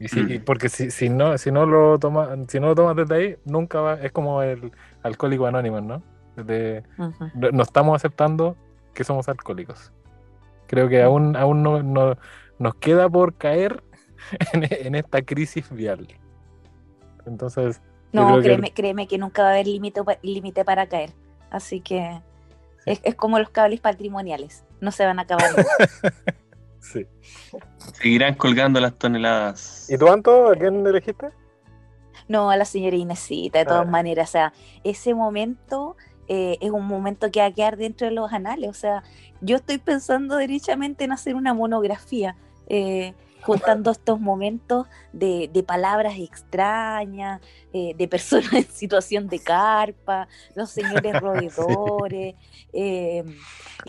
Y, 0.00 0.38
mm. 0.38 0.44
porque 0.44 0.68
si, 0.68 0.90
si, 0.90 1.08
no, 1.08 1.38
si 1.38 1.50
no 1.50 1.66
lo 1.66 1.98
tomas, 1.98 2.38
si 2.48 2.60
no 2.60 2.68
lo 2.68 2.74
tomas 2.74 2.96
desde 2.96 3.14
ahí, 3.14 3.36
nunca 3.44 3.80
va, 3.80 3.94
es 3.94 4.12
como 4.12 4.42
el 4.42 4.72
alcohólico 5.02 5.46
anónimo, 5.46 5.80
¿no? 5.80 6.02
no 6.36 7.62
estamos 7.62 7.96
aceptando 7.96 8.56
que 8.94 9.02
somos 9.02 9.28
alcohólicos. 9.28 9.92
Creo 10.66 10.88
que 10.88 11.02
aún, 11.02 11.34
aún 11.34 11.62
no, 11.62 12.16
nos 12.58 12.74
queda 12.76 13.08
por 13.08 13.34
caer 13.34 13.82
en, 14.52 14.94
esta 14.94 15.22
crisis 15.22 15.70
vial. 15.70 16.06
Entonces. 17.26 17.80
No, 18.12 18.40
créeme, 18.40 18.68
que... 18.68 18.74
créeme 18.74 19.08
que 19.08 19.18
nunca 19.18 19.42
va 19.42 19.48
a 19.48 19.52
haber 19.52 19.66
límite 19.66 20.64
para 20.64 20.86
caer. 20.86 21.10
Así 21.50 21.80
que 21.80 22.20
es, 23.02 23.14
como 23.14 23.38
los 23.38 23.50
cables 23.50 23.80
patrimoniales. 23.80 24.64
No 24.80 24.92
se 24.92 25.04
van 25.04 25.18
a 25.18 25.22
acabar. 25.22 25.50
sí. 26.80 27.06
Seguirán 27.94 28.34
colgando 28.34 28.80
las 28.80 28.96
toneladas. 28.98 29.88
¿Y 29.90 29.98
tú, 29.98 30.08
Anto, 30.08 30.48
a 30.48 30.54
quién 30.54 30.86
elegiste? 30.86 31.28
No, 32.28 32.50
a 32.50 32.56
la 32.56 32.64
señora 32.64 32.96
Inesita, 32.96 33.60
de 33.60 33.64
todas 33.64 33.86
ah. 33.86 33.90
maneras. 33.90 34.28
O 34.28 34.32
sea, 34.32 34.52
ese 34.84 35.14
momento 35.14 35.96
eh, 36.28 36.58
es 36.60 36.70
un 36.70 36.86
momento 36.86 37.30
que 37.30 37.40
va 37.40 37.46
a 37.46 37.52
quedar 37.52 37.76
dentro 37.76 38.06
de 38.06 38.12
los 38.12 38.32
anales. 38.32 38.70
O 38.70 38.74
sea, 38.74 39.02
yo 39.40 39.56
estoy 39.56 39.78
pensando 39.78 40.36
derechamente 40.36 41.04
en 41.04 41.12
hacer 41.12 41.34
una 41.34 41.54
monografía, 41.54 42.36
eh, 42.68 43.14
juntando 43.42 43.90
estos 43.90 44.20
momentos 44.20 44.86
de, 45.12 45.64
palabras 45.66 46.14
extrañas, 46.18 47.40
eh, 47.72 47.94
de 47.96 48.08
personas 48.08 48.52
en 48.54 48.64
situación 48.64 49.28
de 49.28 49.38
carpa, 49.40 50.28
los 50.54 50.70
señores 50.70 51.12
roedores, 51.20 52.34
eh, 52.72 53.24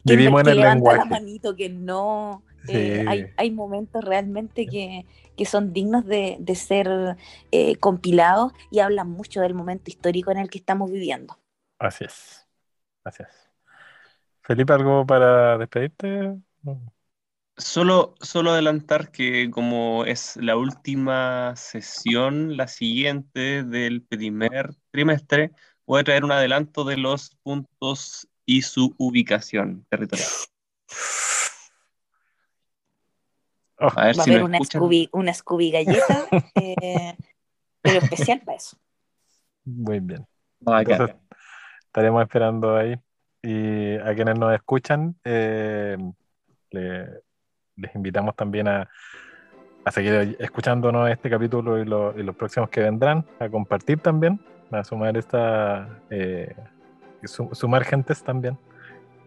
que, 0.05 0.15
Vivimos 0.15 0.41
en 0.41 0.49
el 0.49 0.57
levanta 0.57 0.97
la 0.97 1.05
manito 1.05 1.55
que 1.55 1.69
no. 1.69 2.43
hay, 2.67 3.51
momentos 3.51 4.03
realmente 4.03 4.67
que, 4.67 5.05
son 5.45 5.71
dignos 5.71 6.05
de, 6.05 6.37
de 6.39 6.55
ser 6.55 7.17
compilados 7.79 8.51
y 8.71 8.79
hablan 8.79 9.09
mucho 9.09 9.41
del 9.41 9.53
momento 9.53 9.89
histórico 9.89 10.31
en 10.31 10.37
el 10.37 10.49
que 10.49 10.57
estamos 10.57 10.91
viviendo. 10.91 11.37
Así 11.79 12.03
es. 12.03 12.45
Gracias. 13.03 13.49
Felipe, 14.41 14.73
¿algo 14.73 15.05
para 15.05 15.57
despedirte? 15.57 16.35
Solo, 17.59 18.15
solo 18.21 18.51
adelantar 18.51 19.11
que 19.11 19.51
como 19.51 20.05
es 20.05 20.37
la 20.37 20.55
última 20.55 21.53
sesión, 21.57 22.55
la 22.55 22.69
siguiente 22.69 23.63
del 23.63 24.01
primer 24.01 24.75
trimestre, 24.91 25.51
voy 25.85 25.99
a 25.99 26.03
traer 26.05 26.23
un 26.23 26.31
adelanto 26.31 26.85
de 26.85 26.95
los 26.95 27.35
puntos 27.43 28.29
y 28.45 28.61
su 28.61 28.95
ubicación 28.97 29.85
territorial. 29.89 30.29
Oh. 33.81 33.91
a 33.93 34.05
ver 34.05 34.19
Va 34.19 34.23
si 34.23 34.29
a 34.29 34.33
haber 34.33 34.43
una 34.43 34.59
Scooby, 34.63 35.09
una 35.11 35.33
Scooby 35.33 35.71
galleta, 35.71 36.27
eh, 36.55 37.17
pero 37.81 37.99
especial 37.99 38.41
para 38.41 38.57
eso. 38.57 38.77
Muy 39.65 39.99
bien. 39.99 40.25
Entonces, 40.65 41.15
estaremos 41.85 42.23
esperando 42.23 42.77
ahí. 42.77 42.95
Y 43.41 43.95
a 43.97 44.15
quienes 44.15 44.37
nos 44.39 44.53
escuchan, 44.53 45.17
eh, 45.23 45.97
les 47.79 47.93
invitamos 47.95 48.35
también 48.35 48.67
a, 48.67 48.87
seguir 49.91 50.37
escuchándonos 50.39 51.09
este 51.09 51.31
capítulo 51.31 51.79
y, 51.79 51.85
los 51.85 52.35
próximos 52.35 52.69
que 52.69 52.81
vendrán, 52.81 53.25
a 53.39 53.49
compartir 53.49 53.99
también, 53.99 54.39
a 54.71 54.83
sumar 54.83 55.17
esta 55.17 55.89
eh, 56.11 56.55
sumar 57.23 57.83
gentes 57.83 58.23
también. 58.23 58.55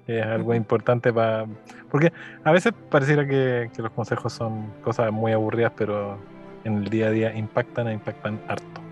es 0.07 0.25
algo 0.25 0.55
importante 0.55 1.13
para. 1.13 1.47
Porque 1.91 2.13
a 2.45 2.53
veces 2.53 2.73
pareciera 2.91 3.27
que, 3.27 3.71
que, 3.75 3.83
los 3.83 3.91
consejos 3.91 4.33
son 4.33 4.73
cosas 4.83 5.11
muy 5.11 5.33
aburridas, 5.33 5.73
pero 5.77 6.17
en 6.63 6.79
el 6.79 6.91
día 6.91 7.09
a 7.09 7.11
día 7.11 7.35
impactan 7.35 7.89
e 7.89 7.95
impactan 7.95 8.41
harto 8.47 8.83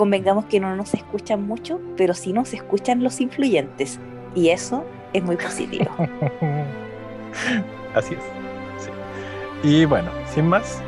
convengamos 0.00 0.46
que 0.46 0.60
no 0.60 0.74
nos 0.76 0.94
escuchan 0.94 1.46
mucho, 1.46 1.78
pero 1.96 2.14
sí 2.14 2.32
nos 2.32 2.54
escuchan 2.54 3.02
los 3.02 3.20
influyentes. 3.20 4.00
Y 4.34 4.48
eso 4.48 4.86
es 5.12 5.22
muy 5.22 5.36
positivo. 5.36 5.90
Así 7.94 8.14
es. 8.14 8.39
Y 9.62 9.84
bueno, 9.84 10.10
sin 10.32 10.48
más, 10.48 10.82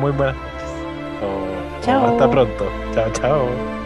muy 0.00 0.10
buenas 0.12 0.36
noches. 0.36 1.84
chao. 1.84 2.06
hasta 2.06 2.30
pronto. 2.30 2.66
Chao, 2.94 3.10
chao. 3.12 3.85